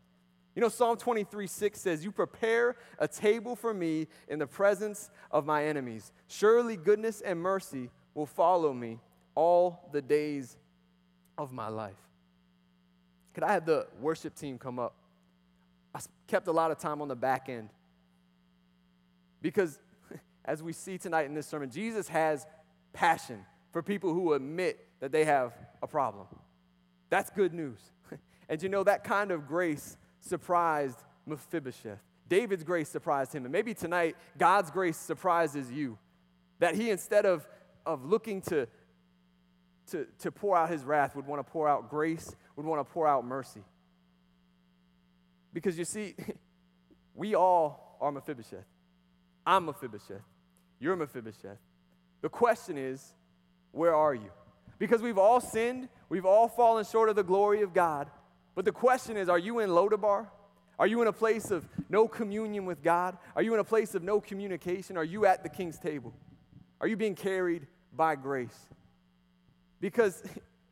You 0.55 0.61
know, 0.61 0.69
Psalm 0.69 0.97
23 0.97 1.47
6 1.47 1.79
says, 1.79 2.03
You 2.03 2.11
prepare 2.11 2.75
a 2.99 3.07
table 3.07 3.55
for 3.55 3.73
me 3.73 4.07
in 4.27 4.39
the 4.39 4.47
presence 4.47 5.09
of 5.31 5.45
my 5.45 5.65
enemies. 5.65 6.11
Surely 6.27 6.75
goodness 6.75 7.21
and 7.21 7.39
mercy 7.39 7.89
will 8.13 8.25
follow 8.25 8.73
me 8.73 8.99
all 9.33 9.89
the 9.93 10.01
days 10.01 10.57
of 11.37 11.53
my 11.53 11.69
life. 11.69 11.95
Could 13.33 13.43
I 13.43 13.53
have 13.53 13.65
the 13.65 13.87
worship 14.01 14.35
team 14.35 14.57
come 14.57 14.77
up? 14.77 14.93
I 15.93 15.99
kept 16.27 16.47
a 16.47 16.51
lot 16.51 16.71
of 16.71 16.77
time 16.77 17.01
on 17.01 17.07
the 17.07 17.15
back 17.15 17.49
end. 17.49 17.69
Because 19.41 19.79
as 20.45 20.63
we 20.63 20.73
see 20.73 20.97
tonight 20.97 21.25
in 21.25 21.33
this 21.33 21.47
sermon, 21.47 21.69
Jesus 21.69 22.07
has 22.09 22.45
passion 22.93 23.45
for 23.71 23.81
people 23.81 24.13
who 24.13 24.33
admit 24.33 24.87
that 24.99 25.11
they 25.11 25.25
have 25.25 25.53
a 25.81 25.87
problem. 25.87 26.27
That's 27.09 27.29
good 27.29 27.53
news. 27.53 27.79
and 28.49 28.61
you 28.61 28.69
know, 28.69 28.83
that 28.83 29.03
kind 29.03 29.31
of 29.31 29.47
grace 29.47 29.97
surprised 30.19 30.97
Mephibosheth. 31.25 31.99
David's 32.27 32.63
grace 32.63 32.87
surprised 32.87 33.33
him. 33.33 33.43
And 33.43 33.51
maybe 33.51 33.73
tonight, 33.73 34.15
God's 34.37 34.71
grace 34.71 34.97
surprises 34.97 35.71
you. 35.71 35.97
That 36.59 36.75
he, 36.75 36.89
instead 36.89 37.25
of, 37.25 37.45
of 37.85 38.05
looking 38.05 38.41
to, 38.43 38.67
to, 39.91 40.07
to 40.19 40.31
pour 40.31 40.55
out 40.55 40.69
his 40.69 40.83
wrath, 40.83 41.15
would 41.15 41.27
want 41.27 41.45
to 41.45 41.51
pour 41.51 41.67
out 41.67 41.89
grace, 41.89 42.33
would 42.55 42.65
want 42.65 42.79
to 42.79 42.93
pour 42.93 43.07
out 43.07 43.25
mercy. 43.25 43.63
Because 45.53 45.77
you 45.77 45.85
see, 45.85 46.15
we 47.15 47.35
all 47.35 47.97
are 48.01 48.11
Mephibosheth. 48.11 48.65
I'm 49.45 49.65
Mephibosheth. 49.65 50.21
You're 50.79 50.95
Mephibosheth. 50.95 51.59
The 52.21 52.29
question 52.29 52.77
is, 52.77 53.13
where 53.71 53.95
are 53.95 54.13
you? 54.13 54.31
Because 54.79 55.01
we've 55.01 55.17
all 55.17 55.39
sinned, 55.39 55.89
we've 56.09 56.25
all 56.25 56.47
fallen 56.47 56.85
short 56.85 57.09
of 57.09 57.15
the 57.15 57.23
glory 57.23 57.61
of 57.61 57.73
God. 57.73 58.09
But 58.55 58.65
the 58.65 58.71
question 58.71 59.17
is, 59.17 59.29
are 59.29 59.39
you 59.39 59.59
in 59.59 59.69
Lodabar? 59.69 60.27
Are 60.79 60.87
you 60.87 61.01
in 61.01 61.07
a 61.07 61.13
place 61.13 61.51
of 61.51 61.67
no 61.89 62.07
communion 62.07 62.65
with 62.65 62.81
God? 62.81 63.17
Are 63.35 63.43
you 63.43 63.53
in 63.53 63.59
a 63.59 63.63
place 63.63 63.93
of 63.93 64.03
no 64.03 64.19
communication? 64.19 64.97
Are 64.97 65.03
you 65.03 65.25
at 65.25 65.43
the 65.43 65.49
king's 65.49 65.77
table? 65.77 66.13
Are 66.79 66.87
you 66.87 66.97
being 66.97 67.13
carried 67.13 67.67
by 67.95 68.15
grace? 68.15 68.57
Because 69.79 70.23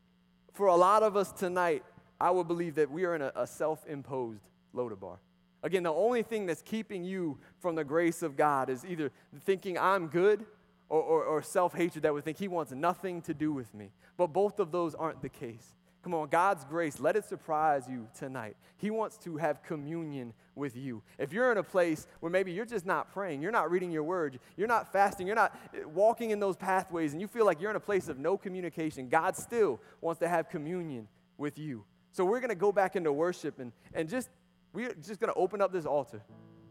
for 0.54 0.68
a 0.68 0.76
lot 0.76 1.04
of 1.04 1.16
us 1.16 1.32
tonight, 1.32 1.84
I 2.20 2.32
would 2.32 2.48
believe 2.48 2.76
that 2.76 2.90
we 2.90 3.06
are 3.06 3.16
in 3.16 3.22
a, 3.22 3.32
a 3.36 3.48
self 3.48 3.86
imposed 3.88 4.50
Lodabar. 4.76 5.18
Again, 5.62 5.84
the 5.84 5.94
only 5.94 6.24
thing 6.24 6.46
that's 6.46 6.62
keeping 6.62 7.04
you 7.04 7.38
from 7.60 7.76
the 7.76 7.84
grace 7.84 8.24
of 8.24 8.38
God 8.38 8.70
is 8.70 8.86
either 8.86 9.12
thinking 9.42 9.78
I'm 9.78 10.08
good 10.08 10.46
or, 10.88 11.02
or, 11.02 11.24
or 11.24 11.44
self 11.44 11.74
hatred 11.74 12.04
that 12.04 12.14
would 12.14 12.24
think 12.24 12.38
He 12.38 12.48
wants 12.48 12.72
nothing 12.72 13.22
to 13.24 13.34
do 13.34 13.52
with 13.52 13.74
me. 13.74 13.92
But 14.18 14.28
both 14.28 14.60
of 14.60 14.72
those 14.72 14.96
aren't 14.96 15.22
the 15.22 15.30
case. 15.30 15.76
Come 16.02 16.14
on, 16.14 16.30
God's 16.30 16.64
grace, 16.64 17.00
let 17.02 17.18
it 17.18 17.26
surprise 17.26 17.88
you 17.90 18.08
tonight. 18.18 18.56
He 18.78 18.90
wants 18.90 19.18
to 19.20 19.36
have 19.36 19.62
communion 19.64 20.34
with 20.56 20.78
you. 20.78 21.04
If 21.18 21.34
you're 21.34 21.52
in 21.52 21.58
a 21.58 21.64
place 21.64 22.08
where 22.22 22.32
maybe 22.32 22.54
you're 22.54 22.66
just 22.66 22.86
not 22.86 23.12
praying, 23.12 23.42
you're 23.42 23.52
not 23.52 23.70
reading 23.70 23.92
your 23.92 24.04
word, 24.04 24.40
you're 24.56 24.68
not 24.68 24.94
fasting, 24.94 25.28
you're 25.28 25.36
not 25.36 25.54
walking 25.86 26.32
in 26.32 26.40
those 26.40 26.56
pathways, 26.56 27.12
and 27.12 27.20
you 27.20 27.28
feel 27.28 27.46
like 27.46 27.60
you're 27.60 27.70
in 27.70 27.76
a 27.76 27.82
place 27.82 28.08
of 28.08 28.18
no 28.18 28.38
communication, 28.38 29.10
God 29.10 29.36
still 29.36 29.82
wants 30.00 30.20
to 30.20 30.30
have 30.30 30.48
communion 30.48 31.10
with 31.38 31.60
you. 31.60 31.84
So 32.14 32.24
we're 32.24 32.40
going 32.40 32.50
to 32.50 32.56
go 32.56 32.72
back 32.72 32.96
into 32.96 33.12
worship 33.12 33.60
and, 33.60 33.74
and 33.94 34.08
just 34.08 34.30
we're 34.74 34.94
just 34.94 35.20
going 35.20 35.32
to 35.32 35.40
open 35.40 35.62
up 35.62 35.72
this 35.72 35.86
altar 35.86 36.22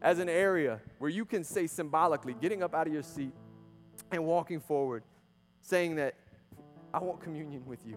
as 0.00 0.18
an 0.18 0.28
area 0.28 0.80
where 0.98 1.10
you 1.10 1.24
can 1.24 1.42
say 1.42 1.66
symbolically, 1.66 2.34
getting 2.34 2.62
up 2.62 2.74
out 2.74 2.86
of 2.86 2.92
your 2.92 3.02
seat 3.02 3.32
and 4.12 4.24
walking 4.24 4.60
forward, 4.60 5.02
saying 5.60 5.96
that 5.96 6.14
I 6.92 7.00
want 7.00 7.20
communion 7.20 7.64
with 7.66 7.84
you. 7.86 7.96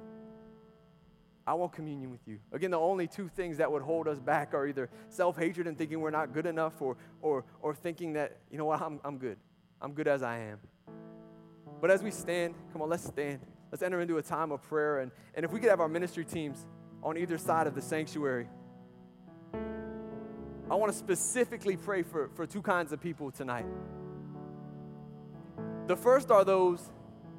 I 1.45 1.53
want 1.53 1.73
communion 1.73 2.11
with 2.11 2.27
you. 2.27 2.39
Again, 2.51 2.71
the 2.71 2.79
only 2.79 3.07
two 3.07 3.27
things 3.27 3.57
that 3.57 3.71
would 3.71 3.81
hold 3.81 4.07
us 4.07 4.19
back 4.19 4.53
are 4.53 4.67
either 4.67 4.89
self 5.09 5.37
hatred 5.37 5.67
and 5.67 5.77
thinking 5.77 5.99
we're 5.99 6.11
not 6.11 6.33
good 6.33 6.45
enough, 6.45 6.81
or, 6.81 6.97
or, 7.21 7.45
or 7.61 7.73
thinking 7.73 8.13
that, 8.13 8.37
you 8.51 8.57
know 8.57 8.65
what, 8.65 8.81
I'm, 8.81 8.99
I'm 9.03 9.17
good. 9.17 9.37
I'm 9.81 9.93
good 9.93 10.07
as 10.07 10.21
I 10.21 10.37
am. 10.39 10.59
But 11.79 11.89
as 11.89 12.03
we 12.03 12.11
stand, 12.11 12.53
come 12.71 12.81
on, 12.81 12.89
let's 12.89 13.05
stand. 13.05 13.39
Let's 13.71 13.81
enter 13.81 14.01
into 14.01 14.17
a 14.17 14.21
time 14.21 14.51
of 14.51 14.61
prayer. 14.61 14.99
And, 14.99 15.11
and 15.33 15.43
if 15.43 15.51
we 15.51 15.59
could 15.59 15.69
have 15.69 15.79
our 15.79 15.87
ministry 15.87 16.25
teams 16.25 16.65
on 17.01 17.17
either 17.17 17.37
side 17.37 17.67
of 17.67 17.73
the 17.73 17.81
sanctuary. 17.81 18.47
I 20.71 20.75
want 20.75 20.89
to 20.89 20.97
specifically 20.97 21.75
pray 21.75 22.01
for, 22.01 22.29
for 22.29 22.47
two 22.47 22.61
kinds 22.61 22.93
of 22.93 23.01
people 23.01 23.29
tonight. 23.29 23.65
The 25.87 25.97
first 25.97 26.31
are 26.31 26.45
those 26.45 26.79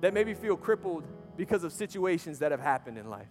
that 0.03 0.13
maybe 0.13 0.35
feel 0.35 0.55
crippled 0.55 1.05
because 1.35 1.65
of 1.65 1.73
situations 1.73 2.41
that 2.41 2.51
have 2.51 2.61
happened 2.61 2.99
in 2.99 3.09
life. 3.09 3.31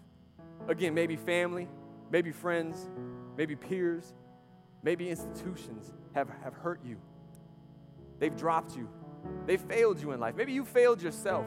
Again, 0.68 0.96
maybe 0.96 1.16
family, 1.16 1.68
maybe 2.10 2.32
friends, 2.32 2.90
maybe 3.38 3.56
peers, 3.56 4.16
maybe 4.82 5.08
institutions 5.08 5.94
have, 6.16 6.30
have 6.44 6.56
hurt 6.56 6.80
you. 6.84 6.98
They've 8.18 8.36
dropped 8.36 8.76
you. 8.76 8.90
They 9.46 9.58
failed 9.58 10.02
you 10.02 10.14
in 10.14 10.20
life. 10.20 10.34
Maybe 10.36 10.52
you 10.52 10.66
failed 10.66 11.00
yourself. 11.00 11.46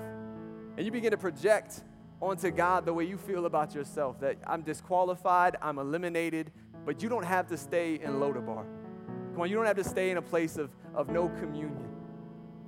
And 0.77 0.87
you 0.87 0.93
begin 0.93 1.11
to 1.11 1.19
project 1.19 1.83
onto 2.23 2.53
God 2.53 2.87
the 2.87 2.95
way 2.95 3.03
you 3.03 3.19
feel 3.19 3.47
about 3.47 3.75
yourself 3.75 4.21
that 4.21 4.37
I'm 4.47 4.63
disqualified, 4.63 5.57
I'm 5.61 5.81
eliminated, 5.81 6.53
but 6.85 7.03
you 7.03 7.09
don't 7.09 7.25
have 7.25 7.47
to 7.49 7.57
stay 7.57 7.95
in 7.95 8.13
Lodabar. 8.13 8.65
Come 9.33 9.41
on, 9.41 9.51
you 9.51 9.57
don't 9.57 9.67
have 9.67 9.77
to 9.77 9.85
stay 9.85 10.11
in 10.11 10.17
a 10.17 10.23
place 10.23 10.57
of, 10.57 10.71
of 10.95 11.09
no 11.09 11.29
communion. 11.29 11.89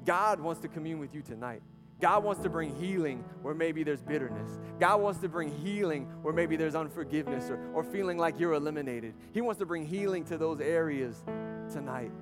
God 0.05 0.40
wants 0.40 0.61
to 0.62 0.68
commune 0.68 0.98
with 0.98 1.14
you 1.14 1.22
tonight. 1.22 1.62
God 2.00 2.24
wants 2.24 2.42
to 2.42 2.50
bring 2.50 2.74
healing 2.76 3.24
where 3.42 3.55
maybe 3.55 3.83
there's 3.83 4.02
bitterness. 4.02 4.59
God 4.79 5.00
wants 5.00 5.20
to 5.20 5.29
bring 5.29 5.50
healing 5.50 6.05
where 6.22 6.35
maybe 6.35 6.57
there's 6.57 6.74
unforgiveness 6.74 7.48
or, 7.48 7.59
or 7.72 7.83
feeling 7.83 8.18
like 8.18 8.38
you're 8.38 8.52
eliminated. 8.52 9.14
He 9.33 9.40
wants 9.40 9.59
to 9.61 9.66
bring 9.66 9.87
healing 9.87 10.24
to 10.26 10.37
those 10.37 10.61
areas 10.61 11.24
tonight. 11.72 12.12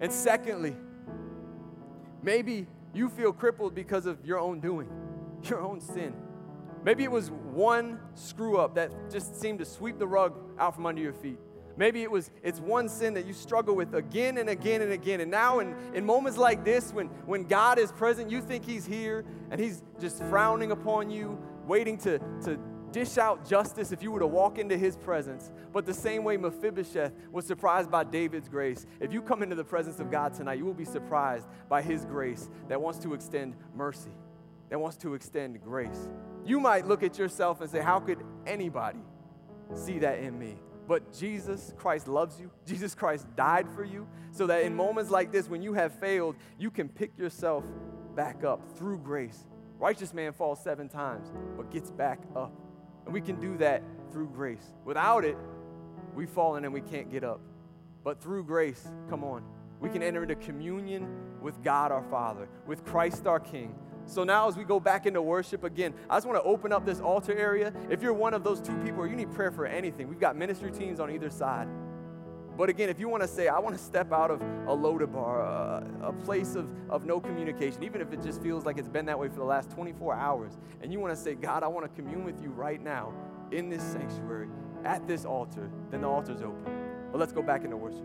And 0.00 0.12
secondly, 0.12 0.76
maybe 2.22 2.66
you 2.92 3.08
feel 3.08 3.32
crippled 3.32 3.74
because 3.74 4.04
of 4.04 4.24
your 4.24 4.38
own 4.38 4.60
doing, 4.60 4.90
your 5.44 5.60
own 5.60 5.80
sin. 5.80 6.14
Maybe 6.84 7.02
it 7.02 7.10
was 7.10 7.30
one 7.30 7.98
screw 8.14 8.58
up 8.58 8.74
that 8.74 9.10
just 9.10 9.40
seemed 9.40 9.58
to 9.60 9.64
sweep 9.64 9.98
the 9.98 10.06
rug 10.06 10.38
out 10.58 10.74
from 10.74 10.86
under 10.86 11.00
your 11.00 11.14
feet. 11.14 11.38
Maybe 11.76 12.02
it 12.02 12.10
was 12.10 12.30
it's 12.42 12.60
one 12.60 12.88
sin 12.88 13.14
that 13.14 13.26
you 13.26 13.32
struggle 13.32 13.74
with 13.74 13.94
again 13.94 14.38
and 14.38 14.48
again 14.48 14.82
and 14.82 14.92
again. 14.92 15.20
And 15.20 15.30
now 15.30 15.58
in, 15.58 15.74
in 15.94 16.04
moments 16.04 16.38
like 16.38 16.64
this, 16.64 16.92
when, 16.92 17.08
when 17.26 17.44
God 17.44 17.78
is 17.78 17.90
present, 17.90 18.30
you 18.30 18.40
think 18.40 18.64
he's 18.64 18.86
here 18.86 19.24
and 19.50 19.60
he's 19.60 19.82
just 20.00 20.22
frowning 20.24 20.70
upon 20.70 21.10
you, 21.10 21.38
waiting 21.66 21.98
to, 21.98 22.18
to 22.44 22.60
dish 22.92 23.18
out 23.18 23.48
justice 23.48 23.90
if 23.90 24.04
you 24.04 24.12
were 24.12 24.20
to 24.20 24.26
walk 24.26 24.58
into 24.58 24.76
his 24.76 24.96
presence. 24.96 25.50
But 25.72 25.84
the 25.84 25.94
same 25.94 26.22
way 26.22 26.36
Mephibosheth 26.36 27.12
was 27.32 27.44
surprised 27.44 27.90
by 27.90 28.04
David's 28.04 28.48
grace, 28.48 28.86
if 29.00 29.12
you 29.12 29.20
come 29.20 29.42
into 29.42 29.56
the 29.56 29.64
presence 29.64 29.98
of 29.98 30.12
God 30.12 30.32
tonight, 30.32 30.58
you 30.58 30.64
will 30.64 30.74
be 30.74 30.84
surprised 30.84 31.48
by 31.68 31.82
his 31.82 32.04
grace 32.04 32.48
that 32.68 32.80
wants 32.80 33.00
to 33.00 33.14
extend 33.14 33.56
mercy, 33.74 34.12
that 34.68 34.78
wants 34.78 34.96
to 34.98 35.14
extend 35.14 35.60
grace. 35.60 36.08
You 36.44 36.60
might 36.60 36.86
look 36.86 37.02
at 37.02 37.18
yourself 37.18 37.60
and 37.60 37.70
say, 37.70 37.80
How 37.80 38.00
could 38.00 38.22
anybody 38.46 39.00
see 39.74 39.98
that 40.00 40.18
in 40.18 40.38
me? 40.38 40.56
But 40.86 41.12
Jesus 41.12 41.72
Christ 41.76 42.08
loves 42.08 42.38
you. 42.38 42.50
Jesus 42.66 42.94
Christ 42.94 43.26
died 43.36 43.66
for 43.74 43.84
you 43.84 44.06
so 44.30 44.46
that 44.46 44.62
in 44.62 44.74
moments 44.74 45.10
like 45.10 45.32
this, 45.32 45.48
when 45.48 45.62
you 45.62 45.72
have 45.74 45.92
failed, 45.98 46.36
you 46.58 46.70
can 46.70 46.88
pick 46.88 47.16
yourself 47.16 47.64
back 48.14 48.44
up 48.44 48.76
through 48.76 48.98
grace. 48.98 49.46
Righteous 49.78 50.14
man 50.14 50.32
falls 50.32 50.62
seven 50.62 50.88
times, 50.88 51.32
but 51.56 51.70
gets 51.70 51.90
back 51.90 52.20
up. 52.36 52.52
And 53.04 53.12
we 53.12 53.20
can 53.20 53.40
do 53.40 53.56
that 53.58 53.82
through 54.12 54.28
grace. 54.28 54.74
Without 54.84 55.24
it, 55.24 55.36
we've 56.14 56.30
fallen 56.30 56.64
and 56.64 56.72
we 56.72 56.80
can't 56.80 57.10
get 57.10 57.24
up. 57.24 57.40
But 58.02 58.22
through 58.22 58.44
grace, 58.44 58.86
come 59.08 59.24
on, 59.24 59.42
we 59.80 59.88
can 59.88 60.02
enter 60.02 60.22
into 60.22 60.36
communion 60.36 61.08
with 61.40 61.62
God 61.62 61.90
our 61.90 62.04
Father, 62.04 62.48
with 62.66 62.84
Christ 62.84 63.26
our 63.26 63.40
King, 63.40 63.74
so 64.06 64.24
now, 64.24 64.48
as 64.48 64.56
we 64.56 64.64
go 64.64 64.78
back 64.78 65.06
into 65.06 65.22
worship 65.22 65.64
again, 65.64 65.94
I 66.10 66.16
just 66.16 66.26
want 66.26 66.38
to 66.38 66.42
open 66.42 66.72
up 66.72 66.84
this 66.84 67.00
altar 67.00 67.36
area. 67.36 67.72
If 67.88 68.02
you're 68.02 68.12
one 68.12 68.34
of 68.34 68.44
those 68.44 68.60
two 68.60 68.76
people 68.84 69.00
or 69.00 69.06
you 69.06 69.16
need 69.16 69.32
prayer 69.32 69.50
for 69.50 69.66
anything, 69.66 70.08
we've 70.08 70.20
got 70.20 70.36
ministry 70.36 70.70
teams 70.70 71.00
on 71.00 71.10
either 71.10 71.30
side. 71.30 71.68
But 72.56 72.68
again, 72.68 72.88
if 72.88 73.00
you 73.00 73.08
want 73.08 73.22
to 73.22 73.28
say, 73.28 73.48
I 73.48 73.58
want 73.58 73.76
to 73.76 73.82
step 73.82 74.12
out 74.12 74.30
of 74.30 74.40
a 74.40 74.76
Lodabar, 74.76 75.40
a, 75.40 76.04
uh, 76.04 76.08
a 76.08 76.12
place 76.12 76.54
of, 76.54 76.68
of 76.88 77.04
no 77.04 77.18
communication, 77.18 77.82
even 77.82 78.00
if 78.00 78.12
it 78.12 78.22
just 78.22 78.40
feels 78.42 78.64
like 78.64 78.78
it's 78.78 78.88
been 78.88 79.06
that 79.06 79.18
way 79.18 79.28
for 79.28 79.36
the 79.36 79.44
last 79.44 79.70
24 79.70 80.14
hours, 80.14 80.58
and 80.80 80.92
you 80.92 81.00
want 81.00 81.12
to 81.12 81.20
say, 81.20 81.34
God, 81.34 81.64
I 81.64 81.66
want 81.66 81.84
to 81.84 82.00
commune 82.00 82.24
with 82.24 82.40
you 82.40 82.50
right 82.50 82.80
now 82.80 83.12
in 83.50 83.68
this 83.68 83.82
sanctuary, 83.82 84.48
at 84.84 85.06
this 85.08 85.24
altar, 85.24 85.68
then 85.90 86.02
the 86.02 86.08
altar's 86.08 86.42
open. 86.42 86.64
But 87.10 87.18
let's 87.18 87.32
go 87.32 87.42
back 87.42 87.64
into 87.64 87.76
worship. 87.76 88.04